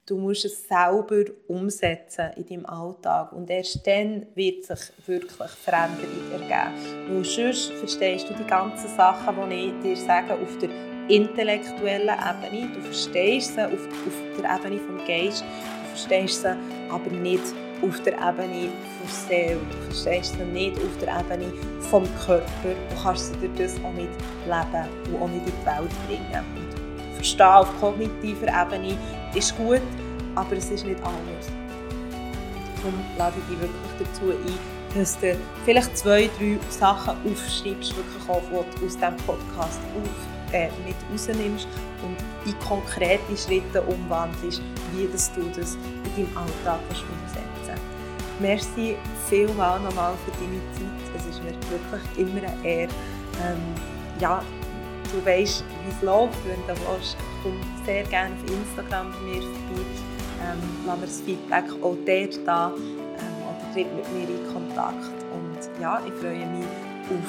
Du 0.07 0.19
musst 0.19 0.45
es 0.45 0.67
selber 0.67 1.25
umsetzen 1.47 2.31
in 2.37 2.47
deinem 2.47 2.67
Alltag. 2.67 3.33
Und 3.33 3.49
erst 3.49 3.87
dann 3.87 4.27
wird 4.35 4.65
sich 4.65 4.81
wirklich 5.07 5.51
Veränderung 5.51 6.33
ergeben. 6.33 7.09
Weil 7.09 7.25
sonst 7.25 7.73
verstehst 7.75 8.29
du 8.29 8.35
die 8.35 8.45
ganzen 8.45 8.89
Sachen, 8.89 9.49
die 9.49 9.69
ich 9.69 9.83
dir 9.83 9.97
sage, 9.97 10.35
auf 10.35 10.59
der 10.59 10.71
intellektuellen 11.09 12.09
Ebene. 12.09 12.73
Du 12.75 12.81
verstehst 12.81 13.55
sie 13.55 13.65
auf, 13.65 13.87
auf 13.87 14.41
der 14.41 14.57
Ebene 14.57 14.81
des 14.81 15.07
Geistes. 15.07 15.41
Du 15.43 15.89
verstehst 15.91 16.43
sie 16.43 16.57
aber 16.91 17.11
nicht 17.11 17.45
auf 17.83 18.01
der 18.03 18.15
Ebene 18.15 18.69
der 19.03 19.09
Seele. 19.09 19.61
Du 19.71 19.93
verstehst 19.93 20.37
sie 20.37 20.45
nicht 20.45 20.77
auf 20.77 20.99
der 21.01 21.21
Ebene 21.21 21.53
vom 21.91 22.05
Körper. 22.25 22.45
Du 22.63 23.03
kannst 23.03 23.33
sie 23.33 23.39
durch 23.39 23.53
das 23.57 23.77
auch 23.85 23.93
nicht 23.93 24.11
leben 24.45 24.89
und 25.13 25.23
auch 25.23 25.29
nicht 25.29 25.47
in 25.47 25.53
die 25.61 25.67
Welt 25.67 25.91
bringen. 26.07 26.45
Und 26.57 27.15
Verstehen 27.15 27.47
auf 27.47 27.81
kognitiver 27.81 28.47
Ebene 28.47 28.97
ist 29.35 29.57
gut, 29.57 29.83
aber 30.35 30.57
es 30.57 30.71
ist 30.71 30.85
nicht 30.85 31.03
alles. 31.03 31.47
Darum 32.77 32.95
lade 33.19 33.35
ich 33.39 33.55
dich 33.55 33.61
wirklich 33.61 34.09
dazu 34.11 34.31
ein, 34.31 34.99
dass 34.99 35.19
du 35.21 35.37
vielleicht 35.65 35.97
zwei, 35.97 36.31
drei 36.39 36.59
Sachen 36.71 37.17
aufschreibst, 37.31 37.97
wirklich 37.97 38.29
auch, 38.29 38.43
die 38.43 38.81
du 38.81 38.87
aus 38.87 38.95
diesem 38.95 39.17
Podcast 39.27 39.81
auf, 39.97 40.55
äh, 40.55 40.69
mit 40.85 40.97
rausnimmst 41.13 41.69
und 42.03 42.17
in 42.47 42.59
konkrete 42.61 43.37
Schritte 43.37 43.83
umwandelst, 43.83 44.63
wie 44.95 45.07
das 45.13 45.31
du 45.33 45.43
das 45.57 45.77
in 46.17 46.25
deinem 46.25 46.37
Alltag 46.37 46.81
umsetzen 46.91 47.60
Merci 48.41 48.97
vielmals 49.29 49.83
nochmal 49.83 50.15
für 50.25 50.31
deine 50.33 50.61
Zeit. 50.73 51.15
Es 51.15 51.27
ist 51.27 51.43
mir 51.45 51.53
wirklich 51.71 52.03
immer 52.17 52.49
eine 52.49 52.67
Ehre. 52.67 52.91
Ähm, 53.45 53.61
ja, 54.19 54.43
du 55.13 55.25
weißt, 55.25 55.63
wie 55.63 55.91
es 55.91 56.03
läuft. 56.03 56.39
Wenn 56.47 56.61
du 56.67 56.81
willst, 56.89 57.19
komm 57.43 57.61
sehr 57.85 58.03
gerne 58.05 58.35
auf 58.35 58.51
Instagram 58.51 59.13
bei 59.13 59.21
mir 59.21 59.43
vorbei. 59.43 59.85
Ähm, 60.43 60.59
lass 60.87 60.99
mir 60.99 61.07
das 61.07 61.21
Feedback 61.21 61.65
auch 61.83 61.97
dort 62.07 62.47
da 62.47 62.73
ähm, 62.77 63.37
oder 63.45 63.75
tritt 63.75 63.95
mit 63.95 64.11
mir 64.15 64.35
in 64.35 64.53
Kontakt. 64.53 65.13
Und 65.35 65.81
ja, 65.81 66.01
ich 66.07 66.15
freue 66.15 66.47
mich 66.47 66.65
auf 66.65 67.29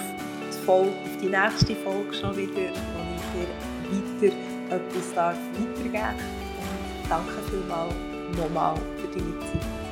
die, 0.50 0.66
Folge, 0.66 0.92
auf 0.92 1.22
die 1.22 1.28
nächste 1.28 1.76
Folge 1.84 2.14
schon 2.14 2.38
wieder, 2.38 2.72
wo 2.72 3.02
ich 3.16 4.22
dir 4.22 4.30
weiter 4.30 4.36
etwas 4.76 5.14
darf 5.14 5.38
weitergeben 5.60 5.94
darf. 5.94 6.14
Und 6.62 7.10
danke 7.10 7.50
vielmals 7.50 7.94
nochmal 8.38 8.76
für 8.96 9.20
deine 9.20 9.40
Zeit. 9.40 9.91